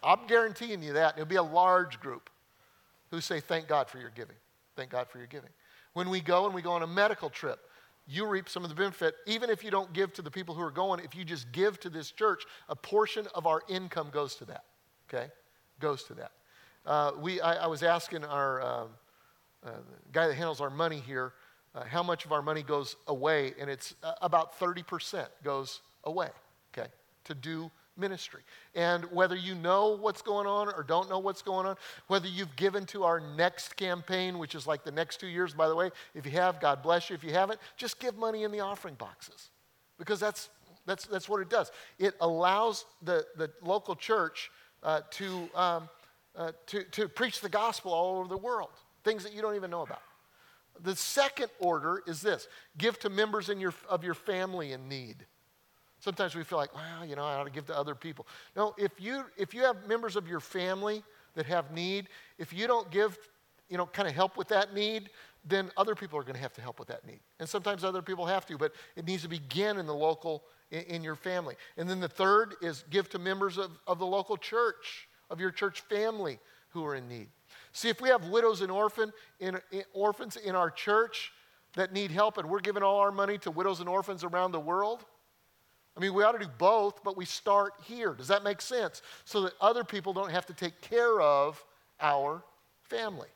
I'm 0.03 0.27
guaranteeing 0.27 0.83
you 0.83 0.95
that. 0.95 1.15
It'll 1.15 1.27
be 1.27 1.37
a 1.37 1.43
large 1.43 2.01
group 2.01 2.31
who 3.11 3.21
say, 3.21 3.41
Thank 3.41 3.69
God 3.69 3.89
for 3.89 3.99
your 3.99 4.11
giving. 4.11 4.37
Thank 4.75 4.91
God 4.91 5.09
for 5.09 5.19
your 5.19 5.27
giving. 5.27 5.51
When 5.95 6.11
we 6.11 6.21
go 6.21 6.47
and 6.47 6.55
we 6.55 6.63
go 6.63 6.73
on 6.73 6.83
a 6.83 6.87
medical 6.87 7.31
trip, 7.31 7.61
you 8.07 8.27
reap 8.27 8.49
some 8.49 8.63
of 8.63 8.69
the 8.69 8.77
benefit. 8.77 9.15
Even 9.27 9.51
if 9.51 9.65
you 9.65 9.71
don't 9.71 9.93
give 9.93 10.13
to 10.15 10.23
the 10.23 10.31
people 10.31 10.55
who 10.55 10.63
are 10.63 10.71
going, 10.71 11.01
if 11.05 11.15
you 11.15 11.25
just 11.25 11.51
give 11.53 11.81
to 11.81 11.91
this 11.91 12.11
church, 12.11 12.45
a 12.69 12.77
portion 12.77 13.27
of 13.35 13.47
our 13.47 13.63
income 13.69 14.11
goes 14.13 14.37
to 14.37 14.45
that. 14.47 14.65
Okay? 15.09 15.29
Goes 15.81 16.05
to 16.05 16.15
that. 16.15 16.33
Uh, 16.85 17.13
we, 17.19 17.41
I, 17.41 17.65
I, 17.65 17.67
was 17.67 17.83
asking 17.83 18.25
our 18.25 18.63
uh, 18.63 18.85
uh, 19.67 19.71
guy 20.13 20.29
that 20.29 20.35
handles 20.35 20.61
our 20.61 20.71
money 20.71 21.03
here 21.05 21.33
uh, 21.75 21.83
how 21.85 22.03
much 22.03 22.25
of 22.25 22.33
our 22.33 22.43
money 22.43 22.63
goes 22.63 22.95
away, 23.09 23.55
and 23.61 23.69
it's 23.69 23.95
uh, 24.03 24.13
about 24.23 24.59
30% 24.59 25.27
goes 25.43 25.81
away, 26.05 26.29
okay, 26.73 26.89
to 27.25 27.35
do 27.35 27.71
ministry. 27.97 28.43
And 28.75 29.05
whether 29.07 29.37
you 29.37 29.55
know 29.55 29.97
what's 29.97 30.23
going 30.23 30.47
on 30.47 30.69
or 30.69 30.83
don't 30.83 31.09
know 31.09 31.19
what's 31.19 31.43
going 31.43 31.67
on, 31.67 31.77
whether 32.09 32.29
you've 32.29 32.55
given 32.57 32.87
to 32.87 33.05
our 33.05 33.21
next 33.21 33.77
campaign, 33.77 34.39
which 34.39 34.55
is 34.55 34.67
like 34.67 34.85
the 34.85 34.91
next 34.91 35.19
two 35.21 35.27
years, 35.27 35.55
by 35.55 35.69
the 35.69 35.75
way, 35.75 35.91
if 36.15 36.25
you 36.27 36.33
have, 36.33 36.61
God 36.61 36.83
bless 36.83 37.11
you. 37.11 37.15
If 37.15 37.25
you 37.25 37.33
haven't, 37.33 37.61
just 37.77 37.99
give 37.99 38.17
money 38.17 38.45
in 38.45 38.53
the 38.53 38.61
offering 38.61 38.95
boxes 38.95 39.51
because 39.99 40.21
that's, 40.21 40.51
that's, 40.85 41.07
that's 41.07 41.29
what 41.29 41.41
it 41.41 41.49
does. 41.49 41.71
It 41.99 42.15
allows 42.21 42.85
the, 43.03 43.27
the 43.37 43.51
local 43.63 43.97
church 43.97 44.51
uh, 44.83 45.01
to, 45.11 45.49
um, 45.55 45.89
uh, 46.37 46.53
to, 46.67 46.85
to 46.85 47.09
preach 47.09 47.41
the 47.41 47.49
gospel 47.49 47.93
all 47.93 48.19
over 48.19 48.29
the 48.29 48.37
world, 48.37 48.71
things 49.05 49.23
that 49.25 49.33
you 49.33 49.43
don't 49.43 49.57
even 49.57 49.71
know 49.71 49.83
about. 49.83 50.03
The 50.83 50.95
second 50.95 51.49
order 51.59 52.03
is 52.07 52.21
this 52.21 52.49
give 52.77 52.99
to 53.01 53.09
members 53.09 53.49
in 53.49 53.59
your, 53.59 53.75
of 53.89 54.05
your 54.05 54.15
family 54.15 54.73
in 54.73 54.89
need. 54.89 55.27
Sometimes 56.07 56.37
we 56.37 56.45
feel 56.45 56.59
like, 56.59 56.73
well, 56.73 57.05
you 57.05 57.17
know, 57.17 57.25
I 57.25 57.35
ought 57.35 57.47
to 57.47 57.51
give 57.51 57.67
to 57.67 57.77
other 57.77 57.97
people. 57.97 58.29
No, 58.55 58.77
if 58.79 58.93
you, 59.01 59.25
if 59.37 59.53
you 59.53 59.63
have 59.63 59.89
members 59.89 60.15
of 60.15 60.29
your 60.29 60.39
family 60.39 61.03
that 61.35 61.47
have 61.47 61.73
need, 61.73 62.07
if 62.39 62.53
you 62.53 62.69
don't 62.69 62.89
give, 62.93 63.19
you 63.69 63.77
know, 63.77 63.87
kind 63.87 64.07
of 64.07 64.15
help 64.15 64.37
with 64.37 64.47
that 64.47 64.73
need, 64.73 65.11
then 65.45 65.69
other 65.77 65.97
people 65.97 66.17
are 66.17 66.23
going 66.23 66.37
to 66.37 66.41
have 66.41 66.53
to 66.53 66.61
help 66.61 66.79
with 66.79 66.87
that 66.87 67.05
need. 67.09 67.19
And 67.41 67.49
sometimes 67.49 67.83
other 67.83 68.03
people 68.03 68.25
have 68.25 68.47
to, 68.47 68.57
but 68.57 68.71
it 68.95 69.05
needs 69.05 69.23
to 69.23 69.29
begin 69.29 69.79
in 69.79 69.87
the 69.87 69.97
local, 69.97 70.45
in, 70.71 70.83
in 70.83 71.03
your 71.03 71.17
family. 71.17 71.57
And 71.77 71.91
then 71.91 71.99
the 71.99 72.07
third 72.07 72.55
is 72.63 72.85
give 72.89 73.11
to 73.11 73.19
members 73.19 73.59
of, 73.59 73.73
of 73.89 73.99
the 73.99 74.07
local 74.07 74.37
church, 74.37 75.09
of 75.29 75.41
your 75.41 75.51
church 75.51 75.81
family 75.81 76.39
who 76.69 76.85
are 76.85 76.95
in 76.95 77.09
need. 77.09 77.27
See, 77.73 77.89
if 77.89 78.01
we 78.01 78.11
have 78.11 78.29
widows 78.29 78.61
and 78.61 78.71
orphan 78.71 79.13
in, 79.41 79.59
in, 79.73 79.83
orphans 79.93 80.37
in 80.37 80.55
our 80.55 80.71
church 80.71 81.33
that 81.75 81.93
need 81.93 82.13
help, 82.13 82.39
and 82.39 82.49
we're 82.49 82.61
giving 82.61 82.85
all 82.85 83.01
our 83.01 83.11
money 83.11 83.39
to 83.39 83.51
widows 83.51 83.81
and 83.81 83.89
orphans 83.89 84.23
around 84.23 84.53
the 84.53 84.61
world, 84.61 85.05
I 85.97 86.01
mean, 86.01 86.13
we 86.13 86.23
ought 86.23 86.33
to 86.33 86.39
do 86.39 86.51
both, 86.59 87.03
but 87.03 87.17
we 87.17 87.25
start 87.25 87.73
here. 87.85 88.13
Does 88.13 88.29
that 88.29 88.45
make 88.45 88.61
sense? 88.61 89.01
So 89.25 89.43
that 89.43 89.55
other 89.61 89.83
people 89.83 90.13
don't 90.13 90.31
have 90.31 90.45
to 90.47 90.53
take 90.53 90.81
care 90.83 91.21
of 91.21 91.65
our 92.01 92.43
family. 92.83 93.29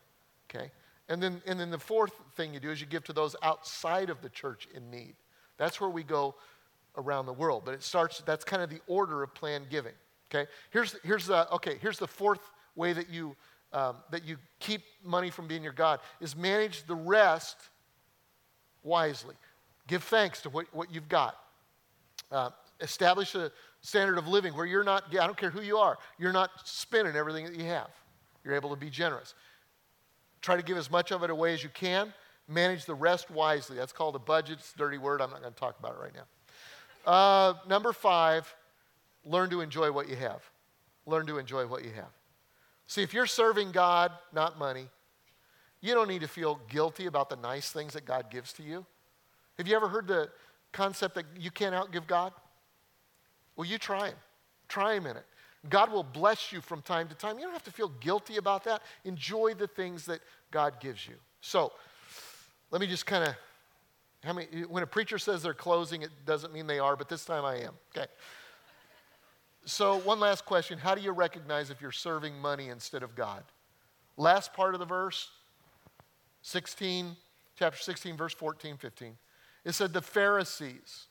Okay? 0.49 0.71
And 1.09 1.23
then, 1.23 1.41
and 1.47 1.59
then 1.59 1.71
the 1.71 1.79
fourth 1.79 2.13
thing 2.37 2.53
you 2.53 2.61
do 2.61 2.71
is 2.71 2.81
you 2.81 2.87
give 2.87 3.05
to 3.05 3.13
those 3.13 3.35
outside 3.43 4.11
of 4.11 4.21
the 4.21 4.29
church 4.29 4.69
in 4.75 4.91
need. 4.91 5.15
That's 5.57 5.81
where 5.81 5.91
we 5.91 6.03
go 6.03 6.35
around 6.97 7.27
the 7.27 7.33
world. 7.33 7.63
But 7.65 7.75
it 7.75 7.83
starts, 7.83 8.21
that's 8.21 8.45
kind 8.45 8.63
of 8.63 8.69
the 8.69 8.81
order 8.87 9.23
of 9.23 9.35
planned 9.35 9.71
giving. 9.71 9.95
Okay? 10.33 10.49
Here's, 10.71 10.97
here's, 11.03 11.27
the, 11.27 11.51
okay, 11.55 11.79
here's 11.81 11.99
the 11.99 12.07
fourth 12.07 12.51
way 12.77 12.93
that 12.93 13.09
you, 13.09 13.35
um, 13.73 13.97
that 14.11 14.25
you 14.25 14.37
keep 14.59 14.83
money 15.03 15.31
from 15.31 15.49
being 15.49 15.63
your 15.63 15.73
God 15.73 16.01
is 16.21 16.37
manage 16.37 16.85
the 16.85 16.95
rest 16.95 17.57
wisely. 18.83 19.35
Give 19.87 20.03
thanks 20.03 20.43
to 20.43 20.51
what, 20.51 20.67
what 20.73 20.93
you've 20.93 21.09
got. 21.09 21.37
Uh, 22.31 22.51
establish 22.81 23.35
a 23.35 23.51
standard 23.81 24.19
of 24.19 24.29
living 24.29 24.55
where 24.55 24.67
you're 24.67 24.85
not, 24.85 25.05
I 25.11 25.27
don't 25.27 25.37
care 25.37 25.51
who 25.51 25.63
you 25.63 25.79
are, 25.79 25.99
you're 26.19 26.33
not 26.33 26.51
spending 26.65 27.17
everything 27.17 27.45
that 27.45 27.55
you 27.55 27.65
have. 27.65 27.91
You're 28.45 28.55
able 28.55 28.71
to 28.71 28.77
be 28.77 28.91
generous. 28.91 29.35
Try 30.41 30.57
to 30.57 30.63
give 30.63 30.77
as 30.77 30.91
much 30.91 31.13
of 31.13 31.23
it 31.23 31.31
away 31.31 31.53
as 31.53 31.63
you 31.63 31.71
can. 31.71 32.13
Manage 32.49 32.85
the 32.87 32.95
rest 32.95 33.31
wisely. 33.31 33.77
That's 33.77 33.93
called 33.93 34.17
a 34.17 34.21
budget. 34.21 34.59
It's 34.59 34.75
a 34.75 34.79
dirty 34.79 34.99
word. 34.99 35.21
I'm 35.21 35.31
not 35.31 35.41
going 35.41 35.53
to 35.53 35.61
talk 35.61 35.79
about 35.79 35.93
it 35.93 35.99
right 36.01 36.13
now. 36.15 37.13
Uh, 37.13 37.55
number 37.69 37.93
five, 37.93 38.53
learn 39.25 39.51
to 39.51 39.61
enjoy 39.61 39.93
what 39.93 40.09
you 40.09 40.17
have. 40.17 40.43
Learn 41.07 41.27
to 41.27 41.39
enjoy 41.39 41.67
what 41.67 41.85
you 41.85 41.91
have. 41.91 42.11
See, 42.87 43.03
if 43.03 43.15
you're 43.15 43.27
serving 43.27 43.73
God, 43.73 44.11
not 44.33 44.59
money, 44.59 44.89
you 45.81 45.95
don't 45.95 46.09
need 46.09 46.23
to 46.23 46.29
feel 46.29 46.61
guilty 46.69 47.07
about 47.07 47.31
the 47.31 47.37
nice 47.37 47.71
things 47.71 47.93
that 47.93 48.05
God 48.05 48.31
gives 48.31 48.53
to 48.55 48.63
you. 48.63 48.85
Have 49.59 49.69
you 49.69 49.77
ever 49.77 49.89
heard 49.89 50.07
the, 50.07 50.31
concept 50.73 51.15
that 51.17 51.25
you 51.39 51.51
can't 51.51 51.75
outgive 51.75 52.07
God? 52.07 52.33
Well, 53.57 53.67
you 53.67 53.79
try 53.79 54.09
Him. 54.09 54.17
Try 54.69 54.95
Him 54.95 55.07
in 55.07 55.17
it. 55.17 55.27
God 55.69 55.93
will 55.93 56.03
bless 56.03 56.53
you 56.53 56.61
from 56.61 56.81
time 56.81 57.09
to 57.09 57.15
time. 57.15 57.39
You 57.39 57.45
don't 57.45 57.53
have 57.53 57.65
to 57.65 57.73
feel 57.73 57.93
guilty 58.01 58.39
about 58.39 58.65
that. 58.65 58.83
Enjoy 59.05 59.53
the 59.55 59.67
things 59.67 60.07
that 60.07 60.21
God 60.51 60.81
gives 60.81 61.07
you. 61.07 61.15
So, 61.41 61.73
let 62.71 62.81
me 62.81 62.87
just 62.87 63.05
kind 63.05 63.25
of, 63.25 63.35
how 64.25 64.33
many, 64.33 64.47
when 64.69 64.83
a 64.83 64.87
preacher 64.87 65.19
says 65.19 65.43
they're 65.43 65.53
closing, 65.53 66.03
it 66.03 66.11
doesn't 66.25 66.53
mean 66.53 66.67
they 66.67 66.79
are, 66.79 66.97
but 66.97 67.09
this 67.09 67.25
time 67.25 67.45
I 67.45 67.57
am. 67.57 67.75
Okay. 67.95 68.07
So, 69.67 69.99
one 69.99 70.21
last 70.21 70.47
question 70.47 70.79
How 70.79 70.95
do 70.95 71.01
you 71.01 71.13
recognize 71.13 71.71
if 71.71 71.81
you're 71.81 71.93
serving 71.93 72.39
money 72.39 72.69
instead 72.69 73.03
of 73.03 73.15
God? 73.15 73.43
Last 74.17 74.53
part 74.53 74.75
of 74.75 74.81
the 74.81 74.87
verse, 74.87 75.31
16, 76.43 77.17
chapter 77.59 77.79
16, 77.79 78.17
verse 78.17 78.35
14, 78.35 78.77
15. 78.77 79.17
It 79.65 79.73
said 79.73 79.93
the 79.93 80.03
Pharisees, 80.03 81.07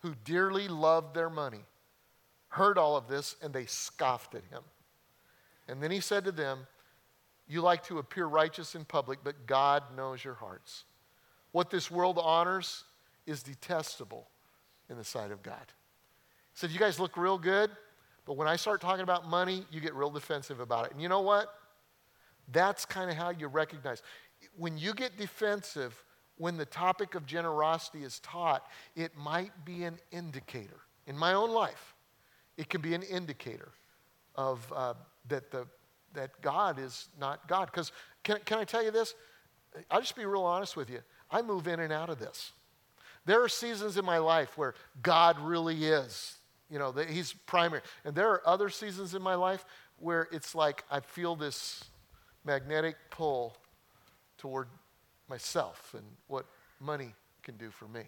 who 0.00 0.14
dearly 0.24 0.68
loved 0.68 1.14
their 1.14 1.30
money, 1.30 1.64
heard 2.48 2.78
all 2.78 2.96
of 2.96 3.08
this 3.08 3.36
and 3.42 3.52
they 3.52 3.66
scoffed 3.66 4.34
at 4.34 4.44
him. 4.44 4.62
And 5.68 5.82
then 5.82 5.90
he 5.90 6.00
said 6.00 6.24
to 6.24 6.32
them, 6.32 6.66
You 7.48 7.60
like 7.60 7.84
to 7.84 7.98
appear 7.98 8.26
righteous 8.26 8.74
in 8.74 8.84
public, 8.84 9.18
but 9.24 9.46
God 9.46 9.82
knows 9.96 10.24
your 10.24 10.34
hearts. 10.34 10.84
What 11.52 11.70
this 11.70 11.90
world 11.90 12.18
honors 12.22 12.84
is 13.26 13.42
detestable 13.42 14.28
in 14.88 14.96
the 14.96 15.04
sight 15.04 15.30
of 15.30 15.42
God. 15.42 15.64
He 15.66 16.58
said, 16.58 16.70
You 16.70 16.78
guys 16.78 17.00
look 17.00 17.16
real 17.16 17.38
good, 17.38 17.70
but 18.24 18.36
when 18.36 18.48
I 18.48 18.56
start 18.56 18.80
talking 18.80 19.02
about 19.02 19.28
money, 19.28 19.64
you 19.70 19.80
get 19.80 19.94
real 19.94 20.10
defensive 20.10 20.60
about 20.60 20.86
it. 20.86 20.92
And 20.92 21.02
you 21.02 21.08
know 21.08 21.20
what? 21.20 21.52
That's 22.52 22.84
kind 22.84 23.10
of 23.10 23.16
how 23.16 23.30
you 23.30 23.48
recognize. 23.48 24.02
When 24.56 24.78
you 24.78 24.94
get 24.94 25.16
defensive, 25.18 26.04
when 26.38 26.56
the 26.56 26.66
topic 26.66 27.14
of 27.14 27.26
generosity 27.26 28.04
is 28.04 28.18
taught, 28.20 28.66
it 28.94 29.16
might 29.16 29.52
be 29.64 29.84
an 29.84 29.98
indicator 30.10 30.80
in 31.06 31.16
my 31.16 31.34
own 31.34 31.50
life 31.50 31.94
it 32.56 32.68
can 32.68 32.80
be 32.80 32.94
an 32.94 33.02
indicator 33.02 33.68
of 34.34 34.72
uh, 34.74 34.94
that, 35.28 35.50
the, 35.50 35.66
that 36.14 36.40
God 36.40 36.78
is 36.78 37.08
not 37.18 37.46
God. 37.48 37.66
Because 37.66 37.92
can, 38.22 38.38
can 38.44 38.58
I 38.58 38.64
tell 38.64 38.84
you 38.84 38.90
this? 38.90 39.14
I'll 39.90 40.00
just 40.00 40.16
be 40.16 40.24
real 40.24 40.42
honest 40.42 40.76
with 40.76 40.88
you. 40.88 41.00
I 41.30 41.42
move 41.42 41.68
in 41.68 41.80
and 41.80 41.92
out 41.92 42.08
of 42.08 42.18
this. 42.18 42.52
There 43.26 43.42
are 43.42 43.48
seasons 43.48 43.96
in 43.96 44.04
my 44.04 44.18
life 44.18 44.56
where 44.56 44.74
God 45.02 45.38
really 45.40 45.84
is, 45.84 46.36
you 46.70 46.78
know, 46.78 46.92
that 46.92 47.10
He's 47.10 47.32
primary. 47.32 47.82
And 48.04 48.14
there 48.14 48.30
are 48.30 48.42
other 48.46 48.70
seasons 48.70 49.14
in 49.14 49.22
my 49.22 49.34
life 49.34 49.64
where 49.98 50.28
it's 50.30 50.54
like 50.54 50.84
I 50.90 51.00
feel 51.00 51.34
this 51.34 51.84
magnetic 52.44 52.96
pull 53.10 53.56
toward 54.38 54.68
myself 55.28 55.94
and 55.96 56.04
what 56.28 56.46
money 56.80 57.14
can 57.42 57.56
do 57.56 57.70
for 57.70 57.86
me. 57.88 58.02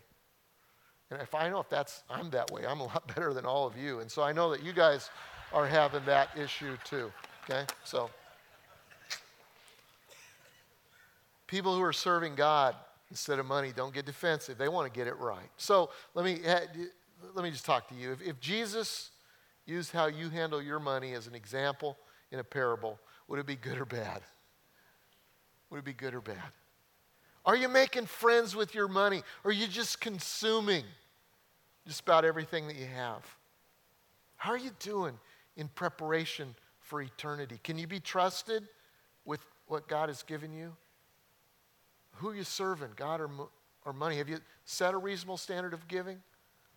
And 1.10 1.22
if 1.22 1.34
I 1.34 1.48
know 1.48 1.60
if 1.60 1.70
that's, 1.70 2.02
I'm 2.10 2.30
that 2.30 2.50
way, 2.50 2.66
I'm 2.66 2.80
a 2.80 2.84
lot 2.84 3.06
better 3.14 3.32
than 3.32 3.46
all 3.46 3.66
of 3.66 3.76
you. 3.76 4.00
And 4.00 4.10
so 4.10 4.22
I 4.22 4.32
know 4.32 4.50
that 4.50 4.62
you 4.62 4.72
guys 4.72 5.10
are 5.52 5.66
having 5.66 6.04
that 6.04 6.30
issue 6.36 6.76
too. 6.84 7.10
Okay? 7.44 7.64
So, 7.84 8.10
people 11.46 11.74
who 11.74 11.82
are 11.82 11.94
serving 11.94 12.34
God 12.34 12.74
instead 13.10 13.38
of 13.38 13.46
money 13.46 13.72
don't 13.74 13.94
get 13.94 14.04
defensive. 14.04 14.58
They 14.58 14.68
want 14.68 14.92
to 14.92 14.96
get 14.96 15.06
it 15.06 15.16
right. 15.18 15.48
So, 15.56 15.90
let 16.14 16.24
me, 16.24 16.40
eh, 16.44 16.60
let 17.34 17.42
me 17.42 17.50
just 17.50 17.64
talk 17.64 17.88
to 17.88 17.94
you. 17.94 18.12
If, 18.12 18.20
if 18.20 18.40
Jesus 18.40 19.10
used 19.64 19.92
how 19.92 20.06
you 20.06 20.28
handle 20.28 20.60
your 20.60 20.78
money 20.78 21.14
as 21.14 21.26
an 21.26 21.34
example 21.34 21.96
in 22.30 22.38
a 22.38 22.44
parable, 22.44 22.98
would 23.28 23.38
it 23.38 23.46
be 23.46 23.56
good 23.56 23.78
or 23.78 23.86
bad? 23.86 24.20
Would 25.70 25.78
it 25.78 25.84
be 25.84 25.92
good 25.94 26.14
or 26.14 26.20
bad? 26.20 26.52
Are 27.44 27.56
you 27.56 27.68
making 27.68 28.06
friends 28.06 28.54
with 28.54 28.74
your 28.74 28.88
money? 28.88 29.22
Or 29.44 29.50
are 29.50 29.54
you 29.54 29.66
just 29.66 30.00
consuming 30.00 30.84
just 31.86 32.00
about 32.00 32.24
everything 32.24 32.66
that 32.68 32.76
you 32.76 32.86
have? 32.86 33.24
How 34.36 34.52
are 34.52 34.58
you 34.58 34.70
doing 34.80 35.18
in 35.56 35.68
preparation 35.68 36.54
for 36.80 37.02
eternity? 37.02 37.58
Can 37.62 37.78
you 37.78 37.86
be 37.86 38.00
trusted 38.00 38.68
with 39.24 39.40
what 39.66 39.88
God 39.88 40.08
has 40.08 40.22
given 40.22 40.52
you? 40.52 40.74
Who 42.16 42.28
are 42.28 42.34
you 42.34 42.44
serving, 42.44 42.90
God 42.96 43.20
or, 43.20 43.30
or 43.84 43.92
money? 43.92 44.16
Have 44.18 44.28
you 44.28 44.38
set 44.64 44.94
a 44.94 44.98
reasonable 44.98 45.36
standard 45.36 45.72
of 45.72 45.86
giving 45.88 46.18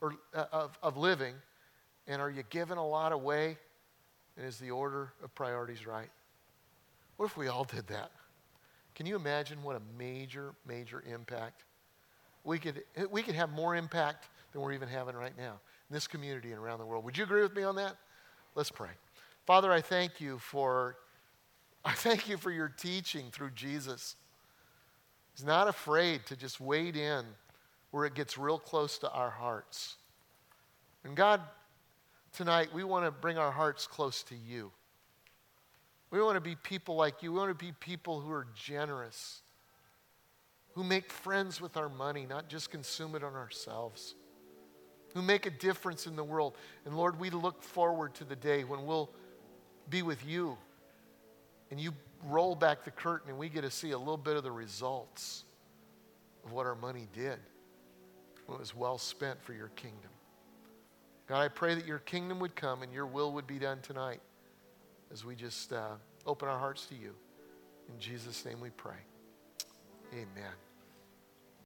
or 0.02 0.16
uh, 0.34 0.46
of, 0.52 0.78
of 0.82 0.98
living? 0.98 1.36
And 2.08 2.22
are 2.22 2.30
you 2.30 2.44
giving 2.50 2.78
a 2.78 2.88
lot 2.88 3.12
away? 3.12 3.58
And 4.38 4.46
is 4.46 4.58
the 4.58 4.72
order 4.72 5.14
of 5.24 5.34
priorities 5.36 5.86
right? 5.86 6.10
What 7.18 7.26
if 7.26 7.38
we 7.38 7.48
all 7.48 7.64
did 7.64 7.88
that? 7.88 8.12
Can 8.96 9.06
you 9.06 9.16
imagine 9.16 9.64
what 9.64 9.76
a 9.76 9.82
major, 9.98 10.54
major 10.68 11.04
impact? 11.12 11.64
We 12.44 12.60
could, 12.60 12.84
we 13.10 13.22
could 13.22 13.36
have 13.36 13.52
more 13.52 13.76
impact 13.76 14.30
than 14.52 14.62
we're 14.62 14.74
even 14.74 14.90
having 14.90 15.16
right 15.16 15.38
now 15.38 15.60
in 15.90 15.94
this 15.94 16.08
community 16.08 16.52
and 16.52 16.60
around 16.60 16.80
the 16.80 16.86
world. 16.86 17.04
Would 17.06 17.18
you 17.18 17.24
agree 17.24 17.42
with 17.42 17.56
me 17.56 17.64
on 17.64 17.76
that? 17.76 17.96
Let's 18.56 18.72
pray. 18.72 18.90
Father, 19.46 19.72
I 19.72 19.82
thank 19.82 20.20
you 20.20 20.40
for 20.40 20.98
I 21.86 21.94
thank 21.94 22.30
you 22.30 22.38
for 22.38 22.52
your 22.52 22.70
teaching 22.70 23.26
through 23.32 23.52
Jesus. 23.52 24.16
He's 25.36 25.46
not 25.46 25.68
afraid 25.68 26.26
to 26.28 26.36
just 26.36 26.60
wade 26.60 26.96
in 26.96 27.26
where 27.90 28.06
it 28.06 28.14
gets 28.14 28.38
real 28.38 28.60
close 28.60 28.98
to 29.00 29.12
our 29.12 29.32
hearts. 29.32 29.96
And 31.04 31.16
God, 31.16 31.42
tonight 32.34 32.70
we 32.74 32.84
want 32.84 33.06
to 33.06 33.12
bring 33.12 33.38
our 33.38 33.52
hearts 33.52 33.88
close 33.88 34.22
to 34.24 34.36
you. 34.36 34.72
We 36.12 36.22
want 36.22 36.36
to 36.36 36.42
be 36.42 36.56
people 36.56 36.96
like 36.96 37.24
you. 37.24 37.32
We 37.32 37.40
want 37.40 37.58
to 37.58 37.66
be 37.66 37.72
people 37.72 38.20
who 38.20 38.32
are 38.32 38.46
generous, 38.54 39.42
who 40.74 40.84
make 40.84 41.10
friends 41.10 41.62
with 41.62 41.78
our 41.78 41.88
money, 41.88 42.26
not 42.30 42.50
just 42.50 42.70
consume 42.70 43.16
it 43.16 43.24
on 43.24 43.34
ourselves, 43.34 44.16
who 45.14 45.22
make 45.22 45.46
a 45.46 45.50
difference 45.50 46.06
in 46.08 46.18
the 46.18 46.24
world. 46.24 46.58
And 46.86 46.96
Lord, 46.96 47.18
we 47.20 47.30
look 47.30 47.64
forward 47.64 48.14
to 48.16 48.26
the 48.26 48.36
day 48.36 48.66
when 48.66 48.86
we'll 48.86 49.10
be 49.90 50.02
with 50.02 50.26
you 50.26 50.58
and 51.72 51.80
you 51.80 51.94
roll 52.26 52.56
back 52.56 52.84
the 52.84 52.92
curtain 52.92 53.30
and 53.30 53.40
we 53.40 53.48
get 53.48 53.62
to 53.62 53.72
see 53.72 53.92
a 53.92 53.98
little 53.98 54.18
bit 54.18 54.36
of 54.36 54.44
the 54.44 54.52
results 54.52 55.46
of 56.44 56.52
what 56.52 56.66
our 56.66 56.76
money 56.76 57.08
did 57.14 57.40
when 58.46 58.58
it 58.58 58.60
was 58.60 58.76
well 58.76 58.98
spent 58.98 59.42
for 59.42 59.54
your 59.54 59.70
kingdom. 59.70 60.12
God, 61.28 61.40
I 61.40 61.48
pray 61.48 61.74
that 61.76 61.88
your 61.88 62.00
kingdom 62.00 62.40
would 62.40 62.56
come 62.56 62.84
and 62.84 62.92
your 62.92 63.06
will 63.06 63.32
would 63.34 63.48
be 63.48 63.60
done 63.60 63.80
tonight 63.82 64.20
as 65.12 65.26
we 65.26 65.36
just 65.36 65.74
uh, 65.74 65.96
open 66.26 66.48
our 66.48 66.60
hearts 66.60 66.86
to 66.88 66.96
you. 66.96 67.14
In 67.90 68.00
Jesus' 68.00 68.46
name 68.46 68.60
we 68.62 68.70
pray. 68.70 69.00
Amen. 70.14 70.71